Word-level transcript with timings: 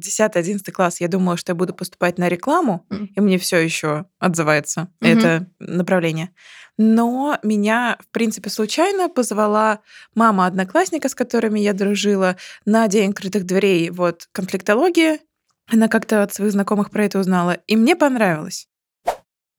10-11 0.00 0.70
класс 0.72 1.00
я 1.00 1.08
думала, 1.08 1.36
что 1.36 1.52
я 1.52 1.54
буду 1.54 1.74
поступать 1.74 2.18
на 2.18 2.28
рекламу, 2.28 2.86
mm. 2.90 3.06
и 3.16 3.20
мне 3.20 3.38
все 3.38 3.58
еще 3.58 4.06
отзывается 4.18 4.88
mm-hmm. 5.00 5.18
это 5.18 5.46
направление. 5.58 6.30
Но 6.78 7.38
меня, 7.42 7.98
в 8.00 8.08
принципе, 8.08 8.48
случайно 8.48 9.08
позвала 9.08 9.80
мама 10.14 10.46
одноклассника, 10.46 11.08
с 11.08 11.14
которыми 11.14 11.60
я 11.60 11.74
дружила, 11.74 12.36
на 12.64 12.88
День 12.88 13.10
открытых 13.10 13.44
дверей 13.44 13.90
вот 13.90 14.28
конфликтология. 14.32 15.18
Она 15.70 15.88
как-то 15.88 16.22
от 16.22 16.32
своих 16.32 16.52
знакомых 16.52 16.90
про 16.90 17.04
это 17.04 17.18
узнала, 17.18 17.58
и 17.66 17.76
мне 17.76 17.96
понравилось. 17.96 18.66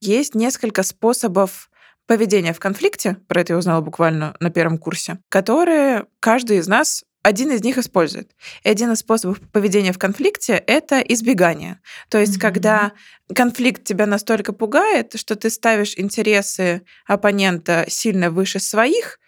Есть 0.00 0.34
несколько 0.34 0.82
способов 0.82 1.70
поведения 2.06 2.52
в 2.52 2.58
конфликте, 2.58 3.16
про 3.28 3.40
это 3.40 3.52
я 3.52 3.58
узнала 3.58 3.80
буквально 3.80 4.34
на 4.40 4.50
первом 4.50 4.78
курсе, 4.78 5.18
которые 5.28 6.06
каждый 6.20 6.58
из 6.58 6.66
нас 6.66 7.04
один 7.22 7.52
из 7.52 7.62
них 7.62 7.78
использует. 7.78 8.32
И 8.64 8.68
один 8.68 8.92
из 8.92 8.98
способов 8.98 9.40
поведения 9.52 9.92
в 9.92 9.98
конфликте— 9.98 10.54
это 10.66 11.00
избегание. 11.00 11.80
То 12.08 12.18
есть, 12.18 12.36
mm-hmm. 12.36 12.40
когда 12.40 12.92
конфликт 13.34 13.84
тебя 13.84 14.06
настолько 14.06 14.52
пугает, 14.52 15.18
что 15.18 15.36
ты 15.36 15.48
ставишь 15.50 15.94
интересы 15.96 16.82
оппонента 17.06 17.84
сильно 17.88 18.30
выше 18.30 18.58
своих, 18.58 19.18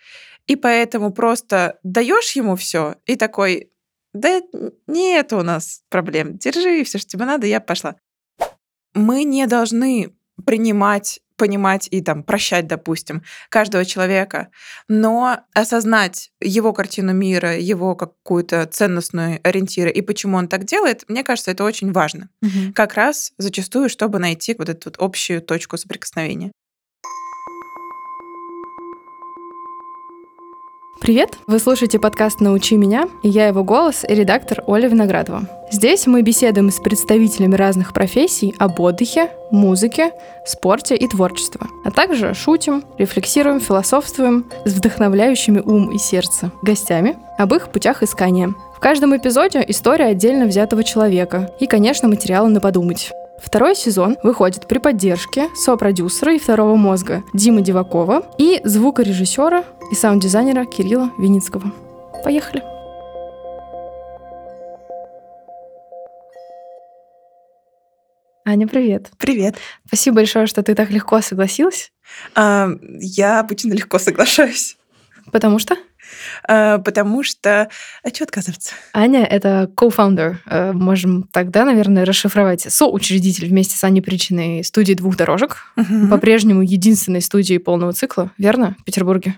и 0.47 0.57
поэтому 0.57 1.13
просто 1.13 1.79
даешь 1.83 2.33
ему 2.33 2.57
все 2.57 2.97
и 3.07 3.17
такой, 3.17 3.71
да 4.13 4.43
нет 4.87 5.33
у 5.33 5.43
нас 5.43 5.83
проблем, 5.89 6.37
держи 6.37 6.85
все, 6.85 6.99
что 6.99 7.11
тебе 7.11 7.25
надо, 7.25 7.47
я 7.47 7.61
пошла. 7.61 7.97
Мы 8.93 9.25
не 9.25 9.47
должны 9.47 10.15
принимать 10.45 11.21
понимать 11.37 11.89
и 11.91 12.01
там 12.01 12.23
прощать, 12.23 12.67
допустим, 12.67 13.23
каждого 13.49 13.85
человека, 13.85 14.49
но 14.89 15.41
осознать 15.53 16.31
его 16.41 16.73
картину 16.73 17.13
мира, 17.13 17.57
его 17.57 17.95
какую-то 17.95 18.67
ценностную 18.67 19.41
ориентиры 19.43 19.91
и 19.91 20.01
почему 20.03 20.37
он 20.37 20.49
так 20.49 20.65
делает, 20.65 21.05
мне 21.09 21.25
кажется, 21.25 21.51
это 21.51 21.65
очень 21.65 21.93
важно. 21.93 22.29
Угу. 22.43 22.73
Как 22.75 22.95
раз 22.95 23.33
зачастую, 23.39 23.89
чтобы 23.89 24.19
найти 24.19 24.55
вот 24.59 24.69
эту 24.69 24.91
вот 24.91 24.97
общую 24.99 25.43
точку 25.43 25.77
соприкосновения. 25.77 26.53
Привет! 31.05 31.37
Вы 31.47 31.59
слушаете 31.59 31.99
подкаст 31.99 32.41
«Научи 32.41 32.79
меня» 32.79 33.05
и 33.23 33.29
я 33.29 33.49
его 33.49 33.63
голос 33.63 34.07
и 34.09 34.15
редактор 34.15 34.65
Оля 34.67 34.89
Виноградова. 34.89 35.43
Здесь 35.71 36.07
мы 36.07 36.23
беседуем 36.23 36.71
с 36.71 36.81
представителями 36.81 37.57
разных 37.57 37.93
профессий 37.93 38.55
об 38.59 38.81
отдыхе, 38.81 39.29
музыке, 39.51 40.13
спорте 40.47 40.97
и 40.97 41.07
творчестве, 41.07 41.61
а 41.85 41.91
также 41.91 42.33
шутим, 42.33 42.85
рефлексируем, 42.97 43.61
философствуем 43.61 44.47
с 44.65 44.73
вдохновляющими 44.73 45.61
ум 45.61 45.91
и 45.91 45.99
сердце 45.99 46.51
гостями 46.63 47.19
об 47.37 47.53
их 47.53 47.69
путях 47.69 48.03
искания. 48.03 48.55
В 48.75 48.81
каждом 48.81 49.15
эпизоде 49.15 49.63
история 49.69 50.07
отдельно 50.07 50.47
взятого 50.47 50.83
человека 50.83 51.51
и, 51.61 51.67
конечно, 51.67 52.09
материалы 52.09 52.49
на 52.49 52.61
подумать. 52.61 53.11
Второй 53.45 53.77
сезон 53.77 54.17
выходит 54.23 54.67
при 54.67 54.79
поддержке 54.79 55.49
сопродюсера 55.55 56.35
и 56.35 56.39
второго 56.39 56.77
мозга 56.77 57.23
Димы 57.35 57.61
Дивакова 57.61 58.27
и 58.39 58.61
звукорежиссера 58.65 59.65
и 59.93 59.95
саунд-дизайнера 59.95 60.65
Кирилла 60.65 61.11
Виницкого. 61.19 61.71
Поехали! 62.25 62.65
Аня, 68.47 68.67
привет. 68.67 69.11
Привет. 69.19 69.57
Спасибо 69.87 70.17
большое, 70.17 70.47
что 70.47 70.63
ты 70.63 70.75
так 70.75 70.91
легко 70.91 71.21
согласилась. 71.21 71.93
А, 72.35 72.69
я 72.99 73.41
обычно 73.41 73.73
легко 73.73 73.99
соглашаюсь. 73.99 74.77
Потому 75.33 75.59
что? 75.59 75.77
А, 76.47 76.79
потому 76.79 77.23
что... 77.23 77.69
А 78.03 78.09
что 78.09 78.25
отказываться? 78.25 78.73
Аня— 78.93 79.25
это 79.31 79.71
co-founder. 79.77 80.37
Э, 80.47 80.73
можем 80.73 81.25
тогда, 81.33 81.65
наверное, 81.65 82.05
расшифровать. 82.05 82.61
Соучредитель 82.63 83.49
вместе 83.49 83.77
с 83.77 83.85
Аней 83.85 84.01
Причиной 84.01 84.65
студии 84.65 84.95
«Двух 84.95 85.17
дорожек». 85.17 85.59
Угу. 85.77 86.09
По-прежнему 86.09 86.63
единственной 86.63 87.21
студии 87.21 87.59
полного 87.59 87.93
цикла, 87.93 88.31
верно, 88.39 88.77
в 88.81 88.85
Петербурге? 88.85 89.37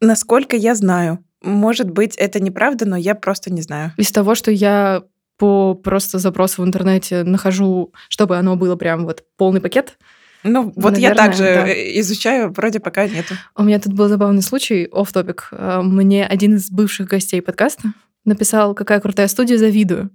Насколько 0.00 0.56
я 0.56 0.74
знаю. 0.74 1.24
Может 1.42 1.90
быть, 1.90 2.16
это 2.16 2.40
неправда, 2.40 2.86
но 2.86 2.96
я 2.96 3.14
просто 3.14 3.52
не 3.52 3.62
знаю. 3.62 3.92
Из 3.96 4.10
того, 4.12 4.34
что 4.34 4.50
я 4.50 5.02
по 5.38 5.74
просто 5.74 6.18
запросу 6.18 6.60
в 6.60 6.66
интернете 6.66 7.24
нахожу, 7.24 7.92
чтобы 8.10 8.36
оно 8.36 8.56
было 8.56 8.76
прям 8.76 9.06
вот 9.06 9.24
полный 9.38 9.62
пакет, 9.62 9.96
ну, 10.42 10.72
вот 10.76 10.92
Наверное, 10.92 11.00
я 11.00 11.14
также 11.14 11.42
да. 11.42 12.00
изучаю, 12.00 12.52
вроде 12.52 12.80
пока 12.80 13.06
нету. 13.06 13.34
У 13.56 13.62
меня 13.62 13.78
тут 13.78 13.92
был 13.92 14.08
забавный 14.08 14.42
случай, 14.42 14.88
оф 14.90 15.12
топик 15.12 15.48
э, 15.52 15.80
Мне 15.82 16.26
один 16.26 16.54
из 16.54 16.70
бывших 16.70 17.08
гостей 17.08 17.42
подкаста 17.42 17.92
написал, 18.24 18.74
какая 18.74 19.00
крутая 19.00 19.28
студия, 19.28 19.58
завидую. 19.58 20.10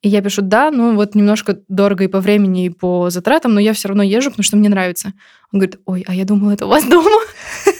И 0.00 0.08
я 0.08 0.22
пишу, 0.22 0.42
да, 0.42 0.70
ну 0.70 0.94
вот 0.94 1.14
немножко 1.14 1.60
дорого 1.68 2.04
и 2.04 2.08
по 2.08 2.20
времени, 2.20 2.66
и 2.66 2.70
по 2.70 3.10
затратам, 3.10 3.54
но 3.54 3.60
я 3.60 3.72
все 3.72 3.88
равно 3.88 4.02
езжу, 4.02 4.30
потому 4.30 4.44
что 4.44 4.56
мне 4.56 4.68
нравится. 4.68 5.12
Он 5.52 5.58
говорит, 5.60 5.80
ой, 5.86 6.04
а 6.06 6.14
я 6.14 6.24
думала, 6.24 6.52
это 6.52 6.66
у 6.66 6.68
вас 6.68 6.84
дома. 6.84 7.10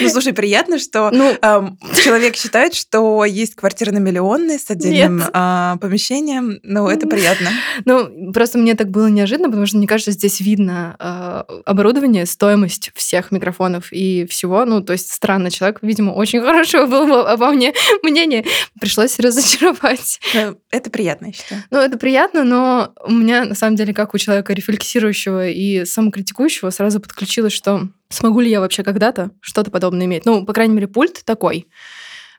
Ну, 0.00 0.08
слушай, 0.08 0.32
приятно, 0.32 0.78
что 0.78 1.10
ну, 1.12 1.36
э, 1.40 1.62
человек 2.02 2.36
считает, 2.36 2.74
что 2.74 3.24
есть 3.24 3.54
квартира 3.54 3.92
на 3.92 3.98
миллионные 3.98 4.58
с 4.58 4.70
отдельным 4.70 5.22
э, 5.22 5.76
помещением. 5.80 6.58
Ну, 6.62 6.88
это 6.88 7.06
приятно. 7.06 7.50
Ну, 7.84 8.32
просто 8.32 8.58
мне 8.58 8.74
так 8.74 8.90
было 8.90 9.06
неожиданно, 9.06 9.48
потому 9.48 9.66
что, 9.66 9.76
мне 9.78 9.86
кажется, 9.86 10.10
здесь 10.10 10.40
видно 10.40 10.96
э, 10.98 11.60
оборудование, 11.64 12.26
стоимость 12.26 12.90
всех 12.94 13.30
микрофонов 13.30 13.92
и 13.92 14.26
всего. 14.26 14.64
Ну, 14.64 14.82
то 14.82 14.92
есть 14.92 15.12
странно, 15.12 15.50
человек, 15.50 15.78
видимо, 15.82 16.12
очень 16.12 16.40
хорошего 16.42 16.86
был 16.86 17.26
обо 17.26 17.50
мне 17.50 17.72
мнение. 18.02 18.44
Пришлось 18.80 19.18
разочаровать. 19.18 20.20
Ну, 20.34 20.58
это 20.70 20.90
приятно, 20.90 21.26
я 21.26 21.32
считаю. 21.32 21.64
Ну, 21.70 21.78
это 21.78 21.98
приятно, 21.98 22.44
но 22.44 22.92
у 23.04 23.12
меня, 23.12 23.44
на 23.44 23.54
самом 23.54 23.76
деле, 23.76 23.94
как 23.94 24.14
у 24.14 24.18
человека 24.18 24.52
рефлексирующего 24.52 25.48
и 25.48 25.84
самокритикующего, 25.84 26.70
сразу 26.70 27.00
подключилось, 27.00 27.52
что 27.52 27.88
смогу 28.14 28.40
ли 28.40 28.50
я 28.50 28.60
вообще 28.60 28.82
когда-то 28.82 29.30
что-то 29.40 29.70
подобное 29.70 30.06
иметь. 30.06 30.24
Ну, 30.24 30.44
по 30.44 30.52
крайней 30.52 30.74
мере, 30.74 30.88
пульт 30.88 31.22
такой. 31.24 31.68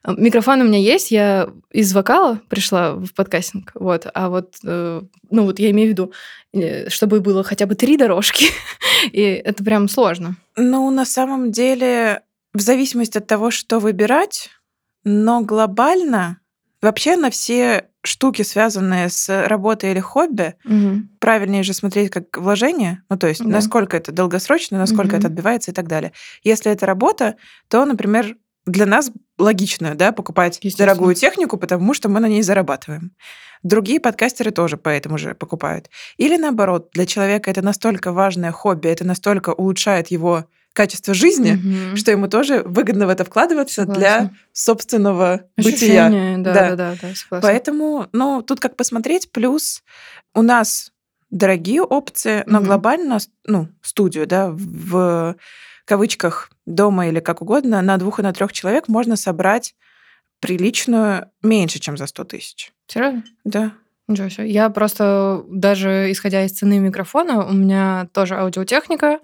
Микрофон 0.08 0.62
у 0.62 0.66
меня 0.66 0.78
есть, 0.78 1.10
я 1.10 1.50
из 1.72 1.94
вокала 1.94 2.40
пришла 2.48 2.94
в 2.94 3.12
подкастинг, 3.16 3.72
вот, 3.74 4.06
а 4.14 4.30
вот, 4.30 4.56
э, 4.64 5.02
ну 5.32 5.44
вот 5.46 5.58
я 5.58 5.72
имею 5.72 5.90
в 5.90 5.92
виду, 5.92 6.14
э, 6.54 6.90
чтобы 6.90 7.22
было 7.22 7.44
хотя 7.44 7.66
бы 7.66 7.74
три 7.74 7.98
дорожки, 7.98 8.46
и 9.12 9.22
это 9.22 9.64
прям 9.64 9.90
сложно. 9.90 10.36
Ну, 10.56 10.92
на 10.92 11.06
самом 11.06 11.52
деле, 11.52 12.22
в 12.54 12.62
зависимости 12.62 13.18
от 13.18 13.26
того, 13.26 13.50
что 13.50 13.80
выбирать, 13.80 14.50
но 15.04 15.42
глобально 15.42 16.40
вообще 16.82 17.16
на 17.16 17.30
все 17.30 17.90
штуки, 18.04 18.44
связанные 18.44 19.10
с 19.10 19.48
работой 19.48 19.92
или 19.92 20.00
хобби, 20.00 20.56
угу. 20.64 21.04
правильнее 21.20 21.64
же 21.64 21.74
смотреть 21.74 22.12
как 22.12 22.38
вложение, 22.38 23.02
ну 23.10 23.18
то 23.18 23.28
есть 23.28 23.44
да. 23.44 23.50
насколько 23.50 23.98
это 23.98 24.12
долгосрочно, 24.12 24.78
насколько 24.78 25.14
угу. 25.14 25.18
это 25.18 25.28
отбивается 25.28 25.72
и 25.72 25.74
так 25.74 25.88
далее. 25.88 26.12
Если 26.44 26.72
это 26.72 26.86
работа, 26.86 27.36
то, 27.68 27.86
например, 27.86 28.36
для 28.66 28.86
нас 28.86 29.12
логично, 29.38 29.96
да, 29.96 30.12
покупать 30.12 30.60
дорогую 30.78 31.16
технику, 31.16 31.58
потому 31.58 31.94
что 31.94 32.10
мы 32.10 32.20
на 32.20 32.28
ней 32.28 32.42
зарабатываем. 32.42 33.12
Другие 33.64 34.00
подкастеры 34.00 34.52
тоже 34.52 34.78
поэтому 34.78 35.18
же 35.18 35.34
покупают. 35.34 35.90
Или 36.18 36.38
наоборот, 36.38 36.90
для 36.94 37.06
человека 37.06 37.50
это 37.50 37.62
настолько 37.62 38.12
важное 38.12 38.52
хобби, 38.52 38.88
это 38.88 39.06
настолько 39.06 39.52
улучшает 39.52 40.10
его 40.10 40.46
качество 40.76 41.14
жизни, 41.14 41.54
угу. 41.54 41.96
что 41.96 42.12
ему 42.12 42.28
тоже 42.28 42.62
выгодно 42.66 43.08
в 43.08 43.10
это 43.10 43.24
вкладываться 43.24 43.84
согласна. 43.84 44.00
для 44.00 44.32
собственного 44.52 45.46
Ощущение, 45.56 46.38
бытия. 46.38 46.44
Да, 46.44 46.54
да, 46.54 46.76
да, 46.76 46.96
да, 47.02 47.08
да 47.32 47.40
Поэтому, 47.42 48.08
ну, 48.12 48.42
тут 48.42 48.60
как 48.60 48.76
посмотреть. 48.76 49.32
Плюс 49.32 49.84
у 50.34 50.42
нас 50.42 50.92
дорогие 51.32 51.82
опции, 51.82 52.44
но 52.46 52.60
угу. 52.60 52.68
глобально, 52.68 53.20
ну, 53.48 53.70
студию, 53.82 54.28
да, 54.28 54.52
в 54.52 55.38
кавычках 55.86 56.52
дома 56.66 57.08
или 57.08 57.22
как 57.22 57.42
угодно, 57.42 57.82
на 57.82 57.98
двух 57.98 58.20
и 58.20 58.24
на 58.24 58.34
трех 58.34 58.52
человек 58.52 58.90
можно 58.90 59.16
собрать 59.16 59.76
приличную 60.42 61.32
меньше, 61.42 61.80
чем 61.80 61.96
за 61.96 62.08
100 62.08 62.24
тысяч. 62.26 62.74
Серьезно? 62.88 63.24
Да. 63.46 63.72
Ничего 64.08 64.30
себе. 64.30 64.50
Я 64.50 64.70
просто, 64.70 65.44
даже 65.48 66.12
исходя 66.12 66.44
из 66.44 66.52
цены 66.52 66.80
микрофона, 66.80 67.46
у 67.46 67.54
меня 67.54 68.08
тоже 68.14 68.36
аудиотехника, 68.36 69.20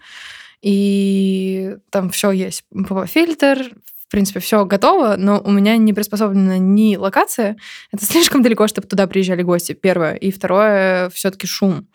и 0.61 1.77
там 1.89 2.09
все 2.09 2.31
есть. 2.31 2.63
Фильтр, 3.07 3.71
в 4.07 4.11
принципе, 4.11 4.39
все 4.39 4.65
готово, 4.65 5.15
но 5.17 5.39
у 5.39 5.51
меня 5.51 5.77
не 5.77 5.93
приспособлена 5.93 6.57
ни 6.57 6.95
локация. 6.95 7.57
Это 7.91 8.05
слишком 8.07 8.41
далеко, 8.41 8.67
чтобы 8.67 8.87
туда 8.87 9.07
приезжали 9.07 9.43
гости, 9.43 9.73
первое. 9.73 10.15
И 10.15 10.31
второе, 10.31 11.09
все-таки 11.09 11.47
шум 11.47 11.87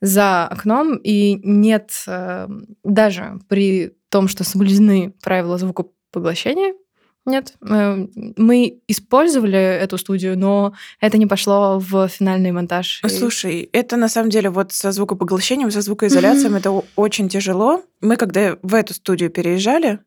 за 0.00 0.46
окном, 0.46 0.96
и 0.96 1.40
нет 1.42 1.92
э, 2.06 2.48
даже 2.82 3.38
при 3.48 3.92
том, 4.10 4.28
что 4.28 4.44
соблюдены 4.44 5.14
правила 5.22 5.56
звукопоглощения, 5.56 6.74
нет, 7.26 7.54
э, 7.66 8.06
мы 8.36 8.80
использовали 8.86 9.58
эту 9.58 9.96
студию, 9.98 10.38
но 10.38 10.74
это 11.00 11.16
не 11.16 11.26
пошло 11.26 11.78
в 11.78 12.08
финальный 12.08 12.52
монтаж. 12.52 13.00
Слушай, 13.08 13.68
это 13.72 13.96
на 13.96 14.08
самом 14.08 14.30
деле 14.30 14.50
вот 14.50 14.72
со 14.72 14.92
звукопоглощением, 14.92 15.70
со 15.70 15.80
звукоизоляцией 15.80 16.50
mm-hmm. 16.50 16.58
это 16.58 16.82
очень 16.96 17.28
тяжело. 17.28 17.82
Мы 18.00 18.16
когда 18.16 18.58
в 18.62 18.74
эту 18.74 18.94
студию 18.94 19.30
переезжали, 19.30 20.00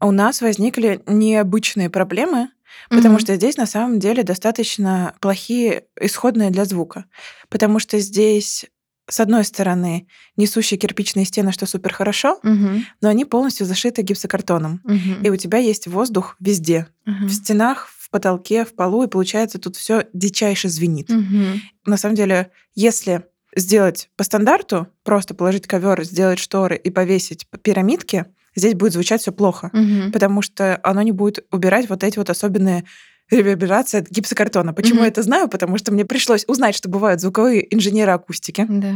у 0.00 0.10
нас 0.10 0.40
возникли 0.40 1.00
необычные 1.06 1.90
проблемы, 1.90 2.48
Потому 2.90 3.16
mm-hmm. 3.16 3.20
что 3.20 3.36
здесь 3.36 3.56
на 3.56 3.66
самом 3.66 3.98
деле 3.98 4.24
достаточно 4.24 5.14
плохие 5.20 5.84
исходные 5.98 6.50
для 6.50 6.64
звука. 6.64 7.06
Потому 7.48 7.78
что 7.78 7.98
здесь 7.98 8.66
с 9.08 9.20
одной 9.20 9.44
стороны, 9.44 10.06
несущие 10.36 10.78
кирпичные 10.78 11.26
стены, 11.26 11.52
что 11.52 11.66
супер 11.66 11.92
хорошо, 11.92 12.38
угу. 12.42 12.82
но 13.00 13.08
они 13.08 13.24
полностью 13.24 13.66
зашиты 13.66 14.02
гипсокартоном. 14.02 14.80
Угу. 14.84 15.24
И 15.24 15.30
у 15.30 15.36
тебя 15.36 15.58
есть 15.58 15.86
воздух 15.86 16.36
везде. 16.40 16.86
Угу. 17.06 17.26
В 17.26 17.32
стенах, 17.32 17.88
в 17.88 18.10
потолке, 18.10 18.64
в 18.64 18.74
полу, 18.74 19.04
и 19.04 19.08
получается 19.08 19.58
тут 19.58 19.76
все 19.76 20.06
дичайше 20.12 20.68
звенит. 20.68 21.10
Угу. 21.10 21.60
На 21.86 21.96
самом 21.96 22.14
деле, 22.14 22.50
если 22.74 23.24
сделать 23.54 24.08
по 24.16 24.24
стандарту, 24.24 24.88
просто 25.02 25.34
положить 25.34 25.66
ковер, 25.66 26.02
сделать 26.04 26.38
шторы 26.38 26.76
и 26.76 26.90
повесить 26.90 27.46
пирамидки, 27.62 28.26
здесь 28.56 28.74
будет 28.74 28.92
звучать 28.92 29.20
все 29.20 29.32
плохо, 29.32 29.70
угу. 29.72 30.12
потому 30.12 30.42
что 30.42 30.80
оно 30.82 31.02
не 31.02 31.12
будет 31.12 31.44
убирать 31.50 31.88
вот 31.88 32.02
эти 32.04 32.18
вот 32.18 32.30
особенные 32.30 32.84
реверберация 33.30 34.02
от 34.02 34.10
гипсокартона. 34.10 34.72
Почему 34.72 35.00
mm-hmm. 35.00 35.04
я 35.04 35.08
это 35.08 35.22
знаю? 35.22 35.48
Потому 35.48 35.78
что 35.78 35.92
мне 35.92 36.04
пришлось 36.04 36.44
узнать, 36.46 36.74
что 36.74 36.88
бывают 36.88 37.20
звуковые 37.20 37.74
инженеры 37.74 38.12
акустики. 38.12 38.66
Да. 38.68 38.94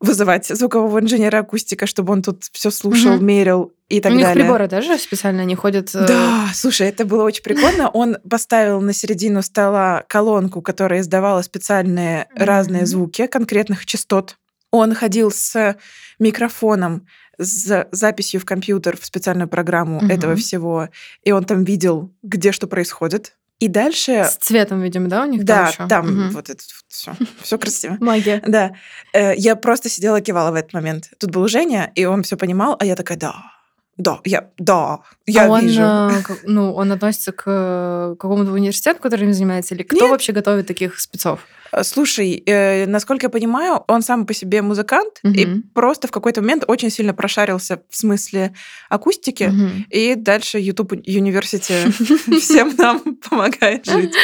Вызывать 0.00 0.46
звукового 0.46 1.00
инженера 1.00 1.40
акустика, 1.40 1.86
чтобы 1.86 2.14
он 2.14 2.22
тут 2.22 2.44
все 2.52 2.70
слушал, 2.70 3.16
mm-hmm. 3.16 3.22
мерил 3.22 3.72
и 3.90 4.00
так 4.00 4.12
У 4.12 4.14
далее. 4.14 4.34
них 4.34 4.44
приборы 4.44 4.66
даже 4.66 4.96
специально 4.98 5.42
они 5.42 5.54
ходят. 5.54 5.94
Э, 5.94 6.06
да, 6.06 6.48
слушай, 6.54 6.88
это 6.88 7.04
было 7.04 7.24
очень 7.24 7.42
прикольно. 7.42 7.88
Он 7.92 8.16
поставил 8.28 8.80
на 8.80 8.94
середину 8.94 9.42
стола 9.42 10.04
колонку, 10.08 10.62
которая 10.62 11.00
издавала 11.00 11.42
специальные 11.42 12.20
mm-hmm. 12.20 12.44
разные 12.44 12.86
звуки 12.86 13.26
конкретных 13.26 13.84
частот. 13.84 14.36
Он 14.70 14.94
ходил 14.94 15.30
с 15.32 15.76
микрофоном, 16.18 17.06
с 17.40 17.88
записью 17.90 18.40
в 18.40 18.44
компьютер, 18.44 18.96
в 18.96 19.04
специальную 19.04 19.48
программу 19.48 19.96
угу. 19.96 20.06
этого 20.06 20.36
всего, 20.36 20.90
и 21.24 21.32
он 21.32 21.44
там 21.44 21.64
видел, 21.64 22.12
где 22.22 22.52
что 22.52 22.66
происходит. 22.66 23.34
И 23.60 23.68
дальше... 23.68 24.24
С 24.24 24.36
цветом, 24.36 24.80
видимо, 24.80 25.08
да, 25.08 25.22
у 25.22 25.26
них 25.26 25.44
Да, 25.44 25.70
там, 25.76 25.88
там 25.88 26.06
угу. 26.06 26.34
вот 26.34 26.48
это 26.48 26.64
все, 26.88 27.12
все 27.42 27.58
красиво. 27.58 27.98
Магия. 28.00 28.42
Да. 28.46 28.72
Э, 29.12 29.34
я 29.36 29.54
просто 29.54 29.88
сидела, 29.88 30.20
кивала 30.20 30.50
в 30.50 30.54
этот 30.54 30.72
момент. 30.72 31.10
Тут 31.18 31.30
был 31.30 31.46
Женя, 31.46 31.92
и 31.94 32.06
он 32.06 32.22
все 32.22 32.36
понимал, 32.36 32.76
а 32.80 32.84
я 32.86 32.96
такая, 32.96 33.18
да, 33.18 33.59
да, 33.96 34.20
я, 34.24 34.50
да, 34.58 35.00
я 35.26 35.46
а 35.46 35.48
он, 35.48 35.60
вижу. 35.60 35.82
ну, 36.44 36.72
он 36.74 36.90
относится 36.92 37.32
к 37.32 38.16
какому-то 38.18 38.52
университету, 38.52 39.00
которым 39.00 39.32
занимается, 39.32 39.74
или 39.74 39.82
кто 39.82 39.96
Нет. 39.96 40.10
вообще 40.10 40.32
готовит 40.32 40.66
таких 40.66 40.98
спецов? 40.98 41.40
Э, 41.72 41.84
слушай, 41.84 42.42
э, 42.46 42.86
насколько 42.86 43.26
я 43.26 43.30
понимаю, 43.30 43.84
он 43.88 44.02
сам 44.02 44.26
по 44.26 44.34
себе 44.34 44.62
музыкант 44.62 45.20
Мгм. 45.22 45.34
и 45.34 45.46
просто 45.74 46.08
в 46.08 46.10
какой-то 46.10 46.40
момент 46.40 46.64
очень 46.66 46.90
сильно 46.90 47.14
прошарился 47.14 47.82
в 47.88 47.96
смысле 47.96 48.54
акустики, 48.88 49.44
Мгм. 49.44 49.86
и 49.90 50.14
дальше 50.14 50.58
YouTube 50.58 50.92
University 50.92 51.90
всем 52.40 52.74
нам 52.76 53.00
помогает 53.28 53.86
жить. 53.86 54.14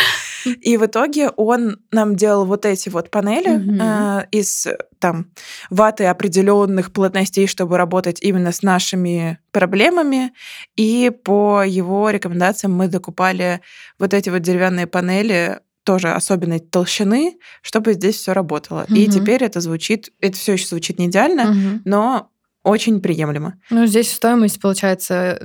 И 0.61 0.77
в 0.77 0.87
итоге 0.87 1.31
он 1.31 1.79
нам 1.91 2.17
делал 2.17 2.45
вот 2.45 2.65
эти 2.67 2.89
вот 2.89 3.11
панели 3.11 3.57
Мгм. 3.59 3.81
э, 3.81 4.27
из 4.31 4.67
там 4.99 5.31
ваты 5.71 6.05
определенных 6.07 6.93
плотностей, 6.93 7.47
чтобы 7.47 7.77
работать 7.77 8.23
именно 8.23 8.53
с 8.53 8.63
нашими 8.63 9.39
проблемами. 9.53 10.33
И 10.77 11.11
по 11.25 11.63
его 11.65 12.11
рекомендациям 12.11 12.73
мы 12.75 12.89
докупали 12.89 13.61
вот 13.99 14.15
эти 14.15 14.31
вот 14.31 14.41
деревянные 14.43 14.87
панели 14.87 15.61
тоже 15.85 16.11
особенной 16.13 16.59
толщины, 16.59 17.39
чтобы 17.63 17.93
здесь 17.93 18.17
все 18.17 18.33
работало. 18.33 18.87
И 18.89 19.05
Мгм. 19.05 19.11
теперь 19.11 19.45
это 19.45 19.61
звучит, 19.61 20.11
это 20.21 20.37
все 20.37 20.55
еще 20.55 20.67
звучит 20.67 20.99
не 20.99 21.07
идеально, 21.07 21.45
Мгм. 21.53 21.83
но 21.85 22.31
очень 22.67 23.01
приемлемо. 23.01 23.55
Ну, 23.71 23.87
здесь 23.87 24.13
стоимость 24.13 24.61
получается 24.61 25.39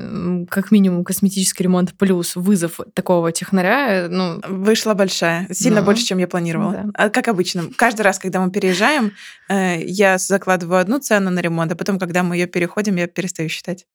как 0.49 0.71
минимум 0.71 1.03
косметический 1.03 1.63
ремонт 1.63 1.93
плюс 1.97 2.35
вызов 2.35 2.79
такого 2.93 3.31
технаря. 3.31 4.05
э, 4.05 4.07
Ну, 4.07 4.41
Вышла 4.47 4.93
большая, 4.95 5.47
сильно 5.51 5.79
Ну, 5.81 5.85
больше, 5.85 6.03
чем 6.03 6.17
я 6.17 6.27
планировала. 6.27 6.71
да. 6.73 6.85
А 6.95 7.09
как 7.09 7.27
обычно, 7.27 7.63
каждый 7.75 8.01
раз, 8.01 8.17
когда 8.19 8.39
мы 8.43 8.51
переезжаем, 8.51 9.11
э, 9.49 9.81
я 9.83 10.17
закладываю 10.17 10.79
одну 10.81 10.99
цену 10.99 11.29
на 11.29 11.39
ремонт, 11.41 11.71
а 11.71 11.75
потом, 11.75 11.99
когда 11.99 12.23
мы 12.23 12.35
ее 12.37 12.47
переходим, 12.47 12.95
я 12.95 13.07
перестаю 13.07 13.49
считать. 13.49 13.85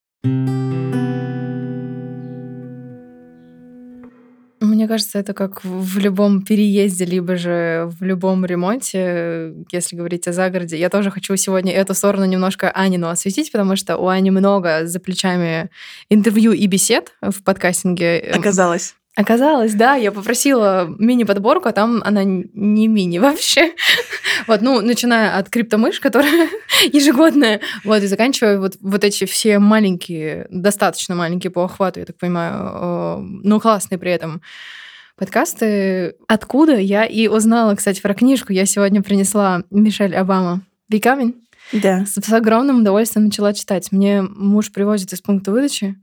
Мне 4.87 4.93
кажется, 4.93 5.19
это 5.19 5.35
как 5.35 5.65
в 5.65 5.99
любом 5.99 6.43
переезде, 6.43 7.05
либо 7.07 7.35
же 7.35 7.91
в 7.99 8.05
любом 8.05 8.47
ремонте, 8.47 9.53
если 9.73 9.97
говорить 9.97 10.29
о 10.29 10.33
загороде. 10.33 10.79
Я 10.79 10.91
тоже 10.91 11.11
хочу 11.11 11.35
сегодня 11.35 11.73
эту 11.73 11.93
сторону 11.93 12.25
немножко 12.25 12.71
Анину 12.71 13.09
осветить, 13.09 13.51
потому 13.51 13.75
что 13.75 13.97
у 13.97 14.07
Ани 14.07 14.31
много 14.31 14.87
за 14.87 15.01
плечами 15.01 15.71
интервью 16.09 16.53
и 16.53 16.65
бесед 16.69 17.15
в 17.21 17.43
подкастинге. 17.43 18.21
Эм, 18.21 18.39
Оказалось. 18.39 18.95
Оказалось, 19.17 19.73
да, 19.73 19.95
я 19.95 20.13
попросила 20.13 20.95
мини-подборку, 20.99 21.71
а 21.71 21.73
там 21.73 22.03
она 22.05 22.23
не 22.23 22.87
мини 22.87 23.19
вообще. 23.19 23.73
Вот, 24.47 24.61
ну, 24.61 24.83
начиная 24.83 25.39
от 25.39 25.49
криптомыш, 25.49 25.99
которая 25.99 26.49
ежегодная, 26.93 27.61
вот, 27.85 28.03
и 28.03 28.07
заканчивая 28.07 28.61
вот, 28.61 28.75
вот 28.81 29.03
эти 29.03 29.25
все 29.25 29.59
маленькие, 29.59 30.47
достаточно 30.51 31.15
маленькие 31.15 31.51
по 31.51 31.65
охвату, 31.65 32.01
я 32.01 32.07
так 32.07 32.19
понимаю, 32.19 32.53
э, 32.55 33.19
но 33.43 33.59
классные 33.59 33.99
при 33.99 34.13
этом 34.13 34.43
подкасты. 35.17 36.15
Откуда 36.29 36.77
я 36.77 37.07
и 37.07 37.27
узнала, 37.27 37.75
кстати, 37.75 38.03
про 38.03 38.15
книжку. 38.15 38.53
Я 38.53 38.67
сегодня 38.67 39.03
принесла 39.03 39.63
Мишель 39.71 40.15
Обама 40.15 40.61
«Becoming». 40.93 41.35
Да. 41.73 42.05
С, 42.05 42.21
с 42.21 42.33
огромным 42.33 42.81
удовольствием 42.81 43.27
начала 43.27 43.55
читать. 43.55 43.91
Мне 43.91 44.23
муж 44.23 44.71
привозит 44.71 45.13
из 45.13 45.23
пункта 45.23 45.51
выдачи 45.51 45.97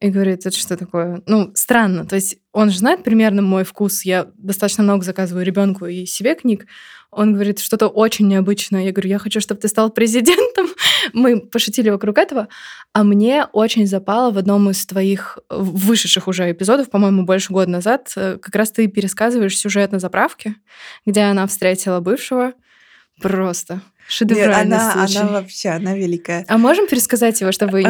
и 0.00 0.08
говорит, 0.08 0.46
это 0.46 0.56
что 0.56 0.78
такое? 0.78 1.22
Ну, 1.26 1.52
странно. 1.54 2.06
То 2.06 2.16
есть 2.16 2.38
он 2.52 2.70
же 2.70 2.78
знает 2.78 3.04
примерно 3.04 3.42
мой 3.42 3.64
вкус. 3.64 4.02
Я 4.02 4.28
достаточно 4.38 4.82
много 4.82 5.04
заказываю 5.04 5.44
ребенку 5.44 5.84
и 5.86 6.06
себе 6.06 6.34
книг. 6.34 6.66
Он 7.10 7.34
говорит, 7.34 7.58
что-то 7.58 7.88
очень 7.88 8.26
необычное. 8.26 8.84
Я 8.84 8.92
говорю, 8.92 9.10
я 9.10 9.18
хочу, 9.18 9.40
чтобы 9.40 9.60
ты 9.60 9.68
стал 9.68 9.90
президентом. 9.90 10.68
Мы 11.12 11.40
пошутили 11.40 11.90
вокруг 11.90 12.16
этого. 12.16 12.48
А 12.94 13.04
мне 13.04 13.46
очень 13.52 13.86
запало 13.86 14.30
в 14.30 14.38
одном 14.38 14.70
из 14.70 14.86
твоих 14.86 15.38
вышедших 15.50 16.28
уже 16.28 16.50
эпизодов, 16.50 16.88
по-моему, 16.88 17.24
больше 17.24 17.52
года 17.52 17.70
назад, 17.70 18.10
э, 18.16 18.38
как 18.40 18.54
раз 18.54 18.70
ты 18.70 18.86
пересказываешь 18.86 19.58
сюжет 19.58 19.92
на 19.92 19.98
заправке, 19.98 20.54
где 21.04 21.22
она 21.22 21.46
встретила 21.46 22.00
бывшего. 22.00 22.54
Просто 23.20 23.74
Нет, 23.74 23.82
шедевральный 24.08 24.76
она, 24.76 24.92
случай. 24.92 25.18
она 25.18 25.32
вообще, 25.32 25.68
она 25.70 25.94
великая. 25.94 26.46
А 26.48 26.56
можем 26.56 26.86
пересказать 26.86 27.40
его, 27.40 27.52
чтобы... 27.52 27.82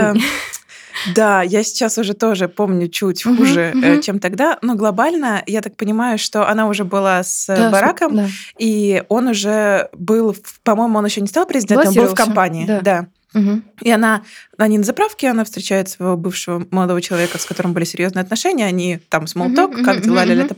Да, 1.14 1.42
я 1.42 1.62
сейчас 1.62 1.98
уже 1.98 2.14
тоже 2.14 2.48
помню 2.48 2.88
чуть 2.88 3.22
хуже, 3.22 3.72
э, 3.75 3.92
мгм. 3.92 4.02
чем 4.02 4.19
тогда, 4.19 4.58
но 4.62 4.75
глобально 4.75 5.42
я 5.46 5.62
так 5.62 5.76
понимаю, 5.76 6.19
что 6.19 6.48
она 6.48 6.69
уже 6.69 6.84
была 6.84 7.22
с 7.22 7.48
э, 7.48 7.56
Да, 7.56 7.70
Бараком, 7.70 8.16
да. 8.16 8.28
и 8.58 9.02
он 9.08 9.28
уже 9.28 9.88
был, 9.92 10.37
по-моему, 10.62 10.99
он 10.99 11.06
еще 11.06 11.20
не 11.20 11.28
стал 11.28 11.47
президентом, 11.47 11.88
он 11.88 11.94
был 11.94 12.06
в 12.06 12.14
компании. 12.14 12.66
да. 12.66 12.80
да. 12.80 13.06
Мгм. 13.32 13.62
И 13.82 13.90
она, 13.90 14.23
они 14.59 14.78
на 14.78 14.82
заправке, 14.85 15.28
она 15.28 15.44
встречает 15.44 15.88
своего 15.88 16.16
бывшего 16.16 16.66
молодого 16.73 17.00
человека, 17.00 17.38
с 17.38 17.44
которым 17.44 17.73
были 17.73 17.85
серьезные 17.85 18.23
отношения, 18.23 18.66
они 18.66 18.99
там 19.09 19.28
смолток, 19.28 19.73
Мгм, 19.73 19.85
как 19.85 19.97
мгм, 19.99 20.04
дела, 20.04 20.20
мгм, 20.23 20.28
ля 20.30 20.35
мгм. 20.35 20.49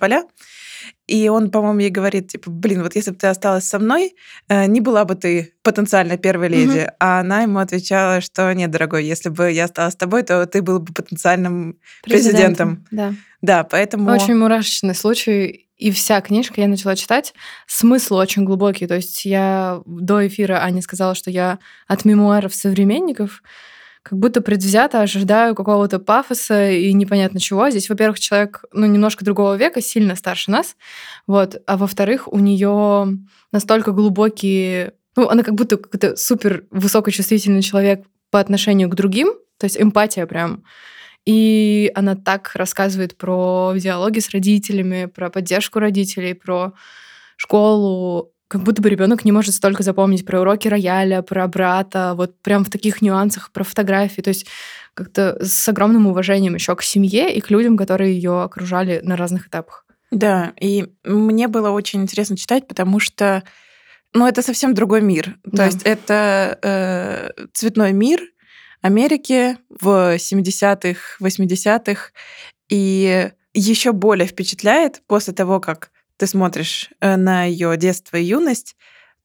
И 1.07 1.29
он, 1.29 1.51
по-моему, 1.51 1.81
ей 1.81 1.91
говорит, 1.91 2.29
типа, 2.29 2.51
блин, 2.51 2.83
вот 2.83 2.95
если 2.95 3.11
бы 3.11 3.17
ты 3.17 3.27
осталась 3.27 3.65
со 3.65 3.79
мной, 3.79 4.15
э, 4.49 4.67
не 4.67 4.81
была 4.81 5.05
бы 5.05 5.15
ты 5.15 5.55
потенциально 5.63 6.17
первой 6.17 6.49
леди. 6.49 6.89
А 7.01 7.21
она 7.21 7.43
ему 7.43 7.59
отвечала, 7.59 8.21
что 8.21 8.53
нет, 8.53 8.71
дорогой, 8.71 9.05
если 9.05 9.29
бы 9.29 9.51
я 9.51 9.65
осталась 9.65 9.95
с 9.95 9.97
тобой, 9.97 10.23
то 10.23 10.47
ты 10.47 10.63
был 10.63 10.79
бы 10.79 10.93
потенциальным 10.93 11.79
президентом. 12.03 12.87
Да. 12.91 13.15
Да, 13.43 13.65
поэтому... 13.65 14.11
Очень 14.11 14.37
мурашечный 14.37 14.95
случай. 14.95 15.69
И 15.77 15.91
вся 15.91 16.21
книжка 16.21 16.61
я 16.61 16.69
начала 16.69 16.95
читать. 16.95 17.35
Смысл 17.67 18.15
очень 18.15 18.45
глубокий. 18.45 18.87
То 18.87 18.95
есть 18.95 19.25
я 19.25 19.83
до 19.85 20.25
эфира 20.25 20.63
Аня 20.63 20.81
сказала, 20.81 21.17
что 21.17 21.29
я 21.29 21.59
от 21.89 22.05
мемуаров 22.05 22.55
современников 22.55 23.43
как 24.03 24.19
будто 24.19 24.41
предвзято 24.41 25.01
ожидаю 25.01 25.55
какого-то 25.55 25.99
пафоса 25.99 26.71
и 26.71 26.93
непонятно 26.93 27.39
чего. 27.39 27.71
Здесь, 27.71 27.89
во-первых, 27.89 28.19
человек, 28.19 28.65
ну, 28.73 28.87
немножко 28.87 29.25
другого 29.25 29.57
века, 29.57 29.81
сильно 29.81 30.17
старше 30.17 30.51
нас, 30.51 30.77
вот, 31.27 31.63
а 31.67 31.77
во-вторых, 31.77 32.33
у 32.33 32.39
нее 32.39 33.19
настолько 33.53 33.93
глубокие, 33.93 34.95
ну, 35.17 35.29
она 35.29 35.43
как 35.43 35.55
будто 35.55 35.77
какой-то 35.77 36.17
супер 36.17 36.65
высокочувствительный 36.71 37.63
человек 37.63 38.05
по 38.31 38.41
отношению 38.41 38.89
к 38.89 38.95
другим, 38.95 39.35
то 39.59 39.65
есть 39.65 39.81
эмпатия 39.81 40.27
прям. 40.27 40.65
И 41.25 41.93
она 41.95 42.17
так 42.17 42.51
рассказывает 42.55 43.17
про 43.17 43.75
диалоги 43.77 44.19
с 44.19 44.31
родителями, 44.31 45.07
про 45.07 45.31
поддержку 45.31 45.79
родителей, 45.79 46.35
про 46.35 46.73
школу, 47.37 48.32
как 48.53 48.65
будто 48.65 48.83
бы 48.83 48.91
ребенок 48.91 49.25
не 49.25 49.33
может 49.33 49.55
столько 49.55 49.83
запомнить 49.83 50.27
про 50.27 50.43
уроки 50.43 50.69
рояля, 50.69 51.23
про 51.23 51.49
брата, 51.49 52.13
вот 52.15 52.39
прям 52.43 52.67
в 52.67 52.69
таких 52.71 53.01
нюансах, 53.01 53.51
про 53.51 53.65
фотографии. 53.65 54.21
То 54.21 54.29
есть 54.29 54.47
как-то 54.93 55.43
с 55.43 55.67
огромным 55.71 56.07
уважением 56.07 56.55
еще 56.55 56.77
к 56.77 56.83
семье 56.83 57.35
и 57.35 57.41
к 57.41 57.49
людям, 57.49 57.79
которые 57.79 58.15
ее 58.15 58.43
окружали 58.43 59.01
на 59.03 59.17
разных 59.17 59.47
этапах. 59.47 59.87
Да, 60.11 60.53
и 60.61 60.85
мне 61.03 61.49
было 61.49 61.71
очень 61.71 62.03
интересно 62.03 62.37
читать, 62.37 62.69
потому 62.69 63.01
что, 63.01 63.43
ну, 64.13 64.27
это 64.27 64.43
совсем 64.43 64.75
другой 64.75 65.01
мир. 65.01 65.37
То 65.45 65.57
Да. 65.57 65.65
есть 65.65 65.81
это 65.85 66.59
э, 66.63 67.31
цветной 67.55 67.95
мир 67.95 68.21
Америки 68.83 69.57
в 69.71 70.17
70-х, 70.17 71.17
80-х, 71.23 72.11
и 72.69 73.31
еще 73.55 73.93
более 73.93 74.27
впечатляет 74.27 75.01
после 75.07 75.33
того, 75.33 75.59
как 75.59 75.91
ты 76.23 76.29
смотришь 76.29 76.89
э, 77.01 77.17
на 77.17 77.47
ее 77.47 77.77
детство 77.77 78.17
и 78.17 78.23
юность, 78.23 78.77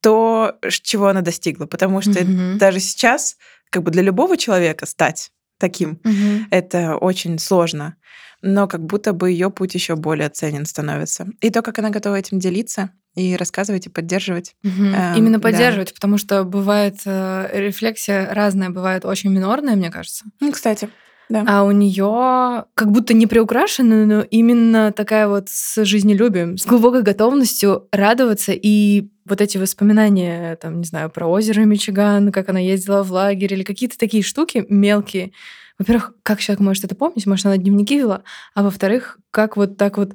то, 0.01 0.57
чего 0.67 1.09
она 1.09 1.21
достигла. 1.21 1.67
Потому 1.67 2.01
что 2.01 2.13
mm-hmm. 2.13 2.55
даже 2.57 2.79
сейчас, 2.79 3.37
как 3.69 3.83
бы 3.83 3.91
для 3.91 4.01
любого 4.01 4.35
человека 4.35 4.87
стать 4.87 5.29
таким, 5.59 5.99
mm-hmm. 6.03 6.45
это 6.49 6.95
очень 6.95 7.37
сложно. 7.37 7.97
Но 8.41 8.67
как 8.67 8.83
будто 8.83 9.13
бы 9.13 9.29
ее 9.29 9.51
путь 9.51 9.75
еще 9.75 9.95
более 9.95 10.29
ценен 10.29 10.65
становится. 10.65 11.27
И 11.39 11.51
то, 11.51 11.61
как 11.61 11.77
она 11.77 11.91
готова 11.91 12.15
этим 12.15 12.39
делиться, 12.39 12.89
и 13.13 13.35
рассказывать 13.35 13.85
и 13.85 13.89
поддерживать. 13.89 14.55
Угу. 14.63 14.83
Эм, 14.83 15.15
Именно 15.15 15.39
поддерживать, 15.39 15.87
да. 15.87 15.93
потому 15.95 16.19
что 16.19 16.43
бывает 16.43 16.99
э, 17.05 17.49
рефлексия 17.51 18.31
разная, 18.31 18.69
бывает 18.69 19.05
очень 19.05 19.31
минорная, 19.31 19.75
мне 19.75 19.89
кажется. 19.89 20.25
Ну, 20.39 20.51
кстати. 20.51 20.89
Да. 21.29 21.43
А 21.47 21.63
у 21.63 21.71
нее 21.71 22.65
как 22.73 22.91
будто 22.91 23.13
не 23.13 23.27
приукрашена, 23.27 24.05
но 24.05 24.21
именно 24.21 24.91
такая 24.93 25.27
вот 25.27 25.49
с 25.49 25.83
жизнелюбием, 25.83 26.57
с 26.57 26.65
глубокой 26.65 27.01
готовностью 27.01 27.87
радоваться 27.91 28.53
и 28.53 29.09
вот 29.25 29.41
эти 29.41 29.57
воспоминания, 29.57 30.55
там, 30.55 30.79
не 30.79 30.85
знаю, 30.85 31.09
про 31.09 31.27
озеро 31.27 31.61
Мичиган, 31.61 32.31
как 32.31 32.47
она 32.49 32.59
ездила 32.59 33.03
в 33.03 33.11
лагерь 33.11 33.53
или 33.53 33.63
какие-то 33.63 33.97
такие 33.97 34.23
штуки 34.23 34.65
мелкие. 34.69 35.33
Во-первых, 35.77 36.13
как 36.23 36.39
человек 36.39 36.61
может 36.61 36.85
это 36.85 36.95
помнить? 36.95 37.25
Может, 37.25 37.45
она 37.45 37.57
дневники 37.57 37.97
вела? 37.97 38.23
А 38.55 38.63
во-вторых, 38.63 39.19
как 39.31 39.57
вот 39.57 39.77
так 39.77 39.97
вот 39.97 40.13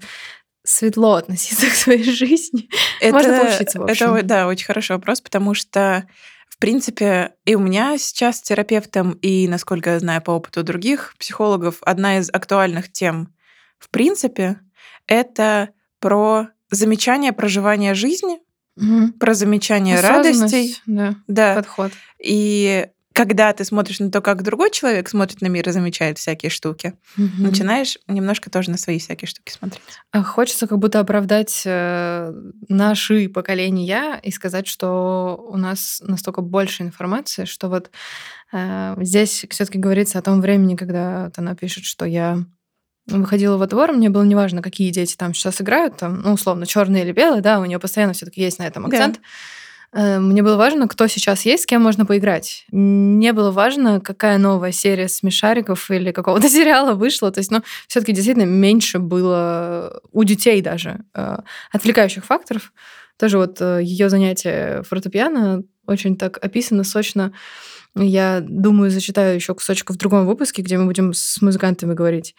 светло 0.64 1.14
относиться 1.14 1.66
к 1.70 1.74
своей 1.74 2.04
жизни? 2.04 2.68
Это, 3.00 3.12
Можно 3.12 3.38
поучиться, 3.38 3.80
в 3.80 3.84
общем. 3.84 4.14
Это, 4.14 4.26
да, 4.26 4.46
очень 4.46 4.66
хороший 4.66 4.92
вопрос, 4.92 5.20
потому 5.20 5.54
что 5.54 6.04
принципе, 6.62 7.34
и 7.44 7.56
у 7.56 7.58
меня 7.58 7.98
сейчас 7.98 8.38
с 8.38 8.42
терапевтом, 8.42 9.14
и, 9.14 9.48
насколько 9.48 9.90
я 9.90 9.98
знаю 9.98 10.22
по 10.22 10.30
опыту 10.30 10.62
других 10.62 11.12
психологов, 11.18 11.78
одна 11.82 12.18
из 12.18 12.30
актуальных 12.32 12.92
тем, 12.92 13.34
в 13.80 13.90
принципе, 13.90 14.60
это 15.08 15.70
про 15.98 16.50
замечание 16.70 17.32
проживания 17.32 17.94
жизни, 17.94 18.38
угу. 18.76 19.12
про 19.18 19.34
замечание 19.34 19.98
радостей. 19.98 20.80
Да, 20.86 21.16
да. 21.26 21.56
Подход. 21.56 21.90
И 22.22 22.86
когда 23.12 23.52
ты 23.52 23.64
смотришь 23.64 24.00
на 24.00 24.10
то, 24.10 24.20
как 24.20 24.42
другой 24.42 24.70
человек 24.70 25.08
смотрит 25.08 25.40
на 25.40 25.46
мир 25.46 25.68
и 25.68 25.72
замечает 25.72 26.18
всякие 26.18 26.50
штуки, 26.50 26.94
угу. 27.16 27.26
начинаешь 27.38 27.98
немножко 28.06 28.50
тоже 28.50 28.70
на 28.70 28.78
свои 28.78 28.98
всякие 28.98 29.28
штуки 29.28 29.52
смотреть. 29.52 29.82
А 30.10 30.22
хочется 30.22 30.66
как 30.66 30.78
будто 30.78 31.00
оправдать 31.00 31.62
э, 31.64 32.32
наши 32.68 33.28
поколения 33.28 34.20
и 34.22 34.30
сказать, 34.30 34.66
что 34.66 35.44
у 35.48 35.56
нас 35.56 36.02
настолько 36.04 36.42
больше 36.42 36.82
информации, 36.82 37.44
что 37.44 37.68
вот 37.68 37.90
э, 38.52 38.94
здесь 39.00 39.46
все-таки 39.50 39.78
говорится 39.78 40.18
о 40.18 40.22
том 40.22 40.40
времени, 40.40 40.76
когда 40.76 41.24
вот 41.24 41.38
она 41.38 41.54
пишет, 41.54 41.84
что 41.84 42.04
я 42.04 42.38
выходила 43.06 43.56
во 43.56 43.66
двор, 43.66 43.92
мне 43.92 44.10
было 44.10 44.22
неважно, 44.22 44.62
какие 44.62 44.90
дети 44.90 45.16
там 45.16 45.34
сейчас 45.34 45.60
играют, 45.60 45.96
там, 45.96 46.20
ну, 46.22 46.32
условно, 46.34 46.66
черные 46.66 47.04
или 47.04 47.12
белые, 47.12 47.42
да, 47.42 47.58
у 47.58 47.64
нее 47.64 47.78
постоянно 47.78 48.12
все-таки 48.12 48.40
есть 48.40 48.58
на 48.58 48.66
этом 48.66 48.86
акцент. 48.86 49.16
Да. 49.16 49.20
Мне 49.94 50.42
было 50.42 50.56
важно, 50.56 50.88
кто 50.88 51.06
сейчас 51.06 51.44
есть, 51.44 51.64
с 51.64 51.66
кем 51.66 51.82
можно 51.82 52.06
поиграть. 52.06 52.64
Не 52.70 53.32
было 53.32 53.50
важно, 53.50 54.00
какая 54.00 54.38
новая 54.38 54.72
серия 54.72 55.08
смешариков 55.08 55.90
или 55.90 56.12
какого-то 56.12 56.48
сериала 56.50 56.94
вышла. 56.94 57.30
То 57.30 57.40
есть, 57.40 57.50
ну, 57.50 57.62
все-таки 57.88 58.12
действительно 58.12 58.46
меньше 58.46 58.98
было 58.98 60.00
у 60.12 60.24
детей 60.24 60.62
даже 60.62 61.00
э, 61.14 61.36
отвлекающих 61.72 62.24
факторов. 62.24 62.72
Тоже 63.18 63.36
вот 63.36 63.60
э, 63.60 63.80
ее 63.82 64.08
занятие 64.08 64.82
фортепиано 64.82 65.62
очень 65.86 66.16
так 66.16 66.38
описано 66.42 66.84
сочно. 66.84 67.32
Я 67.94 68.40
думаю, 68.40 68.90
зачитаю 68.90 69.34
еще 69.34 69.54
кусочек 69.54 69.90
в 69.90 69.96
другом 69.96 70.26
выпуске, 70.26 70.62
где 70.62 70.78
мы 70.78 70.86
будем 70.86 71.12
с 71.12 71.42
музыкантами 71.42 71.92
говорить. 71.92 72.34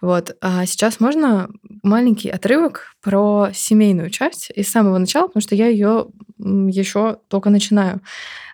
Вот. 0.00 0.36
А 0.40 0.64
сейчас 0.66 1.00
можно 1.00 1.48
маленький 1.82 2.28
отрывок 2.28 2.94
про 3.02 3.50
семейную 3.52 4.10
часть 4.10 4.50
из 4.54 4.70
самого 4.70 4.98
начала, 4.98 5.26
потому 5.26 5.40
что 5.40 5.54
я 5.54 5.66
ее 5.66 6.08
еще 6.38 7.18
только 7.28 7.50
начинаю 7.50 8.00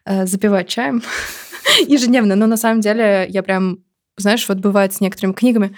э, 0.06 0.26
запивать 0.26 0.68
чаем 0.68 1.02
ежедневно. 1.86 2.34
Но 2.34 2.46
на 2.46 2.56
самом 2.56 2.80
деле 2.80 3.26
я 3.28 3.42
прям, 3.42 3.80
знаешь, 4.16 4.48
вот 4.48 4.58
бывает 4.58 4.94
с 4.94 5.00
некоторыми 5.00 5.34
книгами, 5.34 5.76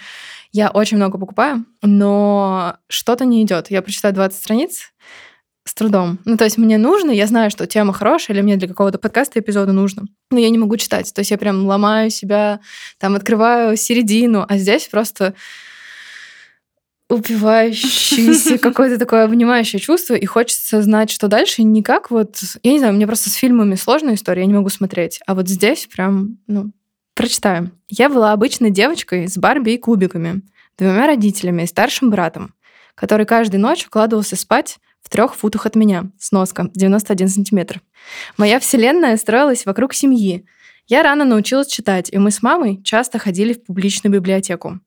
я 0.53 0.69
очень 0.69 0.97
много 0.97 1.17
покупаю, 1.17 1.65
но 1.81 2.77
что-то 2.87 3.25
не 3.25 3.43
идет. 3.43 3.69
Я 3.69 3.81
прочитаю 3.81 4.13
20 4.13 4.39
страниц, 4.39 4.93
с 5.67 5.73
трудом. 5.73 6.19
Ну, 6.25 6.37
то 6.37 6.45
есть 6.45 6.57
мне 6.57 6.77
нужно, 6.77 7.11
я 7.11 7.27
знаю, 7.27 7.51
что 7.51 7.67
тема 7.67 7.93
хорошая, 7.93 8.35
или 8.35 8.41
мне 8.41 8.55
для 8.55 8.67
какого-то 8.67 8.97
подкаста 8.97 9.39
эпизода 9.39 9.73
нужно, 9.73 10.03
но 10.31 10.39
я 10.39 10.49
не 10.49 10.57
могу 10.57 10.77
читать. 10.77 11.13
То 11.13 11.19
есть 11.19 11.31
я 11.31 11.37
прям 11.37 11.65
ломаю 11.65 12.09
себя, 12.09 12.59
там 12.99 13.15
открываю 13.15 13.75
середину, 13.75 14.45
а 14.47 14.57
здесь 14.57 14.87
просто 14.87 15.33
упивающееся, 17.09 18.57
какое-то 18.59 18.97
такое 18.97 19.23
обнимающее 19.23 19.79
чувство, 19.79 20.13
и 20.13 20.25
хочется 20.25 20.81
знать, 20.81 21.09
что 21.09 21.27
дальше. 21.27 21.63
Не 21.63 21.83
как 21.83 22.11
вот... 22.11 22.37
Я 22.63 22.71
не 22.71 22.79
знаю, 22.79 22.93
мне 22.93 23.07
просто 23.07 23.29
с 23.29 23.33
фильмами 23.33 23.75
сложная 23.75 24.15
история, 24.15 24.41
я 24.41 24.47
не 24.47 24.53
могу 24.53 24.69
смотреть. 24.69 25.19
А 25.25 25.35
вот 25.35 25.47
здесь 25.47 25.87
прям, 25.87 26.37
ну, 26.47 26.71
прочитаю. 27.13 27.71
Я 27.89 28.09
была 28.09 28.33
обычной 28.33 28.71
девочкой 28.71 29.27
с 29.27 29.37
Барби 29.37 29.71
и 29.71 29.77
кубиками, 29.77 30.41
двумя 30.77 31.07
родителями 31.07 31.63
и 31.63 31.67
старшим 31.67 32.09
братом, 32.09 32.53
который 32.95 33.25
каждую 33.25 33.61
ночь 33.61 33.85
укладывался 33.85 34.35
спать 34.35 34.77
в 35.07 35.09
трех 35.09 35.35
футах 35.35 35.65
от 35.65 35.77
меня, 35.77 36.11
сноска 36.19 36.69
91 36.75 37.29
сантиметр. 37.29 37.81
Моя 38.35 38.59
вселенная 38.59 39.15
строилась 39.15 39.65
вокруг 39.65 39.93
семьи. 39.93 40.45
Я 40.85 41.01
рано 41.01 41.23
научилась 41.23 41.67
читать, 41.67 42.09
и 42.11 42.17
мы 42.17 42.29
с 42.29 42.43
мамой 42.43 42.83
часто 42.83 43.17
ходили 43.17 43.53
в 43.53 43.63
публичную 43.63 44.13
библиотеку. 44.13 44.81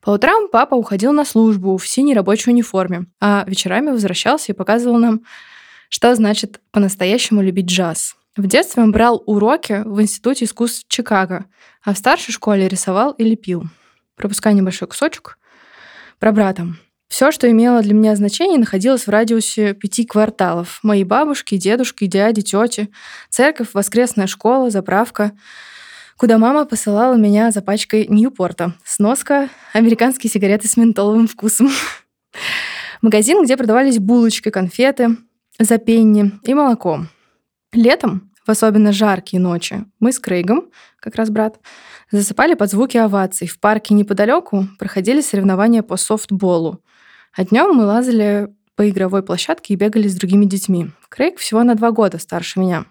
По 0.00 0.10
утрам 0.10 0.48
папа 0.50 0.74
уходил 0.74 1.12
на 1.12 1.24
службу 1.24 1.76
в 1.76 1.86
синей 1.86 2.12
рабочей 2.12 2.50
униформе, 2.50 3.06
а 3.20 3.44
вечерами 3.46 3.90
возвращался 3.90 4.50
и 4.50 4.54
показывал 4.56 4.98
нам, 4.98 5.20
что 5.88 6.12
значит 6.16 6.60
по-настоящему 6.72 7.40
любить 7.40 7.66
джаз. 7.66 8.16
В 8.36 8.48
детстве 8.48 8.82
он 8.82 8.90
брал 8.90 9.22
уроки 9.26 9.82
в 9.84 10.02
Институте 10.02 10.46
искусств 10.46 10.86
Чикаго, 10.88 11.44
а 11.84 11.94
в 11.94 11.98
старшей 11.98 12.32
школе 12.32 12.66
рисовал 12.66 13.12
и 13.12 13.22
лепил. 13.22 13.62
Пропуская 14.16 14.54
небольшой 14.54 14.88
кусочек. 14.88 15.38
Про 16.18 16.32
брата. 16.32 16.66
Все, 17.12 17.30
что 17.30 17.50
имело 17.50 17.82
для 17.82 17.92
меня 17.92 18.16
значение, 18.16 18.58
находилось 18.58 19.06
в 19.06 19.10
радиусе 19.10 19.74
пяти 19.74 20.06
кварталов. 20.06 20.80
Мои 20.82 21.04
бабушки, 21.04 21.58
дедушки, 21.58 22.06
дяди, 22.06 22.40
тети, 22.40 22.88
церковь, 23.28 23.68
воскресная 23.74 24.26
школа, 24.26 24.70
заправка, 24.70 25.32
куда 26.16 26.38
мама 26.38 26.64
посылала 26.64 27.14
меня 27.16 27.50
за 27.50 27.60
пачкой 27.60 28.06
Ньюпорта. 28.08 28.72
Сноска 28.82 29.50
«Американские 29.74 30.30
сигареты 30.30 30.68
с 30.68 30.78
ментоловым 30.78 31.28
вкусом». 31.28 31.68
Магазин, 33.02 33.44
где 33.44 33.58
продавались 33.58 33.98
булочки, 33.98 34.48
конфеты, 34.48 35.18
за 35.58 35.76
пенни 35.76 36.32
и 36.44 36.54
молоко. 36.54 37.04
Летом, 37.74 38.32
в 38.46 38.50
особенно 38.50 38.90
жаркие 38.90 39.38
ночи, 39.38 39.84
мы 40.00 40.12
с 40.12 40.18
Крейгом, 40.18 40.70
как 40.98 41.16
раз 41.16 41.28
брат, 41.28 41.60
засыпали 42.10 42.54
под 42.54 42.70
звуки 42.70 42.96
оваций. 42.96 43.48
В 43.48 43.60
парке 43.60 43.92
неподалеку 43.92 44.66
проходили 44.78 45.20
соревнования 45.20 45.82
по 45.82 45.98
софтболу. 45.98 46.80
А 47.34 47.44
днем 47.44 47.74
мы 47.74 47.86
лазали 47.86 48.54
по 48.76 48.88
игровой 48.88 49.22
площадке 49.22 49.72
и 49.72 49.76
бегали 49.76 50.06
с 50.06 50.14
другими 50.14 50.44
детьми. 50.44 50.90
Крейг 51.08 51.38
всего 51.38 51.62
на 51.62 51.74
два 51.74 51.90
года 51.90 52.18
старше 52.18 52.60
меня. 52.60 52.84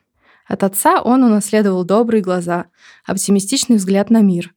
От 0.48 0.64
отца 0.64 1.02
он 1.02 1.24
унаследовал 1.24 1.84
добрые 1.84 2.22
глаза, 2.22 2.66
оптимистичный 3.06 3.76
взгляд 3.76 4.10
на 4.10 4.22
мир. 4.22 4.54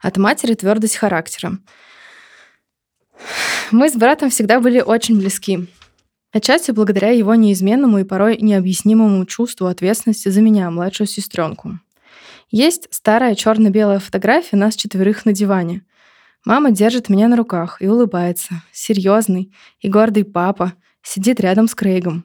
От 0.00 0.18
матери 0.18 0.54
твердость 0.54 0.96
характера. 0.96 1.58
Мы 3.70 3.88
с 3.88 3.94
братом 3.94 4.28
всегда 4.28 4.60
были 4.60 4.80
очень 4.80 5.18
близки. 5.18 5.66
Отчасти 6.32 6.70
благодаря 6.70 7.10
его 7.10 7.34
неизменному 7.34 7.98
и 7.98 8.04
порой 8.04 8.36
необъяснимому 8.36 9.24
чувству 9.24 9.66
ответственности 9.66 10.28
за 10.28 10.42
меня, 10.42 10.70
младшую 10.70 11.06
сестренку. 11.06 11.78
Есть 12.50 12.88
старая 12.90 13.34
черно-белая 13.34 13.98
фотография 13.98 14.56
нас 14.56 14.76
четверых 14.76 15.24
на 15.24 15.32
диване. 15.32 15.82
Мама 16.44 16.70
держит 16.70 17.08
меня 17.08 17.28
на 17.28 17.36
руках 17.36 17.82
и 17.82 17.86
улыбается. 17.86 18.62
Серьезный 18.72 19.52
и 19.80 19.88
гордый 19.88 20.24
папа 20.24 20.72
сидит 21.02 21.38
рядом 21.40 21.68
с 21.68 21.74
Крейгом. 21.74 22.24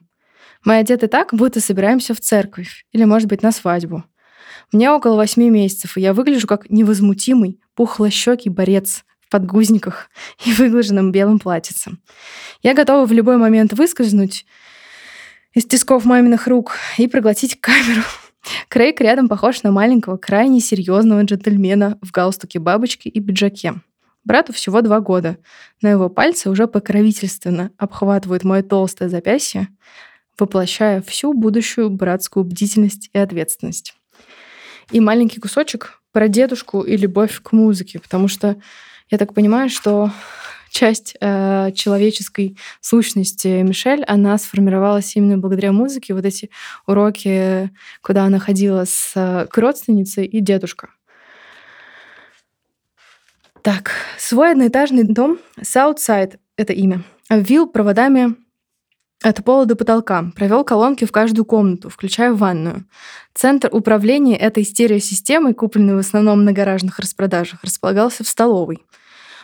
Мы 0.64 0.78
одеты 0.78 1.06
так, 1.06 1.34
будто 1.34 1.60
собираемся 1.60 2.14
в 2.14 2.20
церковь 2.20 2.86
или, 2.92 3.04
может 3.04 3.28
быть, 3.28 3.42
на 3.42 3.52
свадьбу. 3.52 4.04
Мне 4.72 4.90
около 4.90 5.16
восьми 5.16 5.50
месяцев, 5.50 5.96
и 5.96 6.00
я 6.00 6.14
выгляжу 6.14 6.46
как 6.46 6.70
невозмутимый, 6.70 7.60
пухлощекий 7.74 8.50
борец 8.50 9.04
в 9.20 9.30
подгузниках 9.30 10.08
и 10.44 10.52
выглаженном 10.52 11.12
белом 11.12 11.38
платьице. 11.38 11.92
Я 12.62 12.74
готова 12.74 13.06
в 13.06 13.12
любой 13.12 13.36
момент 13.36 13.74
выскользнуть 13.74 14.46
из 15.52 15.66
тисков 15.66 16.04
маминых 16.04 16.46
рук 16.46 16.76
и 16.96 17.06
проглотить 17.06 17.60
камеру. 17.60 18.02
Крейг 18.68 19.00
рядом 19.00 19.28
похож 19.28 19.62
на 19.62 19.72
маленького, 19.72 20.16
крайне 20.16 20.60
серьезного 20.60 21.22
джентльмена 21.22 21.98
в 22.00 22.12
галстуке 22.12 22.58
бабочки 22.58 23.08
и 23.08 23.20
пиджаке. 23.20 23.74
Брату 24.26 24.52
всего 24.52 24.82
два 24.82 24.98
года, 24.98 25.38
но 25.82 25.88
его 25.88 26.08
пальцы 26.08 26.50
уже 26.50 26.66
покровительственно 26.66 27.70
обхватывают 27.78 28.42
мое 28.42 28.64
толстое 28.64 29.08
запястье, 29.08 29.68
воплощая 30.36 31.00
всю 31.00 31.32
будущую 31.32 31.90
братскую 31.90 32.42
бдительность 32.42 33.08
и 33.12 33.18
ответственность. 33.18 33.94
И 34.90 34.98
маленький 34.98 35.38
кусочек 35.38 36.02
про 36.10 36.26
дедушку 36.26 36.82
и 36.82 36.96
любовь 36.96 37.40
к 37.40 37.52
музыке, 37.52 38.00
потому 38.00 38.26
что 38.26 38.56
я 39.10 39.18
так 39.18 39.32
понимаю, 39.32 39.70
что 39.70 40.10
часть 40.70 41.16
э, 41.20 41.70
человеческой 41.76 42.58
сущности 42.80 43.62
Мишель, 43.62 44.02
она 44.08 44.36
сформировалась 44.38 45.14
именно 45.14 45.38
благодаря 45.38 45.70
музыке. 45.70 46.14
Вот 46.14 46.24
эти 46.24 46.50
уроки, 46.84 47.70
куда 48.02 48.24
она 48.24 48.40
ходила 48.40 48.84
с 48.84 49.12
э, 49.14 49.46
к 49.48 49.56
родственнице 49.56 50.24
и 50.24 50.40
дедушка. 50.40 50.88
Так, 53.66 53.90
свой 54.16 54.52
одноэтажный 54.52 55.02
дом 55.02 55.40
Southside— 55.60 56.38
это 56.56 56.72
имя. 56.72 57.02
Обвил 57.28 57.66
проводами 57.66 58.36
от 59.24 59.44
пола 59.44 59.66
до 59.66 59.74
потолка, 59.74 60.30
провел 60.36 60.62
колонки 60.62 61.04
в 61.04 61.10
каждую 61.10 61.44
комнату, 61.44 61.88
включая 61.88 62.32
ванную. 62.32 62.84
Центр 63.34 63.68
управления 63.72 64.36
этой 64.36 64.62
стереосистемой, 64.62 65.52
купленной 65.52 65.96
в 65.96 65.98
основном 65.98 66.44
на 66.44 66.52
гаражных 66.52 67.00
распродажах, 67.00 67.64
располагался 67.64 68.22
в 68.22 68.28
столовой. 68.28 68.84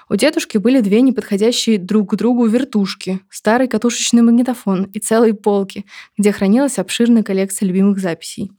У 0.09 0.15
дедушки 0.15 0.57
были 0.57 0.81
две 0.83 1.01
неподходящие 1.01 1.79
друг 1.79 2.13
к 2.13 2.15
другу 2.15 2.47
вертушки, 2.47 3.19
старый 3.29 3.67
катушечный 3.67 4.23
магнитофон 4.23 4.85
и 4.85 5.01
целые 5.01 5.35
полки, 5.35 5.85
где 6.17 6.31
хранилась 6.31 6.79
обширная 6.79 7.25
коллекция 7.25 7.67
любимых 7.67 7.99
записей. 7.99 8.53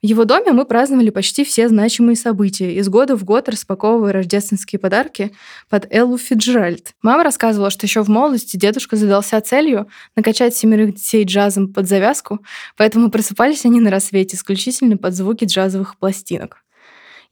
В 0.00 0.06
его 0.06 0.24
доме 0.24 0.52
мы 0.52 0.64
праздновали 0.64 1.10
почти 1.10 1.42
все 1.42 1.68
значимые 1.68 2.14
события, 2.14 2.72
из 2.76 2.88
года 2.88 3.16
в 3.16 3.24
год 3.24 3.48
распаковывая 3.48 4.12
рождественские 4.12 4.78
подарки 4.78 5.32
под 5.68 5.92
Эллу 5.92 6.16
Фиджеральд. 6.16 6.92
Мама 7.02 7.24
рассказывала, 7.24 7.70
что 7.70 7.84
еще 7.84 8.04
в 8.04 8.08
молодости 8.08 8.56
дедушка 8.56 8.94
задался 8.94 9.40
целью 9.40 9.88
накачать 10.14 10.54
семерых 10.54 10.94
детей 10.94 11.24
джазом 11.24 11.72
под 11.72 11.88
завязку, 11.88 12.38
поэтому 12.76 13.10
просыпались 13.10 13.64
они 13.64 13.80
на 13.80 13.90
рассвете 13.90 14.36
исключительно 14.36 14.96
под 14.96 15.14
звуки 15.14 15.46
джазовых 15.46 15.98
пластинок. 15.98 16.62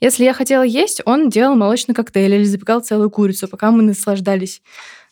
Если 0.00 0.24
я 0.24 0.34
хотела 0.34 0.64
есть, 0.64 1.00
он 1.04 1.30
делал 1.30 1.54
молочный 1.54 1.94
коктейль 1.94 2.34
или 2.34 2.44
запекал 2.44 2.80
целую 2.80 3.10
курицу, 3.10 3.46
пока 3.46 3.70
мы 3.70 3.84
наслаждались. 3.84 4.60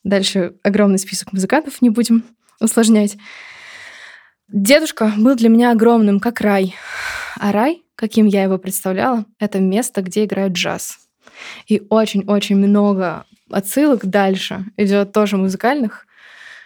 Дальше 0.02 0.56
огромный 0.64 0.98
список 0.98 1.32
музыкантов, 1.32 1.80
не 1.80 1.90
будем 1.90 2.24
усложнять. 2.60 3.16
Дедушка 4.48 5.12
был 5.16 5.36
для 5.36 5.48
меня 5.48 5.70
огромным, 5.70 6.18
как 6.18 6.40
рай. 6.40 6.74
А 7.38 7.52
рай, 7.52 7.82
каким 7.96 8.26
я 8.26 8.42
его 8.42 8.58
представляла, 8.58 9.24
это 9.38 9.60
место, 9.60 10.02
где 10.02 10.24
играют 10.24 10.54
джаз. 10.54 10.98
И 11.66 11.82
очень-очень 11.88 12.56
много 12.56 13.24
отсылок 13.50 14.06
дальше 14.06 14.64
идет 14.76 15.12
тоже 15.12 15.36
музыкальных. 15.36 16.06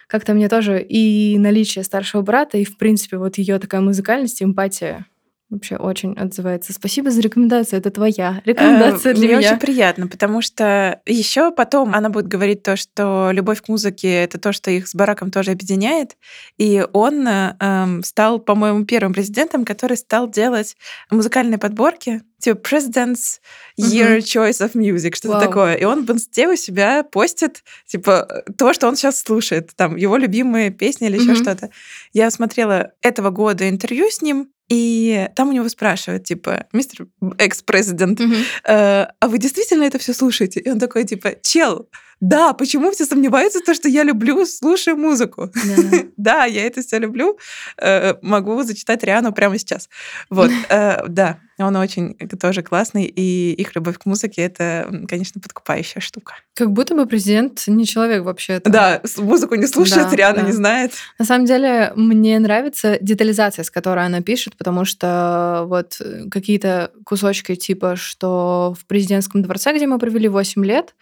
Как-то 0.07 0.33
мне 0.33 0.49
тоже 0.49 0.81
и 0.81 1.37
наличие 1.37 1.83
старшего 1.83 2.21
брата, 2.21 2.57
и, 2.57 2.65
в 2.65 2.77
принципе, 2.77 3.17
вот 3.17 3.37
ее 3.37 3.59
такая 3.59 3.81
музыкальность, 3.81 4.41
эмпатия 4.41 5.05
вообще 5.49 5.77
очень 5.77 6.13
отзывается. 6.13 6.73
Спасибо 6.73 7.09
за 7.11 7.21
рекомендацию, 7.21 7.79
это 7.79 7.89
твоя 7.89 8.41
рекомендация 8.45 9.13
для 9.13 9.27
Мне 9.27 9.37
меня. 9.37 9.49
очень 9.49 9.59
приятно, 9.59 10.07
потому 10.07 10.41
что 10.41 11.01
еще 11.05 11.51
потом 11.51 11.95
она 11.95 12.09
будет 12.09 12.27
говорить 12.27 12.61
то, 12.63 12.75
что 12.75 13.29
любовь 13.31 13.61
к 13.61 13.67
музыке— 13.67 14.13
это 14.23 14.39
то, 14.39 14.53
что 14.53 14.69
их 14.69 14.87
с 14.87 14.93
Бараком 14.93 15.31
тоже 15.31 15.51
объединяет. 15.51 16.17
И 16.57 16.85
он 16.93 17.27
эм, 17.27 18.03
стал, 18.03 18.39
по-моему, 18.39 18.85
первым 18.85 19.13
президентом, 19.13 19.65
который 19.65 19.97
стал 19.97 20.29
делать 20.29 20.75
музыкальные 21.09 21.57
подборки, 21.57 22.21
типа 22.37 22.57
President's 22.59 23.39
Year 23.79 24.17
Мгм. 24.17 24.19
Choice 24.19 24.61
of 24.61 24.73
Music, 24.75 25.15
что-то 25.15 25.35
Вау. 25.35 25.41
такое. 25.47 25.73
И 25.75 25.83
он 25.83 26.05
в 26.05 26.11
инсте 26.11 26.47
у 26.47 26.55
себя 26.55 27.03
постит, 27.03 27.63
типа, 27.87 28.43
то, 28.57 28.73
что 28.73 28.87
он 28.87 28.95
сейчас 28.95 29.19
слушает, 29.21 29.71
там, 29.75 29.95
его 29.95 30.15
любимые 30.17 30.69
песни 30.69 31.07
или 31.07 31.17
еще 31.17 31.31
Мгм. 31.31 31.35
что-то. 31.43 31.69
Я 32.13 32.29
смотрела 32.29 32.91
этого 33.01 33.29
года 33.31 33.67
интервью 33.67 34.09
с 34.11 34.21
ним, 34.21 34.49
и 34.69 35.27
там 35.35 35.49
у 35.49 35.51
него 35.51 35.67
спрашивают, 35.67 36.23
типа, 36.23 36.65
мистер 36.73 37.07
экс-президент, 37.37 38.19
Мгм. 38.19 38.35
«Э, 38.67 39.07
а 39.19 39.27
вы 39.27 39.37
действительно 39.39 39.83
это 39.83 39.97
все 39.97 40.13
слушаете? 40.13 40.59
И 40.59 40.69
он 40.69 40.79
такой, 40.79 41.03
типа, 41.05 41.33
чел, 41.41 41.89
да, 42.19 42.53
почему 42.53 42.91
все 42.91 43.05
сомневаются 43.05 43.59
в 43.59 43.63
том, 43.63 43.75
что 43.75 43.87
я 43.87 44.03
люблю, 44.03 44.45
слушаю 44.45 44.97
музыку? 44.97 45.51
Да. 45.53 45.99
Да, 46.17 46.45
я 46.45 46.65
это 46.65 46.81
все 46.81 46.99
люблю, 46.99 47.39
э, 47.81 48.15
могу 48.21 48.61
зачитать 48.63 49.03
Риану 49.03 49.31
прямо 49.31 49.57
сейчас. 49.57 49.89
Вот, 50.29 50.51
э, 50.69 51.07
да, 51.07 51.39
он 51.57 51.75
очень 51.77 52.15
тоже 52.39 52.61
классный, 52.61 53.05
и 53.05 53.53
их 53.53 53.73
любовь 53.75 53.97
к 53.97 54.05
музыке— 54.05 54.41
это, 54.43 54.89
конечно, 55.07 55.39
подкупающая 55.39 56.01
штука. 56.01 56.35
Как 56.55 56.71
будто 56.71 56.95
бы 56.95 57.05
президент 57.05 57.63
не 57.67 57.85
человек 57.85 58.23
вообще. 58.23 58.61
Да, 58.63 59.01
музыку 59.17 59.55
не 59.55 59.67
слушает, 59.67 60.09
Да, 60.09 60.15
Риана 60.15 60.41
да. 60.41 60.47
не 60.47 60.51
знает. 60.51 60.91
На 61.17 61.25
самом 61.25 61.45
деле, 61.45 61.93
мне 61.95 62.37
нравится 62.39 62.97
детализация, 62.99 63.63
с 63.63 63.71
которой 63.71 64.05
она 64.05 64.21
пишет, 64.21 64.57
потому 64.57 64.83
что 64.83 65.63
вот 65.67 65.97
э, 66.01 66.29
какие-то 66.29 66.91
кусочки 67.05 67.55
типа, 67.55 67.95
что 67.95 68.75
в 68.79 68.85
президентском 68.85 69.41
дворце, 69.41 69.73
где 69.73 69.87
мы 69.87 69.99
провели 69.99 70.27
8 70.27 70.65
лет, 70.65 70.95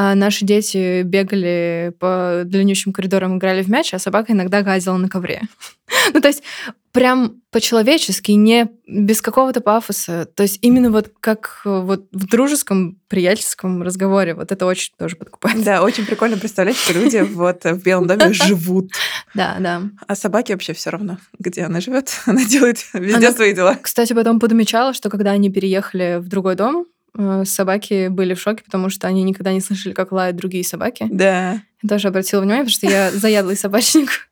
а, 0.00 0.14
наши 0.14 0.44
дети 0.44 1.02
бегали 1.02 1.92
по 1.98 2.42
длиннющим 2.44 2.92
коридорам, 2.92 3.36
играли 3.36 3.64
в 3.64 3.68
мяч, 3.68 3.92
а 3.92 3.98
собака 3.98 4.32
иногда 4.32 4.62
газила 4.62 4.96
на 4.96 5.08
ковре. 5.08 5.42
Ну, 6.12 6.20
то 6.20 6.28
есть 6.28 6.42
прям 6.92 7.40
по-человечески, 7.50 8.32
не 8.32 8.68
без 8.86 9.20
какого-то 9.22 9.60
пафоса. 9.60 10.28
То 10.34 10.42
есть 10.42 10.58
именно 10.60 10.90
вот 10.90 11.10
как 11.18 11.62
э, 11.64 11.80
вот 11.80 12.06
в 12.12 12.26
дружеском, 12.26 12.98
приятельском 13.08 13.82
разговоре. 13.82 14.34
Вот 14.34 14.52
это 14.52 14.66
очень 14.66 14.92
тоже 14.98 15.16
подкупает. 15.16 15.64
Да, 15.64 15.82
очень 15.82 16.04
прикольно 16.06 16.36
представлять, 16.36 16.76
что 16.76 16.92
люди 16.92 17.16
вот 17.32 17.64
в 17.64 17.82
Белом 17.82 18.06
доме 18.06 18.32
живут. 18.32 18.92
Да, 19.34 19.56
да. 19.58 19.82
А 20.06 20.14
собаке 20.14 20.52
вообще 20.54 20.74
все 20.74 20.90
равно, 20.90 21.18
где 21.38 21.62
она 21.62 21.80
живет. 21.80 22.12
Она 22.26 22.44
делает 22.44 22.78
везде 22.92 23.28
Она- 23.28 23.32
свои 23.32 23.54
дела. 23.54 23.76
Кстати, 23.80 24.12
потом 24.12 24.38
подмечала, 24.38 24.92
что 24.92 25.08
когда 25.08 25.32
они 25.32 25.50
переехали 25.50 26.18
в 26.20 26.28
другой 26.28 26.54
дом, 26.54 26.86
собаки 27.44 28.08
были 28.08 28.34
в 28.34 28.40
шоке, 28.40 28.62
потому 28.64 28.88
что 28.90 29.06
они 29.06 29.22
никогда 29.22 29.52
не 29.52 29.60
слышали, 29.60 29.92
как 29.92 30.12
лают 30.12 30.36
другие 30.36 30.64
собаки. 30.64 31.06
Да. 31.10 31.62
Я 31.82 31.88
тоже 31.88 32.08
обратила 32.08 32.40
внимание, 32.40 32.64
потому 32.64 32.74
что 32.74 32.86
я 32.86 33.10
заядлый 33.10 33.56
собачник, 33.56 34.28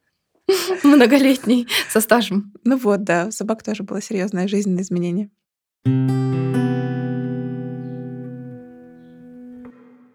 многолетний, 0.82 1.68
со 1.88 2.00
стажем. 2.00 2.52
Ну 2.64 2.76
вот, 2.76 3.04
да, 3.04 3.26
у 3.26 3.30
собак 3.30 3.62
тоже 3.62 3.82
было 3.82 4.00
серьезное 4.00 4.48
жизненное 4.48 4.82
изменение. 4.82 5.30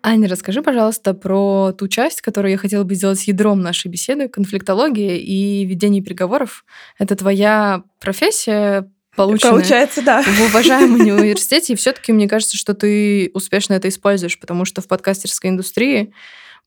Аня, 0.04 0.28
расскажи, 0.28 0.64
пожалуйста, 0.64 1.14
про 1.14 1.74
ту 1.74 1.88
часть, 1.88 2.22
которую 2.22 2.52
я 2.52 2.58
хотела 2.58 2.84
бы 2.84 2.96
сделать 2.96 3.28
ядром 3.28 3.62
нашей 3.62 3.88
беседы, 3.88 4.28
конфликтология 4.28 5.18
и 5.18 5.64
ведение 5.66 6.02
переговоров. 6.02 6.66
Это 6.98 7.16
твоя 7.16 7.84
профессия, 8.00 8.92
полученная 9.16 9.54
Получается, 9.54 10.02
да. 10.02 10.22
в 10.22 10.42
уважаемом 10.50 11.02
университете, 11.02 11.74
и 11.74 11.76
все-таки 11.76 12.12
мне 12.12 12.28
кажется, 12.28 12.58
что 12.58 12.74
ты 12.74 13.32
успешно 13.34 13.74
это 13.74 13.90
используешь, 13.90 14.40
потому 14.40 14.66
что 14.66 14.82
в 14.82 14.88
подкастерской 14.88 15.50
индустрии, 15.50 16.14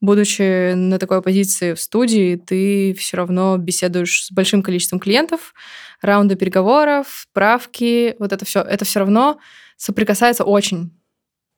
будучи 0.01 0.75
на 0.75 0.99
такой 0.99 1.23
позиции 1.23 1.73
в 1.75 1.81
студии, 1.81 2.37
ты 2.37 2.95
все 2.95 3.17
равно 3.17 3.57
беседуешь 3.57 4.27
с 4.27 4.31
большим 4.33 4.63
количеством 4.63 5.01
клиентов, 5.01 5.55
раунды 6.01 6.37
переговоров, 6.37 7.27
правки, 7.33 8.15
вот 8.19 8.33
это 8.33 8.45
все, 8.45 8.61
это 8.61 8.85
все 8.85 9.01
равно 9.01 9.39
соприкасается 9.77 10.45
очень 10.45 10.93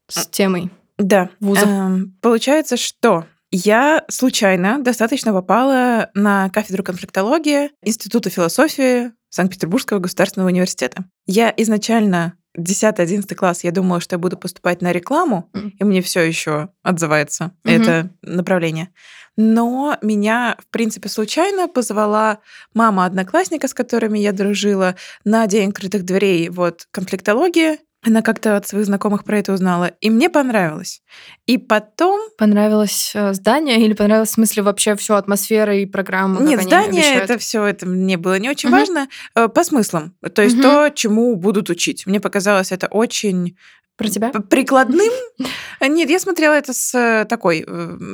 с 0.09 0.27
темой. 0.27 0.70
Да. 0.99 1.31
Вузов. 1.40 1.66
Эм, 1.66 2.16
Получается, 2.22 2.77
что 2.77 3.27
я 3.51 4.05
случайно 4.09 4.83
достаточно 4.83 5.33
попала 5.33 6.11
на 6.14 6.49
кафедру 6.51 6.83
конфликтологии 6.83 7.70
Института 7.83 8.31
философии 8.31 9.12
Санкт-Петербургского 9.37 9.99
государственного 9.99 10.49
университета. 10.49 11.05
Я 11.27 11.53
изначально 11.59 12.35
10-11 12.59 13.35
класс, 13.35 13.64
я 13.64 13.70
думала, 13.70 14.01
что 14.01 14.14
я 14.14 14.18
буду 14.18 14.38
поступать 14.38 14.81
на 14.81 14.92
рекламу, 14.92 15.51
и 15.79 15.85
мне 15.85 16.01
все 16.01 16.22
еще 16.22 16.70
отзывается 16.83 17.53
Мгм. 17.64 17.75
это 17.75 18.11
направление. 18.22 18.88
Но 19.37 19.99
меня, 20.01 20.57
в 20.59 20.70
принципе, 20.70 21.11
случайно 21.11 21.68
позвала 21.68 22.38
мама 22.72 23.05
одноклассника, 23.05 23.68
с 23.68 23.75
которыми 23.75 24.18
я 24.18 24.33
дружила, 24.33 24.96
на 25.25 25.46
день 25.46 25.68
открытых 25.68 26.05
дверей 26.05 26.49
вот 26.49 26.88
конфликтологии. 26.90 27.79
Она 28.05 28.23
как-то 28.23 28.57
от 28.57 28.69
своих 28.69 28.87
знакомых 28.87 29.25
про 29.25 29.39
это 29.39 29.53
узнала, 29.53 29.87
и 30.01 30.11
мне 30.11 30.31
понравилось. 30.31 31.03
И 31.47 31.59
потом 31.59 32.21
Понравилось 32.39 33.11
э, 33.15 33.33
здание 33.35 33.81
или 33.85 33.95
понравилось 33.95 34.29
в 34.31 34.35
смысле 34.35 34.63
вообще 34.63 34.95
все 34.95 35.17
атмосфера 35.17 35.75
и 35.77 35.87
программа? 35.87 36.41
Нет, 36.41 36.63
здание, 36.63 37.03
обещают? 37.03 37.25
это 37.31 37.39
все, 37.39 37.65
это 37.65 37.87
мне 37.87 38.17
было 38.17 38.39
не 38.39 38.49
очень 38.49 38.69
Мгм. 38.69 38.79
важно. 38.79 39.09
э, 39.35 39.49
По 39.49 39.65
смыслам. 39.65 40.15
То 40.35 40.43
есть 40.43 40.55
Мгм. 40.57 40.63
то, 40.63 40.89
чему 40.91 41.35
будут 41.37 41.69
учить. 41.71 42.07
Мне 42.07 42.21
показалось 42.21 42.71
это 42.71 42.87
очень 42.87 43.57
Про 43.97 44.09
тебя? 44.09 44.31
прикладным. 44.31 45.11
Нет, 45.81 46.09
я 46.11 46.21
смотрела 46.21 46.55
это 46.55 46.73
с 46.75 46.95
э, 46.95 47.25
такой 47.25 47.65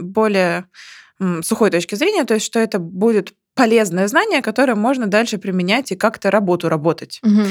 более 0.03 0.67
сухой 1.43 1.71
точки 1.71 1.95
зрения, 1.95 2.25
то 2.25 2.35
есть 2.35 2.47
что 2.47 2.59
это 2.59 2.79
будет 2.81 3.35
полезное 3.55 4.09
знание, 4.09 4.43
которое 4.43 4.75
можно 4.75 5.07
дальше 5.07 5.39
применять 5.39 5.93
и 5.93 5.97
как-то 5.97 6.31
работу 6.31 6.69
работать. 6.69 7.21
Мгм. 7.23 7.47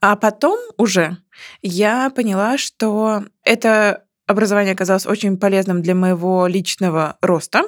А 0.00 0.16
потом 0.16 0.58
уже 0.76 1.18
я 1.62 2.10
поняла, 2.10 2.58
что 2.58 3.24
это 3.42 4.04
образование 4.26 4.74
оказалось 4.74 5.06
очень 5.06 5.38
полезным 5.38 5.82
для 5.82 5.94
моего 5.94 6.46
личного 6.46 7.16
роста, 7.20 7.64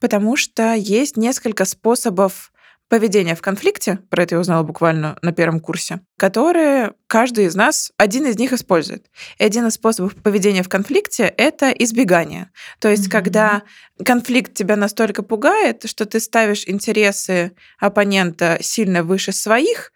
потому 0.00 0.36
что 0.36 0.74
есть 0.74 1.16
несколько 1.16 1.64
способов 1.64 2.52
поведения 2.88 3.34
в 3.34 3.42
конфликте, 3.42 3.98
про 4.10 4.22
это 4.22 4.36
я 4.36 4.40
узнала 4.40 4.62
буквально 4.62 5.18
на 5.22 5.32
первом 5.32 5.60
курсе, 5.60 6.00
которые 6.16 6.92
каждый 7.06 7.46
из 7.46 7.54
нас, 7.54 7.92
один 7.96 8.26
из 8.26 8.38
них 8.38 8.52
использует. 8.52 9.06
И 9.38 9.44
один 9.44 9.66
из 9.66 9.74
способов 9.74 10.14
поведения 10.16 10.62
в 10.62 10.68
конфликте— 10.68 11.24
это 11.36 11.70
избегание. 11.70 12.50
То 12.78 12.88
есть, 12.88 13.08
mm-hmm. 13.08 13.10
когда 13.10 13.62
конфликт 14.04 14.54
тебя 14.54 14.76
настолько 14.76 15.22
пугает, 15.22 15.88
что 15.88 16.06
ты 16.06 16.20
ставишь 16.20 16.68
интересы 16.68 17.52
оппонента 17.78 18.58
сильно 18.60 19.02
выше 19.02 19.32
своих, 19.32 19.92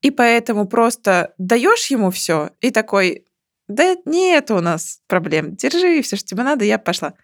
и 0.00 0.10
поэтому 0.10 0.66
просто 0.66 1.34
даешь 1.38 1.86
ему 1.86 2.10
все 2.10 2.50
и 2.60 2.70
такой, 2.70 3.24
да 3.66 3.96
нет 4.04 4.50
у 4.50 4.60
нас 4.60 5.00
проблем, 5.06 5.56
держи 5.56 6.02
все, 6.02 6.16
что 6.16 6.28
тебе 6.28 6.42
надо, 6.44 6.64
я 6.64 6.78
пошла. 6.78 7.14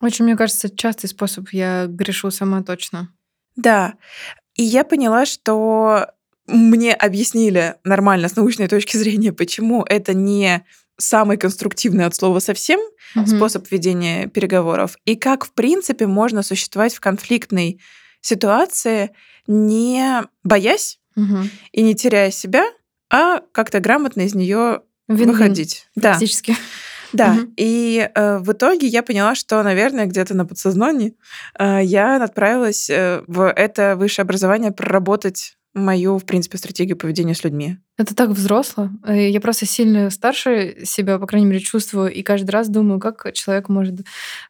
Очень, 0.00 0.24
мне 0.24 0.36
кажется, 0.36 0.74
частый 0.74 1.08
способ, 1.08 1.48
я 1.52 1.86
грешу 1.86 2.30
сама 2.30 2.62
точно. 2.62 3.12
Да, 3.56 3.94
и 4.60 4.62
я 4.62 4.84
поняла, 4.84 5.24
что 5.24 6.08
мне 6.46 6.92
объяснили 6.92 7.76
нормально 7.82 8.28
с 8.28 8.36
научной 8.36 8.68
точки 8.68 8.98
зрения, 8.98 9.32
почему 9.32 9.84
это 9.88 10.12
не 10.12 10.66
самый 10.98 11.38
конструктивный 11.38 12.04
от 12.04 12.14
слова 12.14 12.40
совсем 12.40 12.78
угу. 13.16 13.26
способ 13.26 13.66
ведения 13.70 14.26
переговоров, 14.26 14.98
и 15.06 15.16
как, 15.16 15.46
в 15.46 15.52
принципе, 15.52 16.06
можно 16.06 16.42
существовать 16.42 16.92
в 16.92 17.00
конфликтной 17.00 17.80
ситуации, 18.20 19.12
не 19.46 20.24
боясь 20.44 21.00
угу. 21.16 21.38
и 21.72 21.80
не 21.80 21.94
теряя 21.94 22.30
себя, 22.30 22.66
а 23.08 23.40
как-то 23.52 23.80
грамотно 23.80 24.20
из 24.20 24.34
нее 24.34 24.82
выходить. 25.08 25.86
Да. 25.96 26.10
Практически. 26.10 26.50
Да, 26.50 26.58
угу. 27.12 27.52
и 27.56 28.08
э, 28.14 28.38
в 28.38 28.52
итоге 28.52 28.86
я 28.86 29.02
поняла, 29.02 29.34
что, 29.34 29.62
наверное, 29.62 30.06
где-то 30.06 30.34
на 30.34 30.46
подсознании 30.46 31.16
э, 31.58 31.80
я 31.82 32.22
отправилась 32.22 32.88
э, 32.90 33.22
в 33.26 33.50
это 33.50 33.96
высшее 33.96 34.24
образование 34.24 34.72
проработать 34.72 35.56
мою, 35.74 36.18
в 36.18 36.24
принципе, 36.24 36.58
стратегию 36.58 36.96
поведения 36.96 37.34
с 37.34 37.44
людьми. 37.44 37.76
Это 37.96 38.14
так 38.14 38.30
взросло. 38.30 38.90
Э, 39.06 39.30
я 39.30 39.40
просто 39.40 39.66
сильно 39.66 40.10
старше 40.10 40.78
себя, 40.84 41.18
по 41.18 41.26
крайней 41.26 41.46
мере, 41.46 41.60
чувствую, 41.60 42.12
и 42.12 42.22
каждый 42.22 42.50
раз 42.50 42.68
думаю, 42.68 42.98
как 42.98 43.32
человек 43.34 43.68
может 43.68 44.00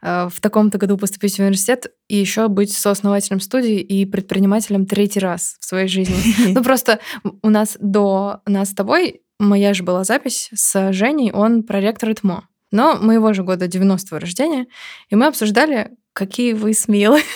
э, 0.03 0.29
в 0.33 0.41
таком-то 0.41 0.79
году 0.79 0.97
поступить 0.97 1.37
в 1.37 1.41
университет 1.41 1.93
и 2.09 2.17
еще 2.17 2.49
быть 2.49 2.73
сооснователем 2.73 3.41
студии 3.41 3.81
и 3.81 4.07
предпринимателем 4.07 4.87
третий 4.87 5.21
раз 5.21 5.57
в 5.61 5.65
своей 5.65 5.89
жизни. 5.89 6.17
Ну 6.61 6.65
просто 6.65 6.99
у 7.43 7.51
нас 7.51 7.77
до 7.81 8.41
нас 8.47 8.71
с 8.71 8.75
тобой 8.75 9.23
моя 9.39 9.73
же 9.73 9.83
была 9.83 10.05
запись 10.05 10.51
с 10.53 10.93
Женей, 10.93 11.33
он 11.33 11.63
проректор 11.63 12.11
ИТМО 12.11 12.50
но 12.71 12.97
моего 12.97 13.33
же 13.33 13.43
года 13.43 13.67
90-го 13.67 14.19
рождения, 14.19 14.67
и 15.09 15.17
мы 15.17 15.27
обсуждали, 15.27 15.91
какие 16.13 16.53
вы 16.53 16.75
смелые. 16.75 17.25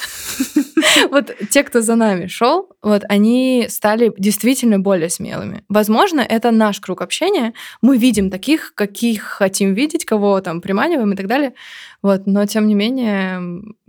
Вот 1.10 1.32
те, 1.50 1.64
кто 1.64 1.80
за 1.80 1.96
нами 1.96 2.26
шел, 2.26 2.70
вот 2.82 3.02
они 3.08 3.66
стали 3.68 4.12
действительно 4.16 4.78
более 4.78 5.08
смелыми. 5.10 5.64
Возможно, 5.68 6.20
это 6.20 6.50
наш 6.50 6.80
круг 6.80 7.02
общения. 7.02 7.52
Мы 7.82 7.98
видим 7.98 8.30
таких, 8.30 8.74
каких 8.74 9.22
хотим 9.22 9.74
видеть, 9.74 10.04
кого 10.04 10.40
там 10.40 10.60
приманиваем 10.60 11.12
и 11.12 11.16
так 11.16 11.26
далее. 11.26 11.54
Вот, 12.02 12.26
но 12.26 12.46
тем 12.46 12.66
не 12.68 12.74
менее, 12.74 13.40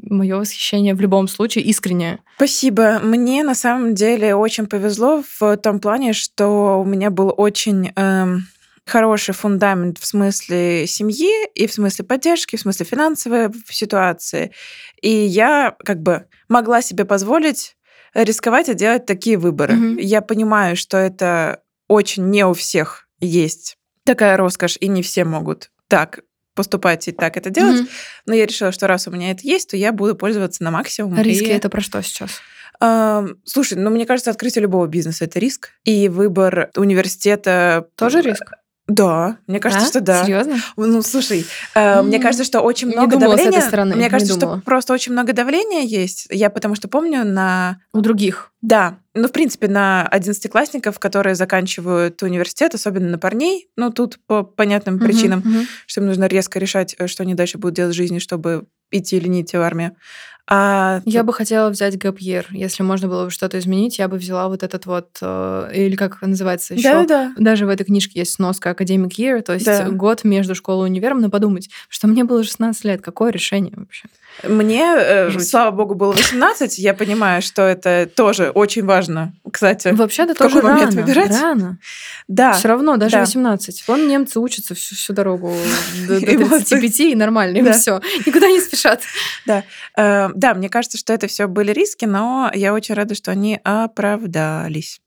мое 0.01 0.37
восхищение 0.37 0.95
в 0.95 1.01
любом 1.01 1.27
случае 1.27 1.65
искреннее. 1.65 2.19
Спасибо. 2.37 2.99
Мне 3.03 3.43
на 3.43 3.55
самом 3.55 3.93
деле 3.93 4.35
очень 4.35 4.67
повезло 4.67 5.23
в 5.39 5.57
том 5.57 5.79
плане, 5.79 6.13
что 6.13 6.79
у 6.79 6.85
меня 6.85 7.09
был 7.09 7.33
очень 7.35 7.91
эм, 7.95 8.47
хороший 8.85 9.33
фундамент 9.33 9.97
в 9.97 10.05
смысле 10.05 10.85
семьи 10.87 11.47
и 11.55 11.67
в 11.67 11.73
смысле 11.73 12.05
поддержки, 12.05 12.55
в 12.55 12.61
смысле 12.61 12.85
финансовой 12.85 13.49
ситуации. 13.69 14.51
И 15.01 15.09
я 15.09 15.75
как 15.83 16.01
бы 16.01 16.27
могла 16.47 16.81
себе 16.81 17.05
позволить 17.05 17.75
рисковать 18.13 18.69
и 18.69 18.73
делать 18.73 19.05
такие 19.05 19.37
выборы. 19.37 19.73
Mm-hmm. 19.73 20.01
Я 20.01 20.21
понимаю, 20.21 20.75
что 20.75 20.97
это 20.97 21.61
очень 21.87 22.29
не 22.29 22.45
у 22.45 22.53
всех 22.53 23.07
есть 23.19 23.77
такая 24.05 24.37
роскошь, 24.37 24.77
и 24.79 24.87
не 24.87 25.01
все 25.01 25.25
могут 25.25 25.71
так 25.87 26.19
поступать 26.53 27.07
и 27.07 27.11
так 27.11 27.37
это 27.37 27.49
делать. 27.49 27.81
Mm-hmm. 27.81 28.21
Но 28.27 28.33
я 28.35 28.45
решила, 28.45 28.71
что 28.71 28.87
раз 28.87 29.07
у 29.07 29.11
меня 29.11 29.31
это 29.31 29.41
есть, 29.43 29.71
то 29.71 29.77
я 29.77 29.91
буду 29.91 30.15
пользоваться 30.15 30.63
на 30.63 30.71
максимум. 30.71 31.19
риски 31.19 31.45
и... 31.45 31.49
это 31.49 31.69
про 31.69 31.81
что 31.81 32.01
сейчас? 32.01 32.39
Слушай, 33.45 33.77
ну 33.77 33.89
мне 33.89 34.05
кажется, 34.05 34.31
открытие 34.31 34.61
любого 34.61 34.85
бизнеса 34.85 35.25
это 35.25 35.39
риск. 35.39 35.71
И 35.85 36.07
выбор 36.07 36.69
университета 36.75 37.87
тоже 37.95 38.21
риск. 38.21 38.43
Да, 38.87 39.37
мне 39.47 39.59
кажется, 39.59 39.87
а? 39.87 39.89
что 39.89 39.99
да. 39.99 40.23
Серьезно? 40.23 40.57
Ну, 40.77 41.01
слушай, 41.01 41.45
э, 41.73 42.03
мне 42.03 42.19
кажется, 42.19 42.43
что 42.43 42.61
очень 42.61 42.89
не 42.89 42.95
много 42.95 43.17
давления. 43.17 43.51
С 43.51 43.55
этой 43.55 43.67
стороны. 43.67 43.95
Мне 43.95 44.09
кажется, 44.09 44.35
что 44.35 44.61
просто 44.63 44.93
очень 44.93 45.11
много 45.11 45.33
давления 45.33 45.81
есть. 45.81 46.27
Я 46.29 46.51
потому 46.51 46.75
что 46.75 46.87
помню 46.87 47.25
на... 47.25 47.79
У 47.93 48.01
других. 48.01 48.51
Да. 48.61 48.99
Ну, 49.15 49.27
в 49.27 49.31
принципе, 49.31 49.67
на 49.67 50.07
одиннадцатиклассников, 50.07 50.99
которые 50.99 51.35
заканчивают 51.35 52.21
университет, 52.21 52.75
особенно 52.75 53.09
на 53.09 53.17
парней, 53.17 53.69
ну, 53.75 53.89
тут 53.89 54.19
по 54.27 54.43
понятным 54.43 54.97
uh-huh, 54.97 55.05
причинам, 55.05 55.39
uh-huh. 55.39 55.65
что 55.87 56.01
им 56.01 56.07
нужно 56.07 56.25
резко 56.25 56.59
решать, 56.59 56.95
э, 56.99 57.07
что 57.07 57.23
они 57.23 57.33
дальше 57.33 57.57
будут 57.57 57.75
делать 57.75 57.93
в 57.93 57.97
жизни, 57.97 58.19
чтобы 58.19 58.65
идти 58.91 59.17
или 59.17 59.27
не 59.27 59.41
идти 59.41 59.57
в 59.57 59.61
армию. 59.61 59.95
А 60.47 61.01
я 61.05 61.23
бы 61.23 61.33
хотела 61.33 61.69
взять 61.69 61.97
гапьер. 61.97 62.47
Если 62.51 62.83
можно 62.83 63.07
было 63.07 63.25
бы 63.25 63.31
что-то 63.31 63.57
изменить, 63.57 63.97
я 63.97 64.07
бы 64.07 64.17
взяла 64.17 64.47
вот 64.47 64.61
этот 64.61 64.85
вот, 64.85 65.09
э, 65.21 65.71
или 65.73 65.95
как 65.95 66.21
называется 66.21 66.75
еще. 66.75 66.83
Да, 66.83 67.05
да. 67.05 67.31
Даже 67.37 67.65
в 67.65 67.69
этой 67.69 67.83
книжке 67.83 68.19
есть 68.19 68.33
сноска 68.33 68.69
Academic 68.69 69.13
Year, 69.17 69.41
то 69.41 69.53
есть 69.53 69.65
да. 69.65 69.89
год 69.89 70.23
между 70.23 70.53
школой 70.53 70.87
и 70.87 70.91
универом, 70.91 71.21
но 71.21 71.29
подумать, 71.29 71.69
что 71.89 72.07
мне 72.07 72.23
было 72.23 72.43
16 72.43 72.83
лет, 72.85 73.01
какое 73.01 73.31
решение 73.31 73.73
вообще? 73.75 74.07
Мне, 74.43 74.83
э, 74.97 75.39
слава 75.39 75.71
богу, 75.71 75.95
было 75.95 76.11
18, 76.11 76.77
я 76.77 76.93
понимаю, 76.93 77.41
что 77.41 77.61
это 77.61 78.09
тоже 78.13 78.49
очень 78.49 78.85
важно, 78.85 79.33
кстати. 79.49 79.87
Вообще-то 79.87 80.35
тоже 80.35 80.55
какой 80.55 80.69
рано, 80.69 80.85
момент 80.85 80.93
выбирать. 80.93 81.31
рано. 81.31 81.79
Да. 82.27 82.53
Все 82.53 82.67
равно, 82.67 82.97
даже 82.97 83.13
да. 83.13 83.21
18. 83.21 83.87
Вон 83.87 84.07
немцы 84.07 84.39
учатся 84.39 84.75
всю, 84.75 84.95
всю 84.95 85.13
дорогу 85.13 85.53
до, 86.07 86.19
до 86.19 86.25
35 86.25 86.99
и 86.99 87.15
нормально, 87.15 87.57
им 87.57 87.71
все. 87.73 88.01
Никуда 88.25 88.47
не 88.47 88.59
спешат. 88.59 89.01
Да. 89.45 89.63
Да, 90.35 90.53
мне 90.53 90.69
кажется, 90.69 90.97
что 90.97 91.13
это 91.13 91.27
все 91.27 91.47
были 91.47 91.71
риски, 91.71 92.03
но 92.03 92.51
я 92.53 92.73
очень 92.73 92.93
рада, 92.93 93.15
что 93.15 93.31
они 93.31 93.57
оправдались. 93.63 94.99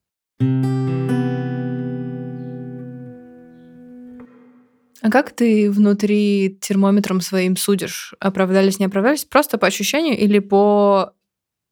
А 5.01 5.11
как 5.11 5.33
ты 5.33 5.71
внутри 5.71 6.59
термометром 6.61 7.21
своим 7.21 7.57
судишь? 7.57 8.15
Оправдались, 8.21 8.79
не 8.79 8.87
оправдались? 8.87 9.27
Просто 9.27 9.59
по 9.59 9.67
ощущению 9.67 10.19
или 10.19 10.39
по, 10.39 11.13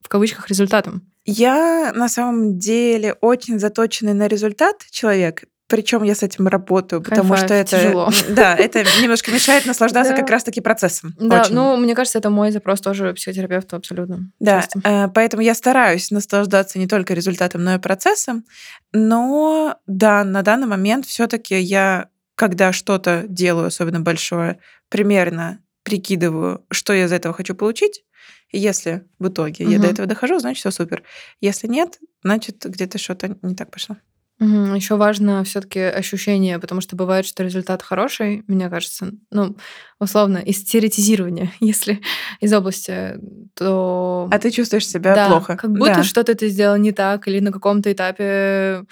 в 0.02 0.08
кавычках, 0.08 0.48
результатам? 0.48 1.10
Я 1.24 1.92
на 1.94 2.08
самом 2.08 2.58
деле 2.58 3.14
очень 3.20 3.58
заточенный 3.58 4.14
на 4.14 4.28
результат 4.28 4.84
человек. 4.90 5.44
Причем 5.68 6.05
я 6.05 6.14
с 6.14 6.22
этим 6.22 6.46
работаю, 6.46 7.02
потому 7.02 7.35
High 7.35 7.44
что 7.44 7.55
это 7.55 7.76
тяжело. 7.76 8.11
да, 8.29 8.55
это 8.55 8.85
немножко 9.02 9.33
мешает 9.33 9.66
наслаждаться 9.66 10.14
как 10.14 10.31
раз-таки 10.31 10.61
процессом. 10.61 11.14
Да, 11.18 11.42
очень. 11.42 11.55
ну 11.55 11.76
мне 11.76 11.94
кажется, 11.94 12.18
это 12.18 12.31
мой 12.31 12.52
запрос 12.52 12.81
тоже 12.81 13.14
психотерапевту 13.14 13.76
абсолютно. 13.76 14.31
Да, 14.38 14.66
э, 14.85 15.09
поэтому 15.09 15.42
я 15.42 15.55
стараюсь 15.55 16.11
наслаждаться 16.11 16.79
не 16.79 16.87
только 16.87 17.14
результатом, 17.14 17.64
но 17.64 17.74
и 17.74 17.79
процессом. 17.79 18.44
Но 18.92 19.76
да, 19.87 20.22
на 20.22 20.42
данный 20.42 20.68
момент 20.68 21.07
все-таки 21.07 21.59
я 21.59 22.09
когда 22.37 22.72
что-то 22.72 23.24
делаю, 23.26 23.66
особенно 23.66 24.00
большое, 24.00 24.61
примерно 24.88 25.61
прикидываю, 25.83 26.64
что 26.70 26.92
я 26.92 27.07
из 27.07 27.12
этого 27.12 27.35
хочу 27.35 27.55
получить. 27.55 28.05
И 28.50 28.59
если 28.59 29.05
в 29.18 29.29
итоге 29.29 29.64
угу. 29.64 29.72
я 29.72 29.79
до 29.79 29.88
этого 29.88 30.07
дохожу, 30.07 30.38
значит, 30.38 30.61
все 30.61 30.70
супер. 30.70 31.02
Если 31.40 31.66
нет, 31.66 31.98
значит, 32.22 32.64
где-то 32.64 32.98
что-то 32.98 33.37
не 33.42 33.55
так 33.55 33.70
пошло. 33.70 33.96
Еще 34.38 34.96
важно 34.96 35.42
все-таки 35.44 35.81
ощущение, 35.81 36.59
потому 36.59 36.83
что 36.83 36.94
бывает, 36.94 37.25
что 37.25 37.42
результат 37.42 37.83
хороший, 37.83 38.44
мне 38.46 38.68
кажется, 38.68 39.12
ну, 39.31 39.57
условно, 39.99 40.37
из 40.37 40.62
теоретизирования, 40.62 41.53
если 41.61 42.03
из 42.40 42.53
области, 42.53 43.18
то... 43.55 44.29
А 44.31 44.38
ты 44.38 44.51
чувствуешь 44.51 44.87
себя 44.87 45.14
да, 45.14 45.29
плохо. 45.29 45.57
как 45.57 45.70
будто 45.72 45.96
да. 45.96 46.03
что-то 46.03 46.35
ты 46.35 46.49
сделал 46.49 46.77
не 46.77 46.92
так, 46.92 47.27
или 47.29 47.40
на 47.40 47.51
каком-то 47.51 47.90
этапе 47.90 48.85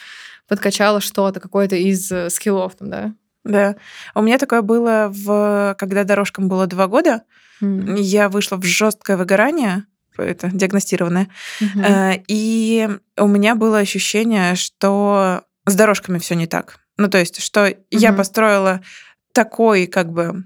подкачала 0.48 1.00
что-то, 1.00 1.40
какое-то 1.40 1.76
из 1.76 2.10
э, 2.10 2.30
скиллов, 2.30 2.76
там, 2.76 2.90
да? 2.90 3.14
Да. 3.44 3.76
У 4.14 4.22
меня 4.22 4.38
такое 4.38 4.62
было, 4.62 5.08
в... 5.10 5.76
когда 5.78 6.04
дорожкам 6.04 6.48
было 6.48 6.66
два 6.66 6.86
года. 6.86 7.22
Mm. 7.62 8.00
Я 8.00 8.28
вышла 8.28 8.56
в 8.56 8.64
жесткое 8.64 9.16
выгорание, 9.16 9.84
это 10.22 10.50
диагностированное. 10.52 11.28
Mm-hmm. 11.60 12.24
И 12.28 12.88
у 13.16 13.26
меня 13.26 13.54
было 13.54 13.78
ощущение, 13.78 14.54
что 14.54 15.42
с 15.66 15.74
дорожками 15.74 16.18
все 16.18 16.34
не 16.34 16.46
так. 16.46 16.78
Ну, 16.96 17.08
то 17.08 17.18
есть, 17.18 17.42
что 17.42 17.68
mm-hmm. 17.68 17.84
я 17.90 18.12
построила 18.12 18.80
такой, 19.32 19.86
как 19.86 20.12
бы, 20.12 20.44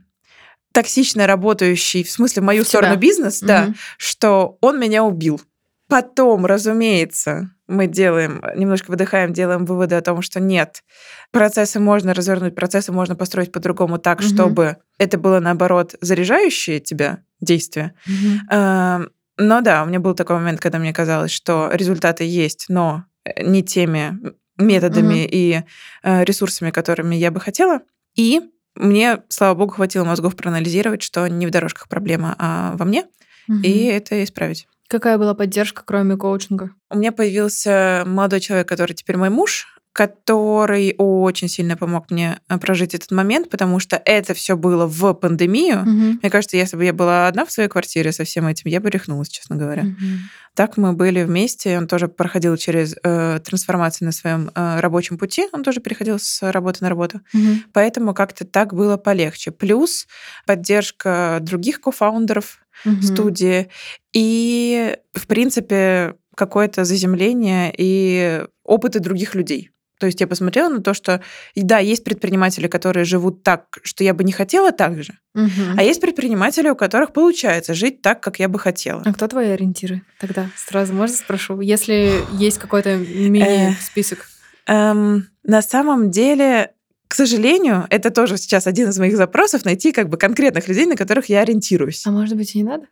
токсично 0.73 1.27
работающий, 1.27 2.05
в 2.05 2.11
смысле, 2.11 2.43
в 2.43 2.45
мою 2.45 2.63
Тебя. 2.63 2.69
сторону 2.69 2.97
бизнес, 2.97 3.43
mm-hmm. 3.43 3.47
да, 3.47 3.69
что 3.97 4.59
он 4.61 4.79
меня 4.81 5.05
убил. 5.05 5.41
Потом, 5.89 6.45
разумеется, 6.45 7.51
мы 7.67 7.87
делаем, 7.87 8.43
немножко 8.57 8.91
выдыхаем, 8.91 9.33
делаем 9.33 9.65
выводы 9.65 9.95
о 9.95 10.03
том, 10.03 10.21
что 10.21 10.39
нет, 10.39 10.83
процессы 11.31 11.81
можно 11.81 12.13
развернуть, 12.13 12.55
процессы 12.55 12.93
можно 12.93 13.17
построить 13.17 13.53
по-другому 13.53 13.99
так, 13.99 14.21
угу. 14.21 14.29
чтобы 14.29 14.77
это 14.99 15.19
было, 15.19 15.41
наоборот, 15.41 15.95
заряжающее 16.01 16.81
тебя 16.81 17.21
действие. 17.41 17.95
Угу. 18.07 19.11
Но 19.39 19.61
да, 19.61 19.85
у 19.85 19.87
меня 19.87 20.01
был 20.01 20.15
такой 20.15 20.37
момент, 20.37 20.61
когда 20.61 20.79
мне 20.79 20.93
казалось, 20.93 21.31
что 21.31 21.71
результаты 21.73 22.25
есть, 22.25 22.67
но 22.69 23.05
э, 23.25 23.45
не 23.45 23.63
теми 23.63 24.19
методами 24.59 25.25
mm-hmm. 25.25 25.29
и 25.31 25.63
э, 26.03 26.25
ресурсами, 26.25 26.71
которыми 26.71 27.15
я 27.15 27.31
бы 27.31 27.41
хотела. 27.41 27.81
И 28.17 28.43
мне, 28.75 29.23
слава 29.29 29.55
богу, 29.55 29.75
хватило 29.75 30.05
мозгов 30.05 30.35
проанализировать, 30.37 31.03
что 31.03 31.27
не 31.29 31.47
в 31.47 31.51
дорожках 31.51 31.89
проблема, 31.89 32.35
а 32.39 32.77
во 32.77 32.85
мне, 32.85 33.07
mm-hmm. 33.49 33.63
и 33.63 33.85
это 33.85 34.23
исправить. 34.25 34.67
Какая 34.89 35.19
была 35.19 35.35
поддержка, 35.35 35.83
кроме 35.85 36.17
коучинга? 36.17 36.71
У 36.91 36.97
меня 36.97 37.13
появился 37.13 38.05
молодой 38.07 38.41
человек, 38.41 38.69
который 38.69 38.95
теперь 38.95 39.19
мой 39.19 39.31
муж, 39.31 39.78
который 39.99 40.95
очень 40.97 41.49
сильно 41.49 41.77
помог 41.77 42.09
мне 42.13 42.39
э, 42.49 42.59
прожить 42.59 42.95
этот 42.95 43.11
момент, 43.11 43.51
потому 43.51 43.81
что 43.81 44.01
это 44.05 44.33
все 44.33 44.57
было 44.57 44.87
в 44.87 45.13
пандемию. 45.15 45.81
Угу. 45.81 46.19
Мне 46.23 46.31
кажется, 46.31 46.57
если 46.57 46.77
бы 46.77 46.85
я 46.85 46.93
была 46.93 47.27
одна 47.27 47.45
в 47.45 47.51
своей 47.51 47.69
квартире 47.69 48.13
со 48.13 48.23
всем 48.23 48.47
этим, 48.47 48.71
я 48.71 48.81
бы 48.81 48.91
рехнулась, 48.91 49.29
честно 49.29 49.57
говоря. 49.57 49.83
Угу. 49.83 50.07
Так 50.55 50.77
мы 50.77 50.93
были 50.93 51.25
вместе. 51.25 51.77
Он 51.77 51.89
тоже 51.89 52.07
проходил 52.07 52.57
через 52.57 52.95
э, 53.03 53.41
трансформацию 53.45 54.07
на 54.07 54.13
своем 54.13 54.53
э, 54.55 54.79
рабочем 54.79 55.19
пути. 55.19 55.49
Он 55.53 55.65
тоже 55.65 55.81
переходил 55.81 56.21
с 56.21 56.49
работы 56.53 56.79
на 56.83 56.91
работу. 56.91 57.21
Угу. 57.35 57.73
Поэтому 57.73 58.15
как-то 58.15 58.45
так 58.45 58.75
было 58.75 58.99
полегче. 58.99 59.51
Плюс 59.51 60.07
поддержка 60.47 61.39
других 61.41 61.81
кофаундеров 61.81 62.61
угу. 62.85 63.03
студии 63.03 63.69
и, 64.13 64.97
в 65.13 65.27
принципе, 65.27 66.15
какое-то 66.37 66.85
заземление 66.85 67.75
и 67.77 68.45
опыты 68.63 69.01
других 69.01 69.35
людей. 69.35 69.73
То 69.99 70.07
есть 70.07 70.21
я 70.21 70.27
посмотрела 70.27 70.69
на 70.69 70.81
то, 70.81 70.95
что 70.95 71.23
да, 71.55 71.79
есть 71.79 72.05
предприниматели, 72.05 72.67
которые 72.69 73.05
живут 73.05 73.43
так, 73.43 73.79
что 73.83 74.05
я 74.05 74.15
бы 74.15 74.25
не 74.25 74.33
хотела 74.33 74.73
так 74.73 75.03
же, 75.03 75.19
угу. 75.35 75.51
а 75.77 75.83
есть 75.83 76.01
предприниматели, 76.01 76.69
у 76.69 76.77
которых 76.77 77.13
получается 77.13 77.75
жить 77.75 78.03
так, 78.03 78.21
как 78.21 78.39
я 78.39 78.49
бы 78.49 78.59
хотела. 78.59 79.03
А 79.05 79.13
кто 79.13 79.27
твои 79.29 79.49
ориентиры 79.49 80.03
тогда? 80.19 80.49
Сразу 80.57 80.95
можно 80.95 81.17
спрошу, 81.17 81.61
если 81.61 82.13
есть 82.33 82.59
какой-то 82.59 82.97
мини-список? 82.97 84.27
Эм, 84.67 85.29
на 85.45 85.63
самом 85.63 86.11
деле 86.11 86.73
к 87.09 87.15
сожалению, 87.15 87.87
это 87.89 88.11
тоже 88.11 88.37
сейчас 88.37 88.67
один 88.67 88.91
из 88.91 88.99
моих 88.99 89.17
запросов 89.17 89.65
найти 89.65 89.93
как 89.93 90.11
бы 90.11 90.19
конкретных 90.19 90.69
людей, 90.69 90.85
на 90.85 90.95
которых 90.95 91.31
я 91.31 91.41
ориентируюсь. 91.41 92.07
А 92.07 92.11
может 92.11 92.37
быть 92.37 92.55
и 92.55 92.59
не 92.59 92.65
надо? 92.65 92.85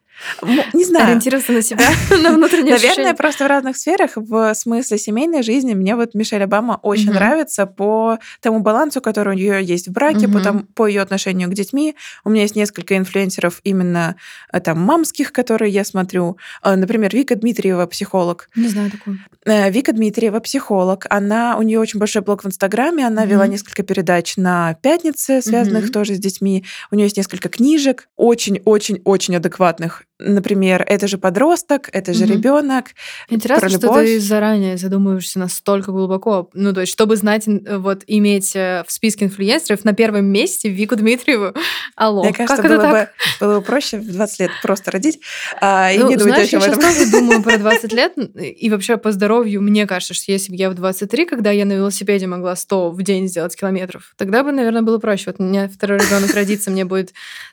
Не 0.73 0.85
знаю. 0.85 1.09
Ориентироваться 1.09 1.53
на 1.53 1.61
себя, 1.61 1.87
на 2.23 2.33
внутреннее 2.33 2.77
Наверное, 2.77 3.13
просто 3.13 3.45
в 3.45 3.49
разных 3.49 3.77
сферах. 3.77 4.13
В 4.15 4.55
смысле 4.55 4.97
семейной 4.97 5.43
жизни 5.43 5.75
мне 5.75 5.95
вот 5.95 6.15
Мишель 6.15 6.43
Обама 6.43 6.81
очень 6.83 7.13
нравится 7.13 7.67
по 7.67 8.19
тому 8.41 8.61
балансу, 8.61 9.03
который 9.03 9.35
у 9.35 9.37
нее 9.37 9.63
есть 9.63 9.89
в 9.89 9.93
браке, 9.93 10.29
по, 10.75 10.87
ее 10.87 11.03
отношению 11.03 11.51
к 11.51 11.55
детьми. 11.55 11.95
У 12.25 12.31
меня 12.31 12.43
есть 12.43 12.57
несколько 12.57 12.97
инфлюенсеров 12.97 13.61
именно 13.65 14.17
э, 14.51 14.61
там 14.61 14.81
мамских, 14.81 15.33
которые 15.33 15.71
я 15.71 15.85
смотрю. 15.85 16.39
Э, 16.63 16.77
например, 16.77 17.15
Вика 17.15 17.37
Дмитриева, 17.37 17.85
психолог. 17.85 18.49
Не 18.57 18.69
знаю 18.69 18.91
такую. 18.91 19.19
Э, 19.45 19.71
Вика 19.71 19.93
Дмитриева, 19.93 20.41
психолог. 20.41 21.07
Она, 21.11 21.59
у 21.59 21.63
нее 21.63 21.79
очень 21.79 22.01
большой 22.01 22.23
блог 22.23 22.45
в 22.45 22.47
Инстаграме. 22.47 23.07
Она 23.07 23.27
вела 23.27 23.47
несколько 23.47 23.83
передач 23.83 24.06
на 24.37 24.75
пятнице, 24.75 25.43
связанных 25.43 25.93
тоже 25.93 26.15
с 26.15 26.19
детьми. 26.19 26.65
У 26.91 26.97
нее 26.97 27.07
есть 27.07 27.17
несколько 27.17 27.49
книжек, 27.49 28.09
очень-очень-очень 28.17 29.37
адекватных 29.37 30.05
например, 30.19 30.85
это 30.87 31.09
же 31.09 31.19
подросток, 31.19 31.91
это 31.93 32.15
же 32.15 32.25
угу. 32.25 32.35
ребенок. 32.35 32.87
Интересно, 33.29 33.69
что 33.69 33.95
ты 33.95 34.21
заранее 34.21 34.77
задумываешься 34.77 35.39
настолько 35.39 35.93
глубоко. 35.93 36.51
Ну, 36.55 36.73
то 36.73 36.81
есть, 36.81 36.93
чтобы 36.93 37.17
знать, 37.17 37.45
вот 37.47 38.03
иметь 38.07 38.57
э, 38.57 38.85
в 38.87 38.93
списке 38.93 39.27
инфлюенсеров 39.27 39.85
на 39.85 39.93
первом 39.93 40.27
месте 40.27 40.69
Вику 40.69 40.97
Дмитриеву. 40.97 41.53
Алло, 41.97 42.25
Мне 42.25 42.33
кажется, 42.33 42.63
как 42.63 42.71
было, 42.71 42.83
это 42.83 42.91
бы, 42.91 43.09
было 43.47 43.61
бы 43.61 43.65
проще 43.65 43.99
в 43.99 44.11
20 44.11 44.41
лет 44.41 44.51
просто 44.63 44.91
родить 44.91 45.21
а, 45.61 45.93
и 45.93 45.99
ну, 45.99 46.09
не 46.09 46.17
думать 46.17 46.49
знаешь, 46.49 46.55
об 46.55 46.63
этом. 46.63 46.81
Я 46.81 46.91
сейчас 46.93 46.99
тоже 46.99 47.11
думаю 47.11 47.43
про 47.43 47.59
20 47.59 47.93
лет, 47.93 48.13
и 48.17 48.71
вообще 48.71 48.97
по 48.97 49.13
здоровью, 49.13 49.61
мне 49.63 49.87
кажется, 49.87 50.15
что 50.15 50.33
если 50.33 50.51
бы 50.51 50.57
я 50.57 50.71
в 50.71 50.75
23, 50.75 51.27
когда 51.27 51.51
я 51.51 51.65
на 51.65 51.73
велосипеде 51.73 52.27
могла 52.27 52.57
100 52.57 52.91
в 52.91 53.03
день 53.03 53.29
сделать 53.29 53.57
километров, 53.57 54.15
тогда 54.17 54.43
бы, 54.43 54.53
наверное, 54.53 54.83
было 54.83 54.99
проще. 54.99 55.25
Вот 55.27 55.41
у 55.41 55.43
меня 55.43 55.69
второй 55.69 55.99
ребенок 55.99 56.35
родится, 56.35 56.71
мне 56.71 56.85
будет 56.85 57.13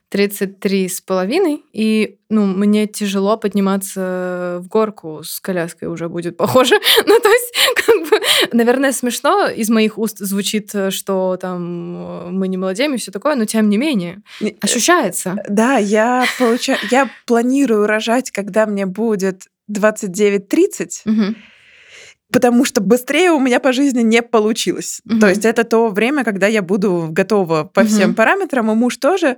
33 0.10 0.89
с 0.89 1.02
половиной, 1.02 1.63
и 1.73 2.19
ну, 2.34 2.46
мне 2.46 2.88
тяжело 2.88 3.38
подниматься 3.38 4.60
в 4.62 4.67
горку 4.67 5.22
с 5.24 5.39
коляской 5.39 5.88
уже 5.88 6.10
будет 6.10 6.36
похоже. 6.36 6.76
ну, 7.06 7.19
то 7.19 7.30
есть, 7.30 7.54
как 7.76 8.10
бы, 8.10 8.19
наверное, 8.52 8.91
смешно 8.91 9.48
из 9.48 9.69
моих 9.69 9.98
уст 9.98 10.17
звучит, 10.17 10.74
что 10.89 11.38
там 11.39 12.36
мы 12.36 12.48
не 12.48 12.58
молодеем 12.58 12.96
и 12.96 12.98
все 12.98 13.12
такое, 13.12 13.36
но 13.36 13.46
тем 13.46 13.69
не 13.69 13.78
менее 13.78 14.22
э, 14.41 14.52
ощущается. 14.62 15.36
Да, 15.48 15.78
я 15.78 16.26
получаю, 16.39 16.80
я 16.89 17.10
планирую 17.26 17.86
рожать, 17.86 18.32
когда 18.32 18.65
мне 18.65 18.86
будет 18.86 19.43
29-30. 19.72 21.02
Угу 21.06 21.36
потому 22.34 22.65
что 22.65 22.82
быстрее 22.82 23.30
у 23.32 23.39
меня 23.39 23.60
по 23.60 23.72
жизни 23.72 24.02
не 24.02 24.24
получилось. 24.24 25.02
Угу. 25.06 25.19
То 25.19 25.30
есть 25.30 25.46
это 25.46 25.63
то 25.63 25.89
время, 25.89 26.24
когда 26.24 26.48
я 26.48 26.63
буду 26.63 27.08
готова 27.12 27.63
по 27.63 27.82
угу. 27.82 27.88
всем 27.88 28.15
параметрам, 28.15 28.72
и 28.72 28.74
муж 28.74 28.98
тоже. 28.98 29.38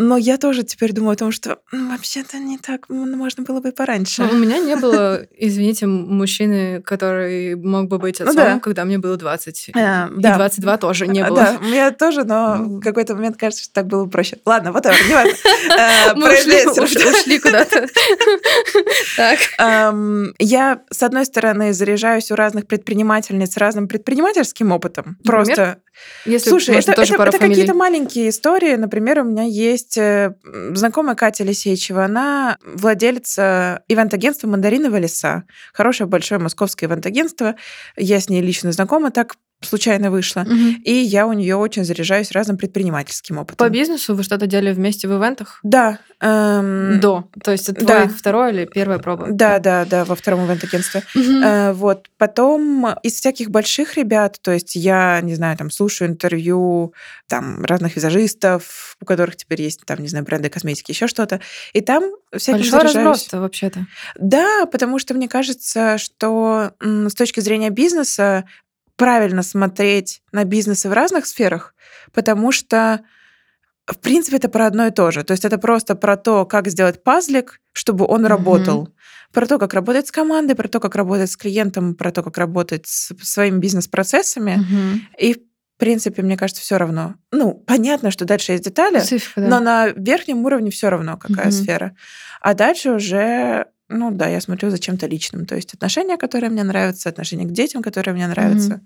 Но 0.00 0.16
я 0.16 0.38
тоже 0.38 0.62
теперь 0.62 0.92
думаю 0.92 1.14
о 1.14 1.16
том, 1.16 1.32
что 1.32 1.58
ну, 1.72 1.90
вообще-то 1.90 2.38
не 2.38 2.56
так, 2.56 2.88
можно 2.88 3.42
было 3.42 3.60
бы 3.60 3.72
пораньше. 3.72 4.22
Ну, 4.22 4.30
у 4.30 4.38
меня 4.38 4.58
не 4.58 4.76
было, 4.76 5.26
извините, 5.36 5.86
мужчины, 5.86 6.80
который 6.82 7.56
мог 7.56 7.88
бы 7.88 7.98
быть 7.98 8.20
ну 8.20 8.26
отцом, 8.26 8.44
ну, 8.44 8.54
да. 8.54 8.60
когда 8.60 8.84
мне 8.84 8.98
было 8.98 9.16
20. 9.16 9.70
А, 9.74 10.08
и 10.16 10.20
да. 10.20 10.36
22 10.36 10.76
тоже 10.78 11.08
не 11.08 11.24
было. 11.24 11.36
Да, 11.36 11.58
у 11.60 11.64
меня 11.64 11.90
тоже, 11.90 12.22
но 12.22 12.58
в 12.58 12.80
какой-то 12.80 13.16
момент 13.16 13.36
кажется, 13.36 13.64
что 13.64 13.74
так 13.74 13.88
было 13.88 14.04
бы 14.04 14.10
проще. 14.10 14.38
Ладно, 14.44 14.70
вот 14.70 14.86
это, 14.86 14.94
не 15.08 15.14
важно. 15.14 15.34
Мы 16.14 16.28
ушли 17.10 17.40
куда-то. 17.40 17.88
Так. 19.18 19.38
Я, 20.38 20.82
с 20.90 21.02
одной 21.02 21.26
стороны, 21.26 21.72
заряжаюсь 21.72 22.30
у 22.30 22.36
разных 22.36 22.66
предпринимательниц 22.66 23.56
разным 23.56 23.88
предпринимательским 23.88 24.72
опытом. 24.72 25.18
Просто... 25.24 25.78
Слушай, 26.38 26.76
это 26.76 26.94
какие-то 26.94 27.74
маленькие 27.74 28.28
истории. 28.28 28.76
Например, 28.76 29.20
у 29.20 29.24
меня 29.24 29.42
есть 29.42 29.98
э, 29.98 30.34
знакомая 30.72 31.16
Катя 31.16 31.42
Лисейчева. 31.42 32.04
Она 32.04 32.56
владелица 32.62 33.82
ивент-агентства 33.88 34.46
«Мандариновые 34.46 35.02
леса». 35.02 35.42
Хорошее 35.72 36.08
большое 36.08 36.40
московское 36.40 36.88
ивент-агентство. 36.88 37.56
Я 37.96 38.20
с 38.20 38.28
ней 38.28 38.40
лично 38.40 38.70
знакома. 38.70 39.10
Так 39.10 39.34
случайно 39.60 40.10
вышло. 40.10 40.42
Угу. 40.42 40.82
И 40.84 40.92
я 40.92 41.26
у 41.26 41.32
нее 41.32 41.56
очень 41.56 41.84
заряжаюсь 41.84 42.30
разным 42.32 42.56
предпринимательским 42.56 43.38
опытом. 43.38 43.56
По 43.56 43.70
бизнесу 43.70 44.14
вы 44.14 44.22
что-то 44.22 44.46
делали 44.46 44.72
вместе 44.72 45.08
в 45.08 45.18
ивентах? 45.18 45.58
Да. 45.62 45.98
Эм... 46.20 47.00
До. 47.00 47.28
То 47.42 47.52
есть 47.52 47.68
это 47.68 47.84
да. 47.84 48.02
твой 48.02 48.14
второй 48.14 48.52
или 48.52 48.64
первая 48.66 48.98
проба? 48.98 49.26
Да, 49.30 49.58
да, 49.58 49.84
да, 49.84 50.04
во 50.04 50.14
втором 50.14 50.46
ивент-агентстве. 50.46 51.02
Угу. 51.14 51.22
Э, 51.22 51.72
вот. 51.72 52.08
Потом 52.18 52.86
из 53.02 53.14
всяких 53.14 53.50
больших 53.50 53.96
ребят, 53.96 54.38
то 54.42 54.52
есть 54.52 54.76
я, 54.76 55.20
не 55.22 55.34
знаю, 55.34 55.56
там, 55.56 55.70
слушаю 55.70 56.10
интервью 56.10 56.94
там 57.26 57.64
разных 57.64 57.96
визажистов, 57.96 58.96
у 59.00 59.04
которых 59.04 59.36
теперь 59.36 59.62
есть, 59.62 59.84
там, 59.84 60.00
не 60.00 60.08
знаю, 60.08 60.24
бренды 60.24 60.48
косметики, 60.48 60.92
еще 60.92 61.06
что-то. 61.08 61.40
И 61.72 61.80
там 61.80 62.04
всяких 62.36 62.70
Большой 62.70 62.82
разброс 62.82 63.28
вообще-то. 63.32 63.86
Да, 64.18 64.66
потому 64.66 64.98
что 64.98 65.14
мне 65.14 65.28
кажется, 65.28 65.98
что 65.98 66.72
с 66.80 67.14
точки 67.14 67.40
зрения 67.40 67.70
бизнеса 67.70 68.44
правильно 68.98 69.42
смотреть 69.42 70.20
на 70.32 70.44
бизнесы 70.44 70.90
в 70.90 70.92
разных 70.92 71.24
сферах, 71.24 71.74
потому 72.12 72.52
что 72.52 73.00
в 73.86 73.98
принципе, 74.00 74.36
это 74.36 74.50
про 74.50 74.66
одно 74.66 74.86
и 74.86 74.90
то 74.90 75.10
же. 75.10 75.24
То 75.24 75.32
есть 75.32 75.46
это 75.46 75.56
просто 75.56 75.94
про 75.94 76.18
то, 76.18 76.44
как 76.44 76.68
сделать 76.68 77.02
пазлик, 77.02 77.58
чтобы 77.72 78.06
он 78.06 78.24
mm-hmm. 78.24 78.28
работал. 78.28 78.88
Про 79.32 79.46
то, 79.46 79.58
как 79.58 79.72
работать 79.72 80.06
с 80.06 80.12
командой, 80.12 80.54
про 80.54 80.68
то, 80.68 80.78
как 80.78 80.94
работать 80.94 81.30
с 81.30 81.38
клиентом, 81.38 81.94
про 81.94 82.12
то, 82.12 82.22
как 82.22 82.36
работать 82.36 82.86
с 82.86 83.14
своими 83.22 83.58
бизнес-процессами. 83.58 84.58
Mm-hmm. 84.58 84.98
И, 85.20 85.34
в 85.34 85.78
принципе, 85.78 86.20
мне 86.20 86.36
кажется, 86.36 86.60
все 86.62 86.76
равно. 86.76 87.14
Ну, 87.32 87.54
понятно, 87.54 88.10
что 88.10 88.26
дальше 88.26 88.52
есть 88.52 88.64
детали, 88.64 89.00
Цифры, 89.00 89.42
да. 89.42 89.48
но 89.48 89.60
на 89.60 89.88
верхнем 89.88 90.44
уровне 90.44 90.70
все 90.70 90.90
равно, 90.90 91.16
какая 91.16 91.46
mm-hmm. 91.46 91.62
сфера. 91.62 91.96
А 92.42 92.52
дальше 92.52 92.90
уже 92.90 93.68
ну 93.88 94.10
да, 94.10 94.28
я 94.28 94.40
смотрю 94.40 94.70
за 94.70 94.78
чем-то 94.78 95.06
личным. 95.06 95.46
То 95.46 95.56
есть 95.56 95.74
отношения, 95.74 96.16
которые 96.16 96.50
мне 96.50 96.62
нравятся, 96.62 97.08
отношения 97.08 97.44
к 97.44 97.52
детям, 97.52 97.82
которые 97.82 98.14
мне 98.14 98.26
нравятся. 98.26 98.74
Mm-hmm. 98.74 98.80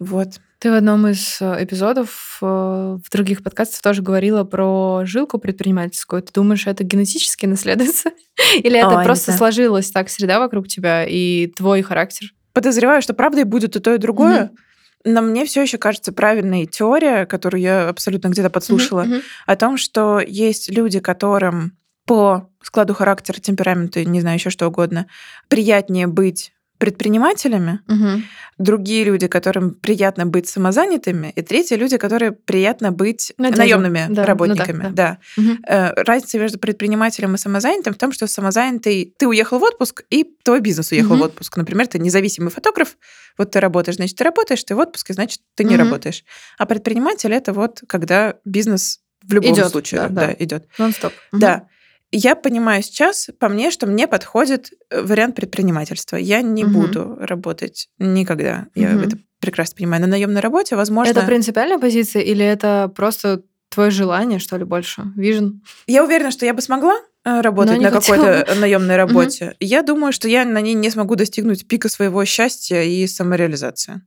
Вот. 0.00 0.40
Ты 0.60 0.70
в 0.70 0.74
одном 0.74 1.06
из 1.08 1.38
э, 1.40 1.64
эпизодов 1.64 2.38
э, 2.40 2.46
в 2.46 3.10
других 3.10 3.42
подкастах 3.42 3.82
тоже 3.82 4.02
говорила 4.02 4.44
про 4.44 5.02
жилку 5.04 5.38
предпринимательскую. 5.38 6.22
Ты 6.22 6.32
думаешь, 6.32 6.66
это 6.66 6.84
генетически 6.84 7.44
наследуется? 7.44 8.10
Или 8.54 8.78
это 8.78 9.00
О, 9.00 9.04
просто 9.04 9.32
сложилось 9.32 9.90
так, 9.90 10.08
среда 10.08 10.38
вокруг 10.38 10.68
тебя 10.68 11.04
и 11.04 11.48
твой 11.48 11.82
характер? 11.82 12.32
Подозреваю, 12.54 13.02
что 13.02 13.12
правда 13.12 13.42
и 13.42 13.44
будет 13.44 13.76
и 13.76 13.80
то, 13.80 13.94
и 13.94 13.98
другое. 13.98 14.44
Mm-hmm. 14.44 15.12
Но 15.12 15.22
мне 15.22 15.44
все 15.44 15.62
еще 15.62 15.76
кажется 15.76 16.12
правильной 16.12 16.66
теория, 16.66 17.26
которую 17.26 17.60
я 17.60 17.88
абсолютно 17.88 18.28
где-то 18.28 18.48
подслушала, 18.48 19.04
mm-hmm. 19.04 19.22
о 19.46 19.56
том, 19.56 19.76
что 19.76 20.20
есть 20.20 20.70
люди, 20.70 21.00
которым 21.00 21.72
по 22.10 22.50
складу 22.60 22.92
характера, 22.92 23.38
темпераменту, 23.38 24.02
не 24.02 24.20
знаю, 24.20 24.36
еще 24.36 24.50
что 24.50 24.66
угодно, 24.66 25.06
приятнее 25.46 26.08
быть 26.08 26.52
предпринимателями, 26.78 27.78
Мгм. 27.86 28.24
другие 28.58 29.04
люди, 29.04 29.28
которым 29.28 29.74
приятно 29.74 30.26
быть 30.26 30.48
самозанятыми, 30.48 31.32
и 31.36 31.42
третьи 31.42 31.76
люди, 31.76 31.98
которые 31.98 32.32
приятно 32.32 32.90
быть 32.90 33.32
Надежным. 33.38 33.58
наемными 33.82 33.98
Да, 33.98 34.08
ну 34.08 34.14
да, 34.14 34.24
работниками. 34.26 34.82
да. 34.82 34.90
да. 34.90 35.18
Мгм. 35.36 35.62
Э, 35.68 35.92
Разница 36.02 36.40
между 36.40 36.58
предпринимателем 36.58 37.36
и 37.36 37.38
самозанятым 37.38 37.94
в 37.94 37.96
том, 37.98 38.10
что 38.10 38.26
самозанятый 38.26 39.14
ты 39.16 39.28
уехал 39.28 39.60
в 39.60 39.62
отпуск, 39.62 40.02
и 40.10 40.24
твой 40.42 40.58
бизнес 40.60 40.90
уехал 40.90 41.10
Мгм. 41.12 41.20
в 41.20 41.22
отпуск. 41.26 41.56
Например, 41.58 41.86
ты 41.86 42.00
независимый 42.00 42.50
фотограф, 42.50 42.96
вот 43.38 43.52
ты 43.52 43.60
работаешь, 43.60 43.94
значит, 43.98 44.16
ты 44.16 44.24
работаешь, 44.24 44.64
ты 44.64 44.74
в 44.74 44.80
отпуске, 44.80 45.12
значит, 45.14 45.42
ты 45.54 45.62
не 45.62 45.76
Мгм. 45.76 45.84
работаешь. 45.84 46.24
А 46.58 46.66
предприниматель 46.66 47.32
это 47.32 47.52
вот 47.52 47.82
когда 47.86 48.34
бизнес 48.44 48.98
в 49.24 49.32
любом 49.32 49.52
Идёт, 49.54 49.70
случае 49.70 50.00
да, 50.00 50.08
да, 50.08 50.26
да. 50.26 50.36
идет. 50.40 50.66
Нон-стоп. 50.76 51.12
Мгм. 51.30 51.40
Да. 51.40 51.66
Я 52.12 52.34
понимаю 52.34 52.82
сейчас 52.82 53.30
по 53.38 53.48
мне, 53.48 53.70
что 53.70 53.86
мне 53.86 54.08
подходит 54.08 54.72
э, 54.90 55.02
вариант 55.02 55.36
предпринимательства. 55.36 56.16
Я 56.16 56.42
не 56.42 56.64
Мгм. 56.64 56.72
буду 56.72 57.16
работать 57.20 57.88
никогда. 57.98 58.66
Я 58.74 58.90
Мгм. 58.90 59.02
это 59.02 59.18
прекрасно 59.40 59.76
понимаю. 59.76 60.02
На 60.02 60.08
наемной 60.08 60.40
работе, 60.40 60.76
возможно... 60.76 61.10
Это 61.10 61.22
принципиальная 61.22 61.78
позиция 61.78 62.22
или 62.22 62.44
это 62.44 62.92
просто 62.94 63.42
твое 63.68 63.90
желание, 63.90 64.38
что 64.40 64.56
ли, 64.56 64.64
больше? 64.64 65.04
Вижен? 65.16 65.62
Я 65.86 66.04
уверена, 66.04 66.30
что 66.32 66.44
я 66.44 66.52
бы 66.52 66.60
смогла 66.60 66.96
э, 67.24 67.40
работать 67.40 67.80
на 67.80 67.90
какой-то 67.90 68.54
наемной 68.56 68.96
работе. 68.96 69.54
Я 69.60 69.82
думаю, 69.82 70.12
что 70.12 70.28
я 70.28 70.44
на 70.44 70.60
ней 70.60 70.74
не 70.74 70.90
смогу 70.90 71.14
достигнуть 71.14 71.68
пика 71.68 71.88
своего 71.88 72.24
счастья 72.24 72.82
и 72.82 73.06
самореализации. 73.06 74.02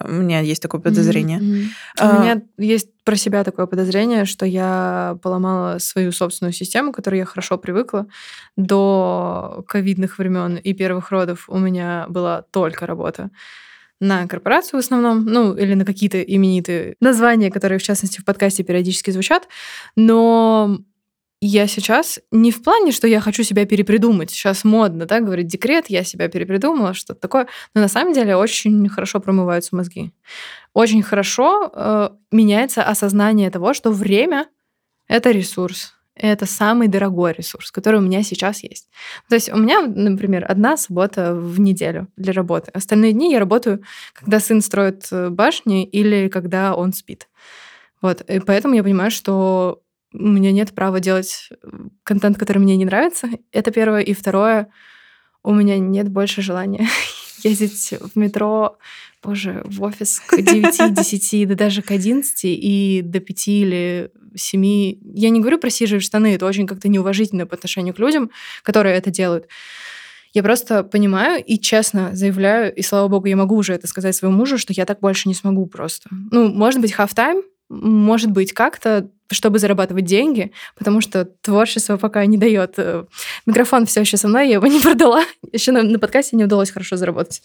У 0.00 0.12
меня 0.12 0.40
есть 0.40 0.62
такое 0.62 0.80
подозрение. 0.80 1.38
Мгм. 1.38 1.70
А, 1.98 2.16
У 2.16 2.20
меня 2.20 2.42
есть 2.58 2.88
про 3.04 3.16
себя 3.16 3.42
такое 3.42 3.66
подозрение, 3.66 4.26
что 4.26 4.46
я 4.46 5.18
поломала 5.22 5.78
свою 5.78 6.12
собственную 6.12 6.52
систему, 6.52 6.92
к 6.92 6.96
которой 6.96 7.16
я 7.16 7.24
хорошо 7.24 7.58
привыкла. 7.58 8.06
До 8.56 9.64
ковидных 9.66 10.18
времен 10.18 10.56
и 10.56 10.72
первых 10.74 11.10
родов 11.10 11.48
у 11.48 11.58
меня 11.58 12.06
была 12.08 12.42
только 12.42 12.86
работа 12.86 13.30
на 14.00 14.26
корпорацию 14.28 14.80
в 14.80 14.84
основном, 14.84 15.24
ну, 15.24 15.54
или 15.54 15.74
на 15.74 15.84
какие-то 15.84 16.22
именитые 16.22 16.94
названия, 17.00 17.50
которые, 17.50 17.78
в 17.78 17.82
частности, 17.82 18.20
в 18.20 18.24
подкасте 18.24 18.62
периодически 18.62 19.10
звучат. 19.10 19.48
Но 19.96 20.78
я 21.40 21.66
сейчас 21.68 22.18
не 22.32 22.50
в 22.50 22.62
плане, 22.62 22.90
что 22.90 23.06
я 23.06 23.20
хочу 23.20 23.44
себя 23.44 23.64
перепридумать. 23.64 24.30
Сейчас 24.30 24.64
модно, 24.64 25.06
да, 25.06 25.20
говорить 25.20 25.46
декрет, 25.46 25.86
я 25.88 26.02
себя 26.02 26.28
перепридумала, 26.28 26.94
что-то 26.94 27.20
такое. 27.20 27.46
Но 27.74 27.80
на 27.80 27.88
самом 27.88 28.12
деле 28.12 28.36
очень 28.36 28.88
хорошо 28.88 29.20
промываются 29.20 29.76
мозги. 29.76 30.12
Очень 30.74 31.02
хорошо 31.02 31.70
э, 31.72 32.10
меняется 32.32 32.82
осознание 32.82 33.50
того, 33.50 33.72
что 33.72 33.90
время— 33.92 34.48
это 35.08 35.30
ресурс. 35.30 35.94
Это 36.16 36.46
самый 36.46 36.88
дорогой 36.88 37.32
ресурс, 37.32 37.70
который 37.70 38.00
у 38.00 38.02
меня 38.02 38.24
сейчас 38.24 38.64
есть. 38.64 38.88
То 39.28 39.36
есть 39.36 39.52
у 39.52 39.56
меня, 39.56 39.82
например, 39.82 40.44
одна 40.48 40.76
суббота 40.76 41.32
в 41.32 41.60
неделю 41.60 42.08
для 42.16 42.32
работы. 42.32 42.72
Остальные 42.72 43.12
дни 43.12 43.30
я 43.30 43.38
работаю, 43.38 43.84
когда 44.12 44.40
сын 44.40 44.60
строит 44.60 45.06
э, 45.12 45.28
башни 45.28 45.84
или 45.84 46.26
когда 46.28 46.74
он 46.74 46.92
спит. 46.92 47.28
Вот. 48.02 48.22
И 48.22 48.40
поэтому 48.40 48.74
я 48.74 48.82
понимаю, 48.82 49.12
что 49.12 49.82
у 50.12 50.28
меня 50.28 50.52
нет 50.52 50.74
права 50.74 51.00
делать 51.00 51.50
контент, 52.02 52.38
который 52.38 52.58
мне 52.58 52.76
не 52.76 52.84
нравится. 52.84 53.28
Это 53.52 53.70
первое. 53.70 54.00
И 54.00 54.14
второе, 54.14 54.68
у 55.42 55.54
меня 55.54 55.78
нет 55.78 56.08
больше 56.08 56.42
желания 56.42 56.88
ездить 57.42 57.94
в 58.00 58.18
метро, 58.18 58.78
боже, 59.22 59.62
в 59.64 59.82
офис 59.82 60.20
к 60.20 60.40
9, 60.40 60.94
10, 60.94 61.48
да 61.48 61.54
даже 61.54 61.82
к 61.82 61.90
11 61.90 62.40
и 62.44 63.02
до 63.04 63.20
5 63.20 63.48
или 63.48 64.10
7. 64.34 64.64
Я 65.14 65.30
не 65.30 65.40
говорю 65.40 65.58
просиживать 65.58 66.04
штаны, 66.04 66.34
это 66.34 66.46
очень 66.46 66.66
как-то 66.66 66.88
неуважительно 66.88 67.46
по 67.46 67.56
отношению 67.56 67.94
к 67.94 67.98
людям, 67.98 68.30
которые 68.62 68.96
это 68.96 69.10
делают. 69.10 69.48
Я 70.34 70.42
просто 70.42 70.84
понимаю 70.84 71.42
и 71.42 71.58
честно 71.58 72.14
заявляю, 72.14 72.74
и 72.74 72.82
слава 72.82 73.08
богу, 73.08 73.26
я 73.26 73.36
могу 73.36 73.56
уже 73.56 73.74
это 73.74 73.86
сказать 73.86 74.14
своему 74.14 74.36
мужу, 74.36 74.58
что 74.58 74.72
я 74.72 74.84
так 74.84 75.00
больше 75.00 75.28
не 75.28 75.34
смогу 75.34 75.66
просто. 75.66 76.08
Ну, 76.30 76.48
может 76.48 76.80
быть, 76.80 76.92
half-time, 76.92 77.42
может 77.68 78.30
быть, 78.30 78.52
как-то, 78.52 79.10
чтобы 79.30 79.58
зарабатывать 79.58 80.04
деньги, 80.04 80.52
потому 80.76 81.00
что 81.00 81.24
творчество 81.24 81.96
пока 81.96 82.24
не 82.26 82.38
дает. 82.38 82.74
Э, 82.78 83.04
Микрофон 83.46 83.86
все 83.86 84.00
еще 84.00 84.16
со 84.16 84.28
мной, 84.28 84.48
я 84.48 84.54
его 84.54 84.66
не 84.68 84.80
продала. 84.80 85.24
Еще 85.52 85.72
на, 85.72 85.82
на 85.82 85.98
подкасте 85.98 86.36
не 86.36 86.44
удалось 86.44 86.70
хорошо 86.70 86.96
заработать. 86.96 87.42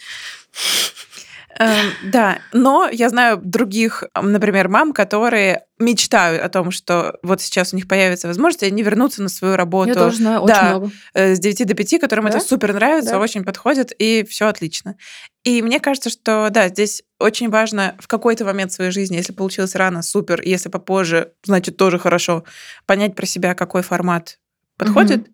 Эм, 1.60 1.98
Да, 2.02 2.40
но 2.52 2.90
я 2.92 3.10
знаю 3.10 3.38
других, 3.44 4.04
например, 4.20 4.70
мам, 4.70 4.94
которые 4.94 5.66
мечтают 5.80 6.42
о 6.42 6.50
том, 6.50 6.72
что 6.72 7.18
вот 7.24 7.42
сейчас 7.42 7.74
у 7.74 7.76
них 7.76 7.88
появится 7.88 8.28
возможность, 8.28 8.64
и 8.64 8.68
они 8.68 8.84
вернутся 8.84 9.22
на 9.22 9.30
свою 9.30 9.56
работу 9.56 9.90
Я 9.90 9.96
тоже 9.96 10.18
знаю 10.18 10.42
очень 10.42 10.54
да, 10.56 10.70
много. 10.70 10.92
э, 11.14 11.36
с 11.36 11.40
9 11.40 11.66
до 11.68 11.74
5, 11.74 12.00
которым 12.00 12.26
Да? 12.26 12.32
это 12.32 12.40
супер 12.40 12.74
нравится, 12.74 13.12
Да. 13.12 13.20
очень 13.20 13.44
подходит, 13.44 13.92
и 14.00 14.24
все 14.30 14.48
отлично. 14.48 14.96
И 15.44 15.62
мне 15.62 15.80
кажется, 15.80 16.10
что 16.10 16.48
да, 16.50 16.70
здесь 16.70 17.04
очень 17.20 17.50
важно 17.50 17.96
в 18.00 18.08
какой-то 18.08 18.46
момент 18.46 18.72
своей 18.72 18.92
жизни, 18.92 19.16
если 19.18 19.34
получилось 19.34 19.76
рано, 19.76 20.02
супер, 20.02 20.42
если 20.42 20.70
попозже, 20.70 21.34
значит, 21.44 21.78
тоже 21.78 22.00
хорошо, 22.00 22.44
понять 22.86 23.16
про 23.16 23.26
себя, 23.26 23.54
какой 23.56 23.82
формат 23.84 24.40
подходит, 24.78 25.28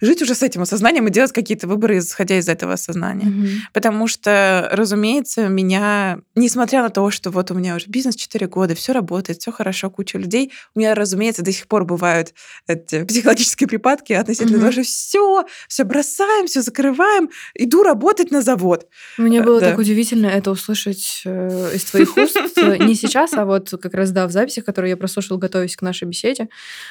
жить 0.00 0.22
уже 0.22 0.34
с 0.34 0.42
этим 0.42 0.62
осознанием 0.62 1.06
и 1.08 1.10
делать 1.10 1.32
какие-то 1.32 1.66
выборы, 1.66 1.98
исходя 1.98 2.38
из 2.38 2.48
этого 2.48 2.74
осознания. 2.74 3.26
Мгм. 3.26 3.48
Потому 3.72 4.06
что, 4.08 4.68
разумеется, 4.72 5.48
меня, 5.48 6.18
несмотря 6.34 6.82
на 6.82 6.90
то, 6.90 7.10
что 7.10 7.30
вот 7.30 7.50
у 7.50 7.54
меня 7.54 7.76
уже 7.76 7.86
бизнес 7.88 8.14
4 8.16 8.46
года, 8.46 8.74
все 8.74 8.92
работает, 8.92 9.40
все 9.40 9.52
хорошо, 9.52 9.90
куча 9.90 10.18
людей, 10.18 10.52
у 10.74 10.78
меня, 10.80 10.94
разумеется, 10.94 11.42
до 11.42 11.52
сих 11.52 11.66
пор 11.66 11.84
бывают 11.84 12.34
эти 12.66 13.04
психологические 13.04 13.68
припадки 13.68 14.12
относительно 14.12 14.58
Мгм. 14.58 14.60
того, 14.60 14.72
что 14.72 14.82
все, 14.82 15.44
все 15.68 15.84
бросаем, 15.84 16.46
все 16.46 16.62
закрываем, 16.62 17.30
иду 17.54 17.82
работать 17.82 18.30
на 18.30 18.42
завод. 18.42 18.86
Мне 19.18 19.38
Э, 19.38 19.42
было 19.42 19.60
да. 19.60 19.70
так 19.70 19.78
удивительно 19.78 20.26
это 20.26 20.50
услышать 20.50 21.22
э, 21.24 21.70
из 21.74 21.84
твоих 21.84 22.16
уст. 22.16 22.36
э, 22.56 22.76
Не 22.78 22.94
сейчас, 22.94 23.32
а 23.34 23.44
вот 23.44 23.70
как 23.80 23.94
раз, 23.94 24.10
да, 24.10 24.26
в 24.26 24.30
записях, 24.30 24.64
которые 24.64 24.90
я 24.90 24.96
прослушала, 24.96 25.38
готовясь 25.38 25.76
к 25.76 25.82
нашей 25.82 26.06
беседе. 26.06 26.48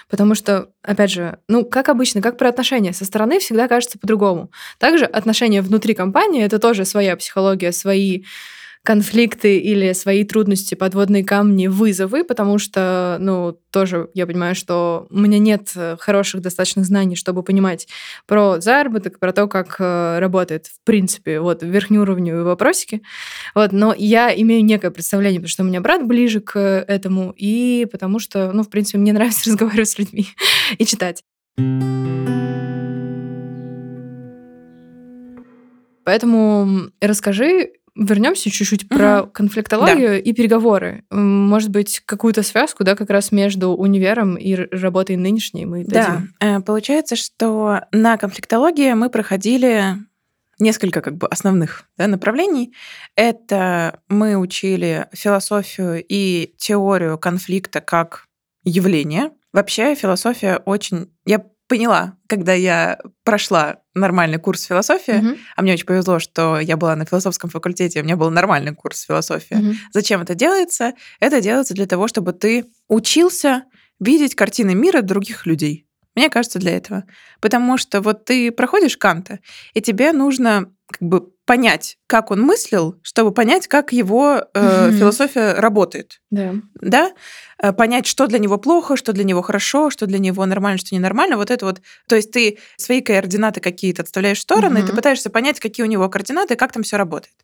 Потому 0.10 0.36
что, 0.36 0.70
опять 0.82 1.12
же, 1.12 1.40
ну, 1.48 1.64
как 1.66 1.90
обычно, 1.90 2.22
как 2.22 2.38
про 2.38 2.50
отношения, 2.50 2.94
со 2.96 3.06
стороны 3.06 3.40
всегда 3.40 3.68
кажется 3.68 4.00
по-другому. 4.00 4.52
Также 4.80 5.06
отношения 5.06 5.62
внутри 5.62 5.94
компании— 5.94 6.44
это 6.46 6.60
тоже 6.60 6.86
своя 6.86 7.16
психология, 7.16 7.72
свои 7.72 8.24
конфликты 8.86 9.58
или 9.58 9.92
свои 9.94 10.24
трудности, 10.24 10.76
подводные 10.76 11.26
камни, 11.26 11.68
вызовы, 11.68 12.24
потому 12.24 12.60
что, 12.60 13.18
ну, 13.20 13.60
тоже 13.72 14.10
я 14.14 14.28
понимаю, 14.28 14.54
что 14.54 15.08
у 15.10 15.18
меня 15.18 15.40
нет 15.40 15.72
э, 15.76 15.98
хороших 16.00 16.42
достаточных 16.42 16.86
знаний, 16.86 17.16
чтобы 17.16 17.42
понимать 17.42 17.88
про 18.28 18.62
заработок, 18.62 19.20
про 19.20 19.34
то, 19.34 19.48
как 19.48 19.78
э, 19.80 20.20
работает, 20.20 20.68
в 20.68 20.80
принципе, 20.86 21.40
вот 21.40 21.64
верхнеуровневые 21.64 22.44
вопросики. 22.44 23.02
Вот, 23.56 23.72
но 23.72 23.94
я 23.98 24.34
имею 24.40 24.64
некое 24.64 24.92
представление, 24.92 25.40
потому 25.40 25.50
что 25.50 25.64
у 25.64 25.66
меня 25.66 25.82
брат 25.82 26.06
ближе 26.06 26.40
к 26.40 26.60
этому, 26.60 27.34
и 27.36 27.88
потому 27.92 28.20
что, 28.20 28.52
ну, 28.54 28.62
в 28.62 28.70
принципе, 28.70 29.00
мне 29.00 29.14
нравится 29.14 29.42
разговаривать 29.50 29.90
с 29.90 29.98
людьми 29.98 30.28
и 30.78 30.86
читать. 30.86 31.24
Поэтому 36.06 36.92
расскажи, 37.02 37.72
вернемся 37.96 38.50
чуть-чуть 38.50 38.88
про 38.88 39.24
Мгм. 39.24 39.32
конфликтологию 39.32 40.22
и 40.22 40.34
переговоры. 40.34 41.04
Может 41.12 41.70
быть, 41.70 42.02
какую-то 42.06 42.44
связку, 42.44 42.84
да, 42.84 42.96
как 42.96 43.10
раз 43.10 43.32
между 43.32 43.70
универом 43.72 44.36
и 44.36 44.56
работой 44.56 45.16
нынешней 45.16 45.66
мы 45.66 45.84
Да, 45.86 46.08
дадим. 46.08 46.34
э, 46.40 46.60
получается, 46.62 47.16
что 47.16 47.82
на 47.92 48.18
конфликтологии 48.18 48.94
мы 48.94 49.10
проходили 49.10 49.96
несколько 50.60 51.02
как 51.02 51.16
бы 51.18 51.28
основных 51.28 51.84
да, 51.98 52.08
направлений. 52.08 52.74
Это 53.16 54.00
мы 54.08 54.38
учили 54.38 55.08
философию 55.14 56.04
и 56.08 56.54
теорию 56.58 57.18
конфликта 57.18 57.82
как 57.82 58.26
явление. 58.64 59.32
Вообще 59.54 59.96
философия 59.96 60.62
очень... 60.66 61.10
Я 61.26 61.46
поняла, 61.68 62.18
когда 62.28 62.54
я 62.54 63.00
прошла 63.24 63.78
нормальный 63.94 64.38
курс 64.38 64.64
философии, 64.64 65.14
Мгм. 65.20 65.38
а 65.56 65.62
мне 65.62 65.74
очень 65.74 65.86
повезло, 65.86 66.20
что 66.20 66.60
я 66.60 66.78
была 66.78 66.96
на 66.96 67.06
философском 67.06 67.50
факультете, 67.50 68.02
у 68.02 68.04
меня 68.04 68.18
был 68.18 68.30
нормальный 68.30 68.74
курс 68.76 69.02
философии. 69.02 69.56
Мгм. 69.56 69.76
Зачем 69.92 70.22
это 70.22 70.36
делается? 70.36 70.94
Это 71.20 71.42
делается 71.42 71.74
для 71.74 71.86
того, 71.88 72.08
чтобы 72.08 72.34
ты 72.34 72.66
учился 72.88 73.64
видеть 74.00 74.36
картины 74.36 74.76
мира 74.76 75.02
других 75.02 75.46
людей. 75.46 75.88
Мне 76.16 76.30
кажется, 76.30 76.60
для 76.60 76.76
этого. 76.78 77.04
Потому 77.42 77.78
что 77.78 78.02
вот 78.02 78.26
ты 78.26 78.52
проходишь 78.52 78.98
Канта, 78.98 79.40
и 79.74 79.82
тебе 79.82 80.12
нужно 80.14 80.72
как 80.90 81.02
бы 81.02 81.30
понять, 81.46 81.98
как 82.08 82.32
он 82.32 82.42
мыслил, 82.42 83.00
чтобы 83.04 83.32
понять, 83.32 83.68
как 83.68 83.94
его 83.94 84.42
э, 84.54 84.88
Мгм. 84.90 84.98
философия 84.98 85.54
работает. 85.54 86.22
Да. 86.32 86.56
Да? 86.82 87.12
Э, 87.62 87.72
Понять, 87.72 88.08
что 88.08 88.28
для 88.28 88.40
него 88.40 88.58
плохо, 88.58 88.96
что 88.98 89.14
для 89.14 89.24
него 89.24 89.42
хорошо, 89.42 89.90
что 89.90 90.08
для 90.08 90.18
него 90.20 90.46
нормально, 90.46 90.78
что 90.80 90.96
ненормально. 90.96 91.38
Вот 91.38 91.52
это 91.52 91.66
вот. 91.66 91.82
То 92.08 92.16
есть 92.16 92.32
ты 92.32 92.58
свои 92.78 93.02
координаты 93.02 93.62
какие-то 93.62 94.02
отставляешь 94.02 94.40
в 94.40 94.42
стороны, 94.42 94.80
и 94.80 94.84
ты 94.84 94.94
пытаешься 94.94 95.30
понять, 95.30 95.60
какие 95.60 95.86
у 95.86 95.90
него 95.90 96.10
координаты, 96.10 96.56
как 96.56 96.72
там 96.72 96.84
все 96.84 96.98
работает. 96.98 97.36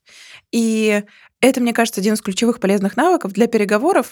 И 0.51 1.03
это, 1.39 1.61
мне 1.61 1.73
кажется, 1.73 2.01
один 2.01 2.15
из 2.15 2.21
ключевых 2.21 2.59
полезных 2.59 2.97
навыков 2.97 3.31
для 3.33 3.47
переговоров. 3.47 4.07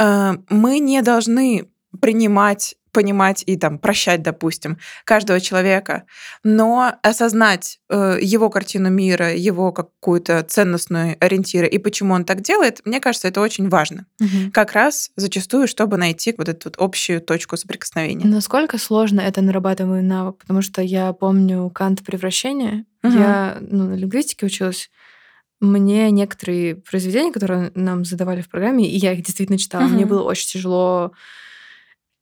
Э, 0.00 0.34
Мы 0.48 0.78
не 0.78 1.02
должны 1.02 1.68
принимать 2.00 2.76
понимать 2.96 3.44
и 3.44 3.58
там 3.58 3.78
прощать, 3.78 4.22
допустим, 4.22 4.78
каждого 5.04 5.38
человека, 5.38 6.04
но 6.42 6.94
осознать 7.02 7.78
э, 7.90 8.18
его 8.22 8.48
картину 8.48 8.88
мира, 8.88 9.34
его 9.34 9.70
какую-то 9.70 10.42
ценностную 10.42 11.18
ориентир 11.20 11.66
и 11.66 11.76
почему 11.76 12.14
он 12.14 12.24
так 12.24 12.40
делает, 12.40 12.80
мне 12.86 12.98
кажется, 13.00 13.28
это 13.28 13.42
очень 13.42 13.68
важно. 13.68 14.06
Мгм. 14.18 14.50
Как 14.50 14.72
раз 14.72 15.10
зачастую, 15.14 15.68
чтобы 15.68 15.98
найти 15.98 16.34
вот 16.38 16.48
эту 16.48 16.70
вот 16.70 16.76
общую 16.78 17.20
точку 17.20 17.58
соприкосновения. 17.58 18.24
Насколько 18.26 18.78
сложно 18.78 19.20
это 19.20 19.42
нарабатываемый 19.42 20.02
навык? 20.02 20.38
Потому 20.38 20.62
что 20.62 20.80
я 20.80 21.12
помню 21.12 21.68
кант 21.68 22.02
превращения. 22.02 22.86
Мгм. 23.02 23.18
Я 23.18 23.58
ну, 23.60 23.88
на 23.88 23.94
лингвистике 23.94 24.46
училась. 24.46 24.90
Мне 25.60 26.10
некоторые 26.10 26.76
произведения, 26.76 27.30
которые 27.32 27.72
нам 27.74 28.06
задавали 28.06 28.40
в 28.40 28.48
программе, 28.48 28.88
и 28.90 28.96
я 28.96 29.12
их 29.12 29.22
действительно 29.22 29.58
читала, 29.58 29.86
мне 29.86 30.06
Мгм. 30.06 30.08
было 30.08 30.22
очень 30.22 30.48
тяжело 30.48 31.12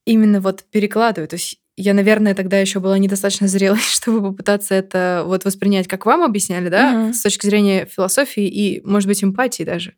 именно 0.05 0.41
вот 0.41 0.65
перекладывать. 0.71 1.31
То 1.31 1.37
есть 1.37 1.59
я, 1.77 1.93
наверное, 1.95 2.35
тогда 2.35 2.59
еще 2.59 2.79
была 2.79 2.99
недостаточно 2.99 3.49
зрелой, 3.49 3.79
чтобы 3.83 4.21
попытаться 4.31 4.75
это 4.75 5.25
вот 5.27 5.45
воспринять, 5.45 5.89
как 5.89 6.07
вам 6.07 6.23
объясняли, 6.23 6.69
да, 6.69 6.93
Мгм. 6.93 7.15
с 7.15 7.23
точки 7.23 7.47
зрения 7.47 7.87
философии 7.87 8.47
и, 8.47 8.81
может 8.85 9.09
быть, 9.09 9.25
эмпатии 9.25 9.65
даже. 9.65 9.95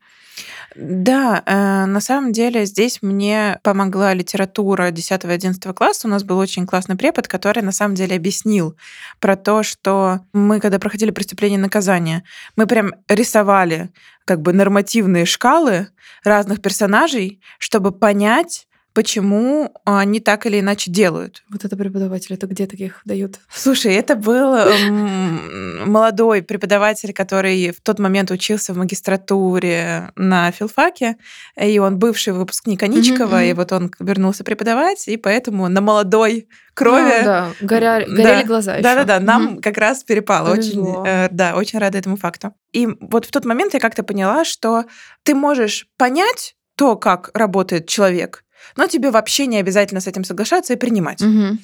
Да, 0.74 1.42
э, 1.46 1.86
на 1.86 2.00
самом 2.00 2.32
деле 2.32 2.66
здесь 2.66 2.98
мне 3.00 3.58
помогла 3.62 4.12
литература 4.12 4.90
10-11 4.90 5.72
класса. 5.72 6.06
У 6.06 6.10
нас 6.10 6.22
был 6.24 6.36
очень 6.38 6.66
классный 6.66 6.96
препод, 6.96 7.28
который 7.28 7.62
на 7.62 7.72
самом 7.72 7.94
деле 7.94 8.16
объяснил 8.16 8.76
про 9.18 9.36
то, 9.36 9.62
что 9.62 10.20
мы, 10.34 10.60
когда 10.60 10.78
проходили 10.78 11.10
преступление 11.12 11.58
и 11.58 11.62
наказание, 11.62 12.24
мы 12.56 12.66
прям 12.66 12.92
рисовали 13.08 13.90
как 14.26 14.42
бы 14.42 14.52
нормативные 14.52 15.24
шкалы 15.24 15.88
разных 16.24 16.60
персонажей, 16.60 17.40
чтобы 17.58 17.92
понять, 17.92 18.66
почему 18.96 19.74
они 19.84 20.20
так 20.20 20.46
или 20.46 20.58
иначе 20.58 20.90
делают. 20.90 21.42
Вот 21.50 21.66
это 21.66 21.76
преподаватель, 21.76 22.32
это 22.34 22.46
где 22.46 22.66
таких 22.66 23.02
дают? 23.04 23.40
Слушай, 23.52 23.92
это 23.94 24.16
был 24.16 24.54
м, 24.56 25.90
молодой 25.90 26.42
преподаватель, 26.42 27.12
который 27.12 27.72
в 27.72 27.82
тот 27.82 27.98
момент 27.98 28.30
учился 28.30 28.72
в 28.72 28.78
магистратуре 28.78 30.12
на 30.16 30.50
филфаке, 30.50 31.16
и 31.60 31.78
он 31.78 31.98
бывший 31.98 32.32
выпускник 32.32 32.82
Аничкова, 32.82 33.44
и 33.44 33.52
вот 33.52 33.70
он 33.72 33.92
вернулся 34.00 34.44
преподавать, 34.44 35.08
и 35.08 35.18
поэтому 35.18 35.68
на 35.68 35.82
молодой 35.82 36.48
крови... 36.72 37.20
А, 37.20 37.24
да, 37.24 37.48
горя- 37.60 38.06
Да. 38.08 38.14
горели 38.22 38.46
глаза 38.46 38.76
ещё. 38.76 38.82
Да-да-да, 38.82 39.20
нам 39.20 39.42
Мгм. 39.44 39.60
как 39.60 39.76
раз 39.76 40.04
перепало. 40.04 40.52
Очень, 40.54 40.86
э, 41.06 41.28
да, 41.30 41.54
очень 41.54 41.78
рада 41.80 41.98
этому 41.98 42.16
факту. 42.16 42.54
И 42.72 42.88
вот 43.00 43.26
в 43.26 43.30
тот 43.30 43.44
момент 43.44 43.74
я 43.74 43.80
как-то 43.80 44.02
поняла, 44.02 44.46
что 44.46 44.84
ты 45.22 45.34
можешь 45.34 45.86
понять 45.98 46.56
то, 46.76 46.96
как 46.96 47.30
работает 47.34 47.86
человек, 47.88 48.42
но 48.76 48.86
тебе 48.86 49.10
вообще 49.10 49.46
не 49.46 49.58
обязательно 49.58 50.00
с 50.00 50.06
этим 50.06 50.24
соглашаться 50.24 50.72
и 50.72 50.76
принимать. 50.76 51.20
Мгм. 51.20 51.60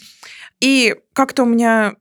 И 0.61 0.94
как-то 1.12 1.42
у 1.42 1.46
меня 1.46 1.96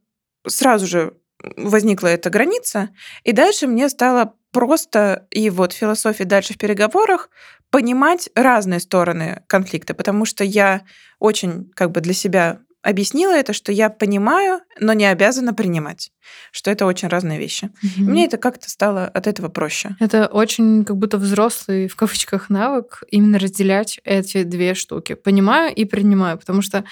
сразу 0.48 0.86
же 0.88 1.14
возникла 1.58 2.08
эта 2.08 2.30
граница, 2.30 2.90
и 3.24 3.32
дальше 3.32 3.68
мне 3.68 3.90
стало 3.90 4.34
просто 4.52 5.28
и 5.32 5.50
вот 5.50 5.74
философии 5.74 6.24
дальше 6.24 6.54
в 6.54 6.58
переговорах 6.58 7.30
понимать 7.70 8.30
разные 8.36 8.80
стороны 8.80 9.44
конфликта, 9.48 9.94
потому 9.94 10.26
что 10.26 10.44
я 10.44 10.82
очень 11.20 11.72
как 11.74 11.92
бы 11.92 12.02
для 12.02 12.14
себя 12.14 12.60
объяснила 12.82 13.34
это, 13.34 13.54
что 13.54 13.72
я 13.72 13.90
понимаю, 13.90 14.62
но 14.80 14.94
не 14.94 15.06
обязана 15.06 15.54
принимать, 15.54 16.12
что 16.52 16.72
это 16.72 16.86
очень 16.86 17.08
разные 17.08 17.40
вещи. 17.40 17.70
Мгм. 17.82 18.12
Мне 18.12 18.26
это 18.26 18.38
как-то 18.38 18.70
стало 18.70 19.06
от 19.06 19.28
этого 19.28 19.50
проще. 19.50 19.96
Это 20.00 20.28
очень 20.28 20.84
как 20.86 20.98
будто 20.98 21.18
взрослый, 21.18 21.88
в 21.88 21.96
кавычках, 21.96 22.50
навык 22.50 23.04
именно 23.10 23.40
разделять 23.40 24.00
эти 24.04 24.44
две 24.44 24.74
штуки. 24.74 25.14
Понимаю 25.14 25.74
и 25.74 25.86
принимаю. 25.86 26.38
Потому 26.38 26.62
что, 26.62 26.84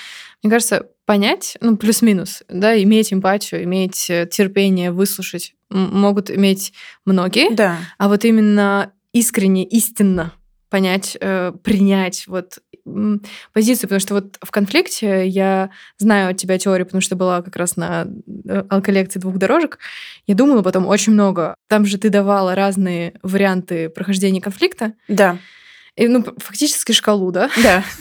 мне 0.44 0.52
кажется, 0.52 0.88
понять, 1.06 1.58
ну, 1.62 1.78
плюс-минус, 1.78 2.44
да, 2.50 2.82
иметь 2.82 3.12
эмпатию, 3.12 3.64
иметь 3.64 4.10
э, 4.10 4.28
терпение, 4.32 4.92
выслушать 4.92 5.56
могут 5.70 6.32
иметь 6.32 6.74
многие. 7.06 7.54
Да. 7.54 7.78
А 7.98 8.08
вот 8.08 8.26
именно 8.26 8.92
искренне, 9.12 9.66
истинно 9.66 10.34
понять, 10.70 11.18
э, 11.20 11.52
принять 11.64 12.28
вот 12.28 12.60
позицию, 13.54 13.88
потому 13.88 14.00
что 14.00 14.14
вот 14.16 14.38
в 14.42 14.52
конфликте 14.52 15.28
я 15.28 15.70
знаю 15.98 16.32
от 16.32 16.38
тебя 16.38 16.58
теорию, 16.58 16.86
потому 16.86 17.02
что 17.02 17.16
была 17.16 17.42
как 17.42 17.56
раз 17.56 17.76
на 17.78 18.08
э, 18.46 18.64
алколекции 18.70 19.20
двух 19.20 19.38
дорожек. 19.38 19.80
Я 20.28 20.36
думала 20.36 20.62
потом 20.62 20.88
очень 20.88 21.14
много. 21.14 21.56
Там 21.68 21.86
же 21.86 21.98
ты 21.98 22.10
давала 22.10 22.56
разные 22.56 23.14
варианты 23.22 23.90
прохождения 23.90 24.42
конфликта, 24.42 24.94
Да. 25.08 25.38
И, 26.00 26.08
ну, 26.08 26.24
фактически 26.38 26.94
шкалу, 26.94 27.32
да? 27.32 27.50
Да. 27.62 27.84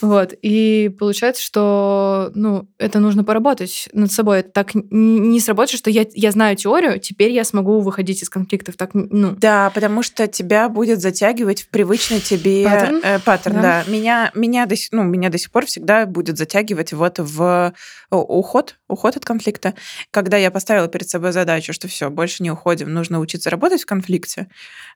Вот. 0.00 0.32
И 0.40 0.90
получается, 0.98 1.42
что 1.42 2.30
ну, 2.34 2.66
это 2.78 2.98
нужно 2.98 3.24
поработать 3.24 3.90
над 3.92 4.10
собой. 4.10 4.40
Это 4.40 4.48
так 4.50 4.70
не 4.74 5.38
сработает, 5.38 5.78
что 5.78 5.90
я, 5.90 6.06
я 6.14 6.30
знаю 6.30 6.56
теорию, 6.56 6.98
теперь 6.98 7.30
я 7.30 7.44
смогу 7.44 7.80
выходить 7.80 8.22
из 8.22 8.30
конфликтов. 8.30 8.76
Так, 8.78 8.90
ну, 8.94 9.32
Да, 9.32 9.70
потому 9.74 10.02
что 10.02 10.26
тебя 10.28 10.70
будет 10.70 11.02
затягивать 11.02 11.62
в 11.62 11.68
привычный 11.68 12.20
тебе 12.20 12.64
Паттерн? 12.64 13.00
э, 13.04 13.18
паттерн, 13.18 13.56
Да. 13.56 13.62
да. 13.84 13.84
Меня, 13.92 14.30
меня, 14.34 14.64
до, 14.64 14.76
ну, 14.92 15.02
меня 15.02 15.28
до 15.28 15.36
сих 15.36 15.50
пор 15.50 15.66
всегда 15.66 16.06
будет 16.06 16.38
затягивать 16.38 16.94
вот 16.94 17.18
в 17.18 17.74
уход, 18.10 18.76
уход 18.88 19.16
от 19.16 19.24
конфликта. 19.26 19.74
Когда 20.10 20.38
я 20.38 20.50
поставила 20.50 20.88
перед 20.88 21.08
собой 21.08 21.32
задачу, 21.32 21.74
что 21.74 21.86
все, 21.86 22.08
больше 22.08 22.42
не 22.42 22.50
уходим, 22.50 22.92
нужно 22.92 23.20
учиться 23.20 23.50
работать 23.50 23.82
в 23.82 23.86
конфликте, 23.86 24.48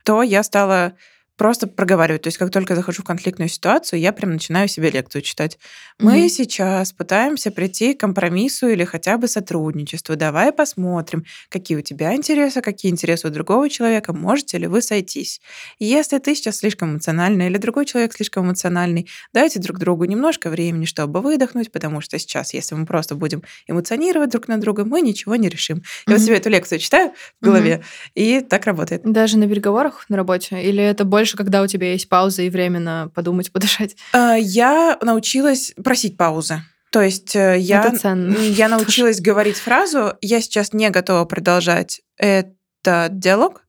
то 0.04 0.22
я 0.22 0.42
стала 0.42 0.94
просто 1.36 1.66
проговаривать. 1.66 2.22
То 2.22 2.28
есть 2.28 2.38
как 2.38 2.50
только 2.50 2.74
захожу 2.74 3.02
в 3.02 3.04
конфликтную 3.06 3.48
ситуацию, 3.48 4.00
я 4.00 4.12
прям 4.12 4.32
начинаю 4.32 4.68
себе 4.68 4.90
лекцию 4.90 5.22
читать. 5.22 5.58
Мы 5.98 6.18
Мгм. 6.20 6.28
сейчас 6.28 6.92
пытаемся 6.92 7.50
прийти 7.50 7.94
к 7.94 8.00
компромиссу 8.00 8.68
или 8.68 8.84
хотя 8.84 9.18
бы 9.18 9.28
сотрудничеству. 9.28 10.16
Давай 10.16 10.52
посмотрим, 10.52 11.24
какие 11.48 11.76
у 11.78 11.82
тебя 11.82 12.14
интересы, 12.14 12.60
какие 12.60 12.90
интересы 12.92 13.28
у 13.28 13.30
другого 13.30 13.68
человека, 13.68 14.12
можете 14.12 14.58
ли 14.58 14.66
вы 14.66 14.80
сойтись. 14.82 15.40
Если 15.78 16.18
ты 16.18 16.34
сейчас 16.34 16.56
слишком 16.58 16.92
эмоциональный 16.92 17.46
или 17.46 17.58
другой 17.58 17.84
человек 17.86 18.12
слишком 18.14 18.46
эмоциональный, 18.46 19.08
дайте 19.34 19.58
друг 19.60 19.78
другу 19.78 20.04
немножко 20.04 20.48
времени, 20.50 20.84
чтобы 20.86 21.20
выдохнуть, 21.20 21.70
потому 21.72 22.00
что 22.00 22.18
сейчас, 22.18 22.54
если 22.54 22.74
мы 22.74 22.86
просто 22.86 23.14
будем 23.14 23.42
эмоционировать 23.66 24.30
друг 24.30 24.48
на 24.48 24.58
друга, 24.58 24.84
мы 24.84 25.00
ничего 25.02 25.36
не 25.36 25.48
решим. 25.48 25.82
Я 26.06 26.14
вот 26.14 26.18
Мгм. 26.20 26.26
себе 26.26 26.36
эту 26.36 26.48
лекцию 26.50 26.78
читаю 26.78 27.12
в 27.40 27.44
голове, 27.44 27.82
и 28.14 28.40
так 28.40 28.64
работает. 28.66 29.02
Даже 29.04 29.38
на 29.38 29.48
переговорах 29.48 30.06
на 30.08 30.16
работе? 30.16 30.62
Или 30.62 30.82
это 30.82 31.04
больше, 31.04 31.25
когда 31.34 31.62
у 31.62 31.66
тебя 31.66 31.92
есть 31.92 32.08
пауза 32.08 32.42
и 32.42 32.50
время 32.50 32.78
на 32.80 33.08
подумать, 33.08 33.50
подышать? 33.52 33.96
А, 34.12 34.34
Я 34.34 34.98
научилась 35.02 35.72
просить 35.82 36.16
паузы. 36.16 36.62
То 36.90 37.02
есть 37.02 37.34
э, 37.34 37.56
я, 37.58 37.92
я 38.30 38.68
научилась 38.68 39.20
говорить 39.20 39.56
фразу 39.56 40.14
«я 40.20 40.40
сейчас 40.40 40.72
не 40.72 40.88
готова 40.90 41.24
продолжать 41.24 42.00
этот 42.16 43.18
диалог, 43.18 43.62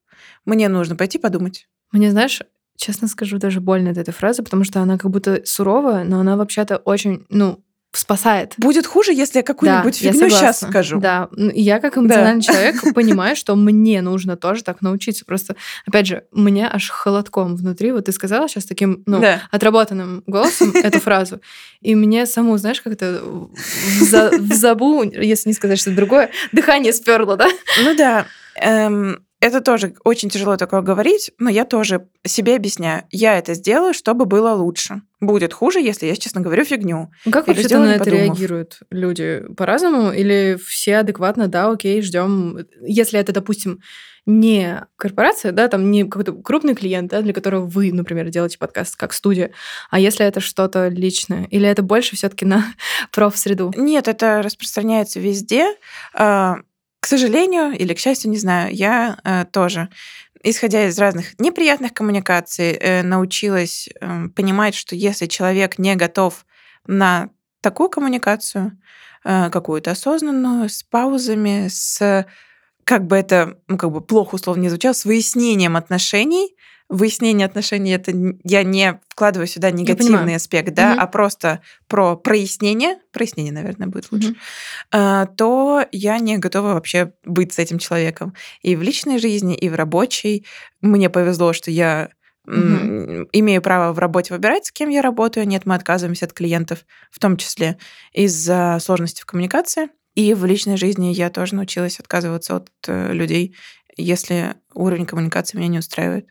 мне 0.45 0.69
нужно 0.69 0.95
пойти 0.95 1.17
подумать». 1.17 1.67
Мне, 1.91 2.11
знаешь, 2.11 2.41
честно 2.77 3.07
скажу, 3.07 3.37
даже 3.37 3.59
больно 3.59 3.91
от 3.91 3.97
этой 3.97 4.13
фразы, 4.13 4.43
потому 4.43 4.63
что 4.63 4.81
она 4.81 4.97
как 4.97 5.11
будто 5.11 5.41
суровая, 5.45 6.03
но 6.03 6.19
она 6.19 6.37
вообще-то 6.37 6.77
очень, 6.77 7.25
ну, 7.29 7.63
спасает. 7.93 8.53
Будет 8.57 8.85
хуже, 8.85 9.11
если 9.13 9.39
я 9.39 9.43
какую-нибудь 9.43 9.99
Да, 10.01 10.05
я 10.07 10.11
фигню 10.13 10.29
сейчас 10.29 10.59
согласна. 10.59 10.67
скажу. 10.69 10.99
Да, 10.99 11.29
я 11.35 11.79
как 11.79 11.97
эмоциональный 11.97 12.41
человек 12.43 12.75
понимаю, 12.93 13.35
что 13.35 13.55
мне 13.55 14.01
нужно 14.01 14.35
тоже 14.37 14.63
так 14.63 14.81
научиться. 14.81 15.25
Просто, 15.25 15.55
опять 15.85 16.05
же, 16.05 16.23
меня 16.31 16.69
аж 16.71 16.89
холодком 16.89 17.55
внутри. 17.55 17.91
Вот 17.91 18.05
ты 18.05 18.11
сказала 18.11 18.47
сейчас 18.47 18.65
таким, 18.65 19.03
ну, 19.05 19.19
Да. 19.19 19.41
отработанным 19.51 20.23
голосом 20.27 20.71
эту 20.75 20.99
фразу, 20.99 21.41
и 21.81 21.95
мне 21.95 22.25
саму, 22.25 22.57
знаешь, 22.57 22.81
как-то 22.81 23.21
в, 23.23 24.03
за- 24.03 24.31
в 24.37 24.53
забу, 24.53 25.03
если 25.03 25.49
не 25.49 25.53
сказать 25.53 25.79
что-то 25.79 25.95
другое, 25.95 26.29
дыхание 26.51 26.93
сперло, 26.93 27.35
да? 27.37 27.47
Ну 27.83 27.95
да. 27.95 28.25
эм, 28.61 29.23
это 29.47 29.61
тоже 29.61 29.95
очень 30.03 30.29
тяжело 30.29 30.57
такое 30.57 30.81
говорить, 30.81 31.31
но 31.39 31.49
я 31.49 31.65
тоже 31.65 32.07
себе 32.25 32.55
объясняю. 32.55 33.03
Я 33.09 33.37
это 33.37 33.53
сделаю, 33.53 33.93
чтобы 33.93 34.25
было 34.25 34.53
лучше. 34.53 35.01
Будет 35.19 35.53
хуже, 35.53 35.79
если 35.79 36.05
я, 36.05 36.15
честно 36.15 36.41
говорю, 36.41 36.63
фигню. 36.63 37.09
Как 37.31 37.47
вообще 37.47 37.77
на 37.77 37.95
это 37.95 38.05
подумав. 38.05 38.27
реагируют 38.27 38.79
люди? 38.91 39.43
По-разному? 39.55 40.11
Или 40.11 40.57
все 40.63 40.97
адекватно, 40.97 41.47
да, 41.47 41.69
окей, 41.71 42.01
ждем. 42.01 42.59
Если 42.81 43.19
это, 43.19 43.31
допустим, 43.31 43.79
не 44.27 44.85
корпорация, 44.97 45.53
да, 45.53 45.69
там 45.69 45.89
не 45.89 46.03
какой-то 46.03 46.33
крупный 46.33 46.75
клиент, 46.75 47.09
да, 47.09 47.21
для 47.21 47.33
которого 47.33 47.65
вы, 47.65 47.93
например, 47.93 48.29
делаете 48.29 48.59
подкаст 48.59 48.97
как 48.97 49.13
студия, 49.13 49.51
а 49.89 49.99
если 49.99 50.25
это 50.25 50.41
что-то 50.41 50.89
личное? 50.89 51.45
Или 51.45 51.67
это 51.67 51.81
больше 51.81 52.15
все 52.15 52.27
таки 52.29 52.45
на 52.45 52.65
профсреду? 53.11 53.73
Нет, 53.75 54.07
это 54.07 54.41
распространяется 54.43 55.19
везде. 55.19 55.73
К 57.07 57.09
сожалению 57.09 57.71
или 57.71 57.93
к 57.93 57.99
счастью, 57.99 58.31
не 58.31 58.37
знаю, 58.37 58.75
я 58.75 59.17
э, 59.23 59.45
тоже, 59.45 59.87
исходя 60.43 60.87
из 60.87 60.99
разных 60.99 61.39
неприятных 61.39 61.93
коммуникаций, 61.93 62.73
э, 62.73 63.01
научилась 63.01 63.87
э, 63.87 64.27
понимать, 64.35 64.75
что 64.75 64.93
если 64.93 65.25
человек 65.27 65.79
не 65.79 65.95
готов 65.95 66.45
на 66.85 67.29
такую 67.61 67.87
коммуникацию, 67.87 68.77
э, 69.23 69.49
какую-то 69.49 69.91
осознанную, 69.91 70.67
с 70.67 70.83
паузами, 70.83 71.69
с 71.69 72.25
как 72.83 73.07
бы 73.07 73.15
это, 73.15 73.57
ну, 73.69 73.77
как 73.77 73.89
бы 73.93 74.01
плохо 74.01 74.35
условно 74.35 74.63
не 74.63 74.69
звучало, 74.69 74.91
с 74.91 75.05
выяснением 75.05 75.77
отношений, 75.77 76.57
выяснение 76.89 77.45
отношений 77.45 77.91
это 77.91 78.11
я 78.43 78.63
не 78.63 78.99
вкладываю 79.09 79.47
сюда 79.47 79.71
негативный 79.71 80.35
аспект, 80.35 80.73
да, 80.73 80.93
угу. 80.93 81.01
а 81.01 81.07
просто 81.07 81.61
про 81.87 82.15
прояснение, 82.15 82.97
прояснение, 83.11 83.53
наверное, 83.53 83.87
будет 83.87 84.11
лучше, 84.11 84.29
угу. 84.29 84.37
то 85.35 85.85
я 85.91 86.19
не 86.19 86.37
готова 86.37 86.73
вообще 86.73 87.13
быть 87.25 87.53
с 87.53 87.59
этим 87.59 87.79
человеком. 87.79 88.33
И 88.61 88.75
в 88.75 88.81
личной 88.81 89.19
жизни, 89.19 89.55
и 89.55 89.69
в 89.69 89.75
рабочей. 89.75 90.45
Мне 90.81 91.09
повезло, 91.09 91.53
что 91.53 91.71
я 91.71 92.09
угу. 92.45 92.55
имею 93.33 93.61
право 93.61 93.93
в 93.93 93.99
работе 93.99 94.33
выбирать, 94.33 94.67
с 94.67 94.71
кем 94.71 94.89
я 94.89 95.01
работаю. 95.01 95.47
Нет, 95.47 95.65
мы 95.65 95.75
отказываемся 95.75 96.25
от 96.25 96.33
клиентов, 96.33 96.85
в 97.11 97.19
том 97.19 97.37
числе 97.37 97.77
из-за 98.13 98.77
сложности 98.81 99.21
в 99.21 99.25
коммуникации. 99.25 99.89
И 100.15 100.33
в 100.33 100.45
личной 100.45 100.77
жизни 100.77 101.13
я 101.13 101.29
тоже 101.29 101.53
научилась 101.53 101.99
отказываться 101.99 102.55
от 102.55 102.71
э, 102.87 103.13
людей, 103.13 103.55
если 103.97 104.55
уровень 104.73 105.05
коммуникации 105.05 105.57
меня 105.57 105.67
не 105.67 105.79
устраивает. 105.79 106.27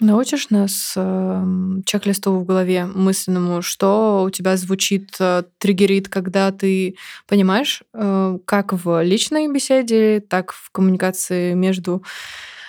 Научишь 0.00 0.50
нас 0.50 0.92
э, 0.96 1.44
чек-листу 1.86 2.32
в 2.32 2.44
голове 2.44 2.84
мысленному, 2.84 3.62
что 3.62 4.24
у 4.26 4.30
тебя 4.30 4.56
звучит, 4.56 5.14
э, 5.18 5.44
триггерит, 5.58 6.08
когда 6.08 6.50
ты 6.50 6.96
понимаешь, 7.26 7.82
э, 7.94 8.38
как 8.44 8.72
в 8.72 9.02
личной 9.02 9.50
беседе, 9.50 10.20
так 10.20 10.52
в 10.52 10.70
коммуникации 10.72 11.54
между 11.54 12.04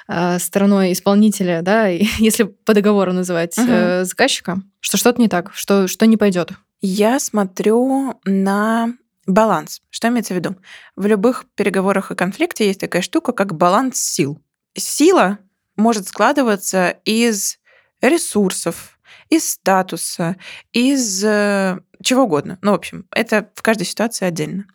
э, 0.08 0.40
стороной 0.40 0.94
исполнителя, 0.94 1.62
да, 1.62 1.88
если 2.20 2.44
по 2.44 2.74
договору 2.74 3.12
называть 3.12 3.58
угу. 3.58 3.68
э, 3.70 4.06
заказчика, 4.06 4.62
что 4.80 4.98
что-то 4.98 5.20
не 5.20 5.28
так, 5.28 5.52
что, 5.54 5.88
что 5.88 6.06
не 6.06 6.16
пойдет. 6.16 6.52
Я 6.80 7.20
смотрю 7.20 8.14
на 8.24 8.94
баланс. 9.26 9.82
Что 9.90 10.08
имеется 10.10 10.34
в 10.34 10.38
виду? 10.38 10.56
В 10.96 11.06
любых 11.06 11.46
переговорах 11.56 12.12
и 12.12 12.16
конфликте 12.16 12.68
есть 12.68 12.80
такая 12.80 13.02
штука, 13.02 13.32
как 13.32 13.56
баланс 13.56 13.98
сил. 13.98 14.42
Сила 14.76 15.40
может 15.76 16.08
складываться 16.08 16.98
из 17.06 17.60
ресурсов, 18.02 19.00
из 19.30 19.50
статуса, 19.50 20.38
из 20.72 21.24
э, 21.24 21.80
чего 22.04 22.24
угодно. 22.24 22.60
Ну, 22.62 22.72
в 22.72 22.76
общем, 22.76 23.08
это 23.12 23.50
в 23.56 23.62
каждой 23.62 23.86
ситуации 23.86 24.26
отдельно. 24.26 24.66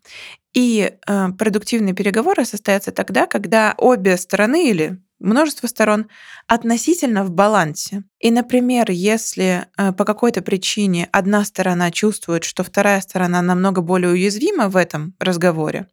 И 0.53 0.93
э, 1.07 1.29
продуктивные 1.39 1.95
переговоры 1.95 2.45
состоятся 2.45 2.91
тогда, 2.91 3.27
когда 3.27 3.75
обе 3.79 4.17
стороны 4.17 4.69
или 4.69 4.99
множество 5.21 5.67
сторон 5.67 6.09
относительно 6.47 7.25
в 7.25 7.31
балансе. 7.31 8.03
И, 8.19 8.31
например, 8.31 8.91
если 8.91 9.67
э, 9.77 9.93
по 9.93 10.05
какой-то 10.05 10.43
причине 10.43 11.09
одна 11.13 11.45
сторона 11.45 11.91
чувствует, 11.91 12.45
что 12.45 12.65
вторая 12.65 13.01
сторона 13.01 13.43
намного 13.43 13.83
более 13.83 14.11
уязвима 14.11 14.69
в 14.69 14.77
этом 14.77 15.15
разговоре, 15.21 15.87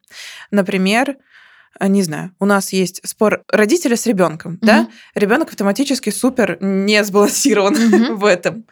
например, 0.50 1.18
не 1.80 2.04
знаю, 2.04 2.32
у 2.40 2.46
нас 2.46 2.74
есть 2.74 3.02
спор 3.08 3.44
родителя 3.52 3.96
с 3.96 4.06
ребенком, 4.08 4.54
mm-hmm. 4.54 4.66
да, 4.66 4.88
ребенок 5.16 5.50
автоматически 5.50 6.10
супер 6.10 6.58
не 6.62 7.04
сбалансирован 7.04 7.76
mm-hmm. 7.76 8.14
в 8.16 8.26
этом, 8.26 8.66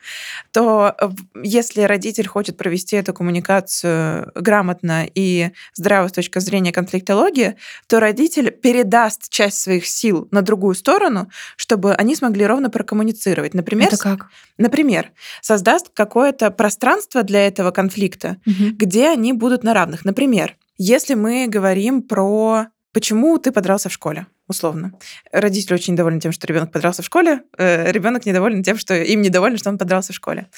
то 0.52 0.96
э, 1.00 1.10
если 1.44 1.82
родитель 1.82 2.28
хочет 2.28 2.58
провести 2.58 2.96
эту 2.96 3.14
коммуникацию 3.14 4.32
грамотно 4.36 5.08
и 5.14 5.52
здраво 5.74 6.08
с 6.08 6.12
точки 6.12 6.40
зрения 6.40 6.72
конфликтологии, 6.72 7.56
то 7.88 8.00
родитель 8.00 8.52
передаст 8.52 9.30
часть 9.30 9.60
своих 9.60 9.86
сил 9.86 10.28
на 10.32 10.42
другую 10.42 10.76
сторону, 10.76 11.30
чтобы 11.58 11.94
они 11.94 12.16
смогли 12.16 12.46
ровно 12.46 12.70
прокоммуницировать. 12.70 13.54
Например, 13.54 13.88
Это 13.88 13.98
как? 13.98 14.30
Например, 14.58 15.12
создаст 15.42 15.90
какое-то 15.94 16.50
пространство 16.52 17.24
для 17.24 17.46
этого 17.46 17.72
конфликта, 17.72 18.38
mm-hmm. 18.48 18.72
где 18.72 19.10
они 19.10 19.34
будут 19.34 19.64
на 19.64 19.74
равных. 19.74 20.06
Например, 20.06 20.56
если 20.78 21.14
мы 21.14 21.48
говорим 21.48 22.02
про 22.02 22.68
Почему 22.96 23.38
ты 23.40 23.52
подрался 23.52 23.90
в 23.90 23.92
школе? 23.92 24.26
условно. 24.48 24.94
Родители 25.32 25.74
очень 25.74 25.94
недовольны 25.94 26.20
тем, 26.20 26.32
что 26.32 26.48
ребенок 26.48 26.72
подрался 26.72 27.02
в 27.02 27.06
школе, 27.06 27.42
э, 27.58 27.92
ребенок 27.92 28.26
недоволен 28.26 28.64
тем, 28.64 28.78
что 28.78 28.96
им 28.96 29.22
недовольны, 29.22 29.58
что 29.58 29.70
он 29.70 29.78
подрался 29.78 30.14
в 30.14 30.16
школе. 30.16 30.50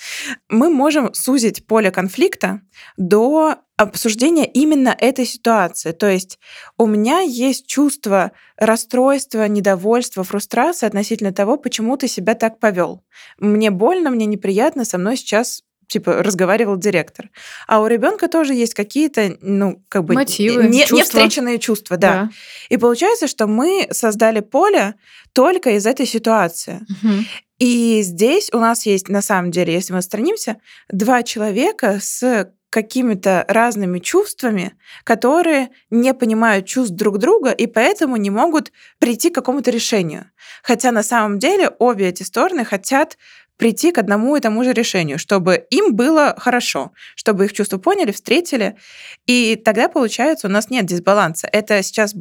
Мы 0.49 0.69
можем 0.69 1.13
сузить 1.13 1.65
поле 1.65 1.89
конфликта 1.91 2.61
до 2.97 3.55
обсуждения 3.77 4.45
именно 4.45 4.95
этой 4.97 5.25
ситуации. 5.25 5.91
То 5.91 6.09
есть 6.09 6.39
у 6.77 6.85
меня 6.85 7.19
есть 7.19 7.67
чувство 7.67 8.31
расстройства, 8.57 9.47
недовольства, 9.47 10.23
фрустрации 10.23 10.87
относительно 10.87 11.31
того, 11.31 11.57
почему 11.57 11.95
ты 11.95 12.07
себя 12.07 12.33
так 12.33 12.59
повел. 12.59 13.03
Мне 13.37 13.69
больно, 13.71 14.09
мне 14.09 14.25
неприятно, 14.25 14.83
со 14.83 14.97
мной 14.97 15.15
сейчас 15.15 15.61
типа 15.87 16.21
разговаривал 16.21 16.77
директор. 16.77 17.29
А 17.67 17.81
у 17.81 17.87
ребенка 17.87 18.27
тоже 18.27 18.53
есть 18.53 18.73
какие-то, 18.73 19.37
ну, 19.41 19.81
как 19.89 20.03
бы 20.03 20.13
мотивы, 20.13 20.67
не, 20.67 20.79
чувства. 20.81 20.95
не 20.95 21.03
встреченные 21.03 21.59
чувства, 21.59 21.97
да. 21.97 22.13
да. 22.13 22.29
И 22.69 22.77
получается, 22.77 23.27
что 23.27 23.47
мы 23.47 23.87
создали 23.91 24.41
поле 24.41 24.95
только 25.33 25.71
из 25.71 25.85
этой 25.85 26.05
ситуации. 26.05 26.85
Угу. 26.89 27.13
И 27.59 28.01
здесь 28.03 28.49
у 28.53 28.59
нас 28.59 28.85
есть, 28.85 29.09
на 29.09 29.21
самом 29.21 29.51
деле, 29.51 29.73
если 29.73 29.93
мы 29.93 29.99
отстранимся, 29.99 30.57
два 30.89 31.23
человека 31.23 31.99
с 32.01 32.51
какими-то 32.69 33.45
разными 33.47 33.99
чувствами, 33.99 34.73
которые 35.03 35.69
не 35.89 36.13
понимают 36.13 36.65
чувств 36.65 36.93
друг 36.93 37.17
друга 37.17 37.51
и 37.51 37.65
поэтому 37.65 38.17
не 38.17 38.29
могут 38.29 38.71
прийти 38.99 39.29
к 39.29 39.35
какому-то 39.35 39.71
решению. 39.71 40.29
Хотя 40.63 40.91
на 40.91 41.01
самом 41.01 41.39
деле 41.39 41.69
обе 41.79 42.09
эти 42.09 42.23
стороны 42.23 42.65
хотят 42.65 43.17
прийти 43.57 43.91
к 43.91 43.97
одному 43.97 44.35
и 44.35 44.39
тому 44.39 44.63
же 44.63 44.73
решению, 44.73 45.19
чтобы 45.19 45.65
им 45.69 45.95
было 45.95 46.35
хорошо, 46.37 46.91
чтобы 47.15 47.45
их 47.45 47.53
чувства 47.53 47.77
поняли, 47.77 48.11
встретили. 48.11 48.77
И 49.25 49.55
тогда, 49.55 49.89
получается, 49.89 50.47
у 50.47 50.51
нас 50.51 50.69
нет 50.69 50.85
дисбаланса. 50.85 51.49
Это 51.51 51.81
сейчас 51.83 52.13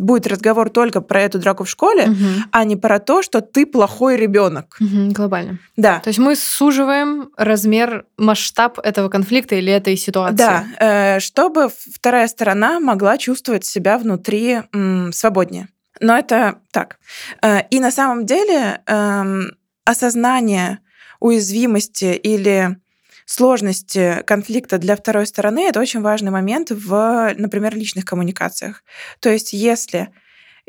будет 0.00 0.26
разговор 0.26 0.70
только 0.70 1.00
про 1.00 1.22
эту 1.22 1.38
драку 1.38 1.64
в 1.64 1.70
школе, 1.70 2.04
угу. 2.04 2.16
а 2.50 2.64
не 2.64 2.76
про 2.76 2.98
то, 2.98 3.22
что 3.22 3.40
ты 3.40 3.66
плохой 3.66 4.16
ребенок. 4.16 4.76
Угу, 4.80 5.12
глобально. 5.12 5.58
Да. 5.76 6.00
То 6.00 6.08
есть 6.08 6.18
мы 6.18 6.36
суживаем 6.36 7.30
размер, 7.36 8.04
масштаб 8.16 8.78
этого 8.78 9.08
конфликта 9.08 9.54
или 9.54 9.72
этой 9.72 9.96
ситуации. 9.96 10.36
Да, 10.36 10.64
э, 10.78 11.20
чтобы 11.20 11.68
вторая 11.68 12.28
сторона 12.28 12.80
могла 12.80 13.18
чувствовать 13.18 13.64
себя 13.64 13.98
внутри 13.98 14.62
свободнее. 15.12 15.68
Но 16.00 16.16
это 16.16 16.58
так. 16.72 16.98
Э, 17.42 17.62
и 17.70 17.80
на 17.80 17.90
самом 17.90 18.26
деле 18.26 18.80
эм, 18.86 19.50
осознание 19.86 20.80
уязвимости 21.20 22.14
или 22.14 22.76
сложности 23.24 24.22
конфликта 24.26 24.78
для 24.78 24.96
второй 24.96 25.26
стороны 25.26 25.68
это 25.68 25.80
очень 25.80 26.02
важный 26.02 26.30
момент 26.30 26.70
в, 26.70 27.34
например, 27.36 27.74
личных 27.74 28.04
коммуникациях. 28.04 28.84
То 29.20 29.30
есть, 29.30 29.52
если 29.52 30.10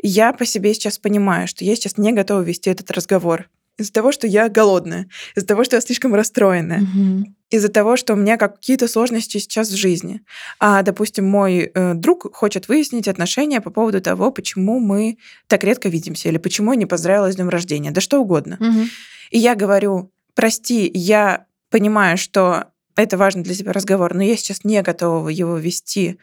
я 0.02 0.32
по 0.32 0.46
себе 0.46 0.72
сейчас 0.74 0.98
понимаю, 0.98 1.46
что 1.46 1.64
я 1.64 1.76
сейчас 1.76 1.98
не 1.98 2.12
готова 2.12 2.40
вести 2.40 2.70
этот 2.70 2.90
разговор 2.90 3.48
из-за 3.78 3.92
того, 3.92 4.12
что 4.12 4.26
я 4.26 4.48
голодная, 4.48 5.08
из-за 5.36 5.46
того, 5.46 5.64
что 5.64 5.76
я 5.76 5.80
слишком 5.80 6.14
расстроенная, 6.14 6.82
угу. 6.82 7.32
из-за 7.50 7.68
того, 7.68 7.96
что 7.96 8.12
у 8.12 8.16
меня 8.16 8.36
какие-то 8.36 8.88
сложности 8.88 9.38
сейчас 9.38 9.68
в 9.70 9.76
жизни. 9.76 10.20
А, 10.58 10.82
допустим, 10.82 11.24
мой 11.24 11.70
э, 11.72 11.94
друг 11.94 12.34
хочет 12.34 12.68
выяснить 12.68 13.08
отношения 13.08 13.60
по 13.60 13.70
поводу 13.70 14.00
того, 14.00 14.32
почему 14.32 14.80
мы 14.80 15.18
так 15.46 15.64
редко 15.64 15.88
видимся, 15.88 16.28
или 16.28 16.38
почему 16.38 16.72
я 16.72 16.78
не 16.78 16.86
поздравила 16.86 17.30
с 17.32 17.36
днем 17.36 17.48
рождения, 17.48 17.92
да 17.92 18.00
что 18.00 18.20
угодно. 18.20 18.56
Угу. 18.60 18.88
И 19.30 19.38
я 19.38 19.54
говорю, 19.54 20.10
прости, 20.34 20.90
я 20.92 21.46
понимаю, 21.70 22.18
что 22.18 22.64
это 22.96 23.16
важно 23.16 23.44
для 23.44 23.54
тебя 23.54 23.72
разговор, 23.72 24.12
но 24.14 24.22
я 24.22 24.36
сейчас 24.36 24.64
не 24.64 24.82
готова 24.82 25.28
его 25.28 25.56
вести 25.56 26.18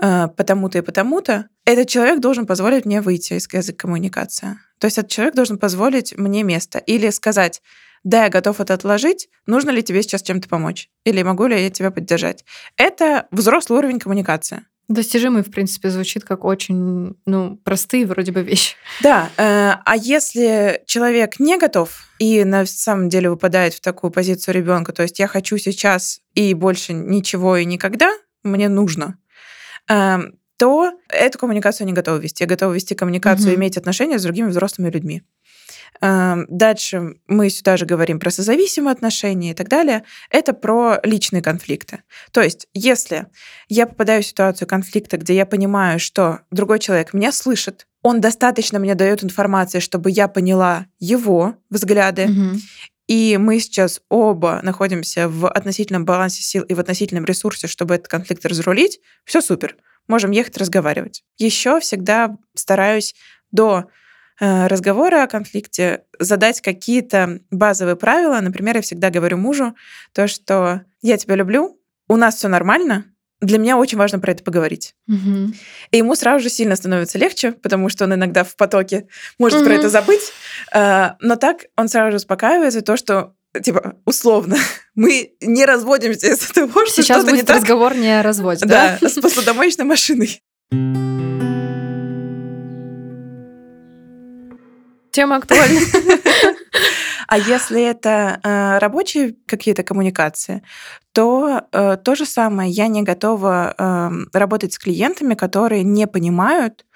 э, 0.00 0.28
потому-то 0.36 0.78
и 0.78 0.82
потому-то, 0.82 1.48
этот 1.72 1.88
человек 1.88 2.20
должен 2.20 2.46
позволить 2.46 2.86
мне 2.86 3.02
выйти 3.02 3.34
из 3.34 3.46
языка 3.52 3.78
коммуникации. 3.78 4.58
То 4.78 4.86
есть 4.86 4.96
этот 4.96 5.10
человек 5.10 5.34
должен 5.34 5.58
позволить 5.58 6.16
мне 6.16 6.42
место. 6.42 6.78
Или 6.78 7.10
сказать, 7.10 7.60
да, 8.04 8.24
я 8.24 8.30
готов 8.30 8.60
это 8.60 8.72
отложить, 8.72 9.28
нужно 9.46 9.70
ли 9.70 9.82
тебе 9.82 10.02
сейчас 10.02 10.22
чем-то 10.22 10.48
помочь? 10.48 10.88
Или 11.04 11.22
могу 11.22 11.46
ли 11.46 11.62
я 11.62 11.70
тебя 11.70 11.90
поддержать? 11.90 12.44
Это 12.76 13.26
взрослый 13.30 13.80
уровень 13.80 13.98
коммуникации. 13.98 14.64
Достижимый, 14.88 15.42
в 15.42 15.50
принципе, 15.50 15.90
звучит 15.90 16.24
как 16.24 16.46
очень 16.46 17.14
ну, 17.26 17.58
простые 17.58 18.06
вроде 18.06 18.32
бы 18.32 18.42
вещи. 18.42 18.74
Да, 19.02 19.28
э, 19.36 19.74
а 19.84 19.96
если 19.96 20.82
человек 20.86 21.38
не 21.38 21.58
готов 21.58 22.06
и 22.18 22.44
на 22.44 22.64
самом 22.64 23.10
деле 23.10 23.28
выпадает 23.28 23.74
в 23.74 23.82
такую 23.82 24.10
позицию 24.10 24.54
ребенка, 24.54 24.92
то 24.92 25.02
есть 25.02 25.18
я 25.18 25.26
хочу 25.26 25.58
сейчас 25.58 26.22
и 26.32 26.54
больше 26.54 26.94
ничего 26.94 27.58
и 27.58 27.66
никогда, 27.66 28.10
мне 28.42 28.70
нужно, 28.70 29.18
э, 29.90 30.16
то 30.58 30.92
эту 31.08 31.38
коммуникацию 31.38 31.86
не 31.86 31.92
готова 31.92 32.16
вести. 32.16 32.42
Я 32.42 32.48
готова 32.48 32.72
вести 32.72 32.94
коммуникацию, 32.94 33.52
угу. 33.52 33.60
иметь 33.60 33.76
отношения 33.76 34.18
с 34.18 34.22
другими 34.22 34.48
взрослыми 34.48 34.90
людьми. 34.90 35.22
Эм, 36.00 36.46
дальше 36.48 37.14
мы 37.28 37.48
сюда 37.48 37.76
же 37.76 37.86
говорим 37.86 38.18
про 38.18 38.30
созависимые 38.30 38.92
отношения 38.92 39.52
и 39.52 39.54
так 39.54 39.68
далее. 39.68 40.02
Это 40.30 40.52
про 40.52 40.98
личные 41.04 41.42
конфликты. 41.42 42.02
То 42.32 42.42
есть, 42.42 42.66
если 42.74 43.26
я 43.68 43.86
попадаю 43.86 44.22
в 44.22 44.26
ситуацию 44.26 44.66
конфликта, 44.66 45.16
где 45.16 45.34
я 45.34 45.46
понимаю, 45.46 46.00
что 46.00 46.40
другой 46.50 46.80
человек 46.80 47.14
меня 47.14 47.30
слышит, 47.30 47.86
он 48.02 48.20
достаточно 48.20 48.80
мне 48.80 48.94
дает 48.94 49.22
информации, 49.22 49.78
чтобы 49.78 50.10
я 50.10 50.26
поняла 50.26 50.86
его 50.98 51.54
взгляды, 51.70 52.24
угу. 52.24 52.58
и 53.06 53.36
мы 53.38 53.60
сейчас 53.60 54.00
оба 54.08 54.60
находимся 54.62 55.28
в 55.28 55.48
относительном 55.48 56.04
балансе 56.04 56.42
сил 56.42 56.64
и 56.64 56.74
в 56.74 56.80
относительном 56.80 57.24
ресурсе, 57.24 57.68
чтобы 57.68 57.94
этот 57.94 58.08
конфликт 58.08 58.44
разрулить, 58.44 59.00
все 59.24 59.40
супер 59.40 59.76
можем 60.08 60.30
ехать 60.32 60.56
разговаривать. 60.56 61.22
Еще 61.36 61.78
всегда 61.80 62.36
стараюсь 62.54 63.14
до 63.50 63.86
э, 64.40 64.66
разговора 64.66 65.22
о 65.22 65.26
конфликте 65.28 66.02
задать 66.18 66.60
какие-то 66.60 67.40
базовые 67.50 67.96
правила. 67.96 68.40
Например, 68.40 68.76
я 68.76 68.82
всегда 68.82 69.10
говорю 69.10 69.36
мужу 69.36 69.74
то, 70.12 70.26
что 70.26 70.82
я 71.02 71.16
тебя 71.16 71.36
люблю, 71.36 71.80
у 72.08 72.16
нас 72.16 72.36
все 72.36 72.48
нормально, 72.48 73.04
для 73.40 73.58
меня 73.58 73.76
очень 73.76 73.98
важно 73.98 74.18
про 74.18 74.32
это 74.32 74.42
поговорить. 74.42 74.96
Мгм. 75.06 75.54
И 75.92 75.98
ему 75.98 76.16
сразу 76.16 76.42
же 76.42 76.48
сильно 76.50 76.74
становится 76.74 77.18
легче, 77.18 77.52
потому 77.52 77.88
что 77.88 78.04
он 78.04 78.14
иногда 78.14 78.42
в 78.42 78.56
потоке 78.56 79.06
может 79.38 79.60
про 79.62 79.70
Мгм. 79.70 79.78
это 79.78 79.88
забыть. 79.88 80.32
А, 80.72 81.16
Но 81.20 81.36
так 81.36 81.66
он 81.76 81.88
сразу 81.88 82.10
же 82.10 82.16
успокаивается, 82.16 82.82
то, 82.82 82.96
что 82.96 83.34
типа 83.62 83.96
условно 84.04 84.56
мы 84.94 85.32
не 85.40 85.64
разводимся 85.64 86.28
из-за 86.28 86.52
того, 86.52 86.86
что 86.86 87.02
Сейчас 87.02 87.18
что-то 87.18 87.32
не 87.32 87.38
будет 87.38 87.46
так. 87.46 87.56
разговор 87.58 87.94
не 87.96 88.18
о 88.18 88.22
разводе, 88.22 88.66
да? 88.66 88.98
Да, 89.00 89.08
с 89.08 89.14
посудомоечной 89.20 89.84
машиной. 89.84 90.42
Тема 95.12 95.36
актуальна. 95.36 95.80
А 97.30 97.36
если 97.36 97.82
это 97.82 98.40
э, 98.42 98.78
рабочие 98.78 99.36
какие-то 99.46 99.82
коммуникации, 99.82 100.62
то 101.12 101.60
э, 101.72 101.98
то 102.02 102.14
же 102.14 102.24
самое. 102.24 102.70
Я 102.70 102.88
не 102.88 103.02
готова 103.02 103.74
эм, 103.76 104.30
работать 104.32 104.72
с 104.72 104.78
клиентами, 104.78 105.34
которые 105.34 105.82
не 105.82 106.06
понимают, 106.06 106.86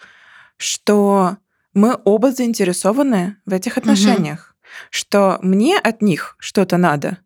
что 0.56 1.36
мы 1.74 1.98
оба 2.04 2.32
заинтересованы 2.32 3.36
в 3.44 3.52
этих 3.52 3.76
отношениях, 3.76 4.51
что 4.90 5.38
мне 5.42 5.78
от 5.78 6.02
них 6.02 6.36
что-то 6.38 6.76
надо, 6.76 7.18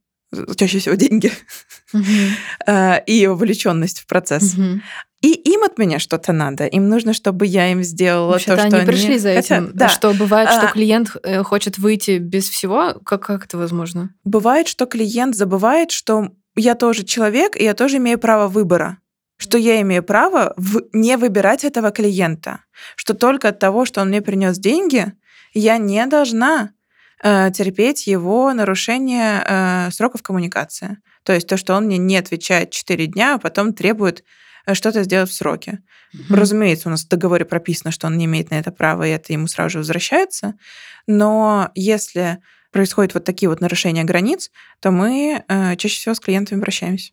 чаще 0.56 0.78
всего 0.78 0.94
деньги 0.96 1.32
э, 2.66 3.04
и 3.06 3.26
вовлеченность 3.26 4.00
в 4.00 4.06
процесс. 4.06 4.54
И 5.22 5.32
им 5.32 5.64
от 5.64 5.78
меня 5.78 5.98
что-то 5.98 6.32
надо. 6.32 6.66
Им 6.66 6.88
нужно, 6.88 7.12
чтобы 7.14 7.46
я 7.46 7.72
им 7.72 7.82
сделала 7.82 8.32
Вообще-то 8.32 8.56
то, 8.62 8.66
что 8.68 8.76
они 8.76 8.86
пришли 8.86 9.18
за 9.18 9.34
хотят. 9.34 9.62
этим. 9.64 9.70
Да. 9.74 9.88
Что 9.88 10.12
бывает, 10.12 10.50
что 10.50 10.68
А. 10.68 10.72
клиент 10.72 11.16
э, 11.22 11.42
хочет 11.42 11.78
выйти 11.78 12.18
без 12.18 12.48
всего? 12.48 12.94
Как, 13.04 13.22
как 13.22 13.46
это 13.46 13.56
возможно? 13.56 14.10
Бывает, 14.24 14.68
что 14.68 14.86
клиент 14.86 15.34
забывает, 15.34 15.90
что 15.90 16.28
я 16.54 16.74
тоже 16.74 17.02
человек, 17.04 17.56
и 17.56 17.64
я 17.64 17.74
тоже 17.74 17.96
имею 17.96 18.18
право 18.18 18.46
выбора. 18.46 18.98
Что 19.38 19.58
я 19.58 19.80
имею 19.80 20.02
право 20.02 20.52
в- 20.56 20.82
не 20.92 21.16
выбирать 21.16 21.64
этого 21.64 21.90
клиента. 21.90 22.60
Что 22.94 23.14
только 23.14 23.48
от 23.48 23.58
того, 23.58 23.84
что 23.86 24.02
он 24.02 24.08
мне 24.08 24.20
принес 24.20 24.58
деньги, 24.58 25.12
я 25.54 25.78
не 25.78 26.06
должна 26.06 26.70
терпеть 27.22 28.06
его 28.06 28.52
нарушение 28.52 29.42
э, 29.44 29.90
сроков 29.90 30.22
коммуникации. 30.22 30.98
То 31.22 31.32
есть 31.32 31.48
то, 31.48 31.56
что 31.56 31.74
он 31.74 31.86
мне 31.86 31.98
не 31.98 32.16
отвечает 32.16 32.70
4 32.70 33.06
дня, 33.06 33.34
а 33.34 33.38
потом 33.38 33.72
требует 33.72 34.24
э, 34.66 34.74
что-то 34.74 35.02
сделать 35.02 35.30
в 35.30 35.34
сроке. 35.34 35.80
Разумеется, 36.30 36.88
у 36.88 36.90
нас 36.90 37.04
в 37.04 37.08
договоре 37.08 37.44
прописано, 37.44 37.90
что 37.90 38.06
он 38.06 38.16
не 38.16 38.26
имеет 38.26 38.50
на 38.50 38.54
это 38.54 38.70
права, 38.70 39.06
и 39.06 39.10
это 39.10 39.32
ему 39.32 39.48
сразу 39.48 39.70
же 39.70 39.78
возвращается. 39.78 40.54
Но 41.06 41.70
если 41.74 42.38
происходят 42.70 43.14
вот 43.14 43.24
такие 43.24 43.48
вот 43.48 43.60
нарушения 43.60 44.04
границ, 44.04 44.50
то 44.80 44.90
мы 44.90 45.44
э, 45.46 45.76
чаще 45.76 45.96
всего 45.96 46.14
с 46.14 46.20
клиентами 46.20 46.58
обращаемся. 46.58 47.12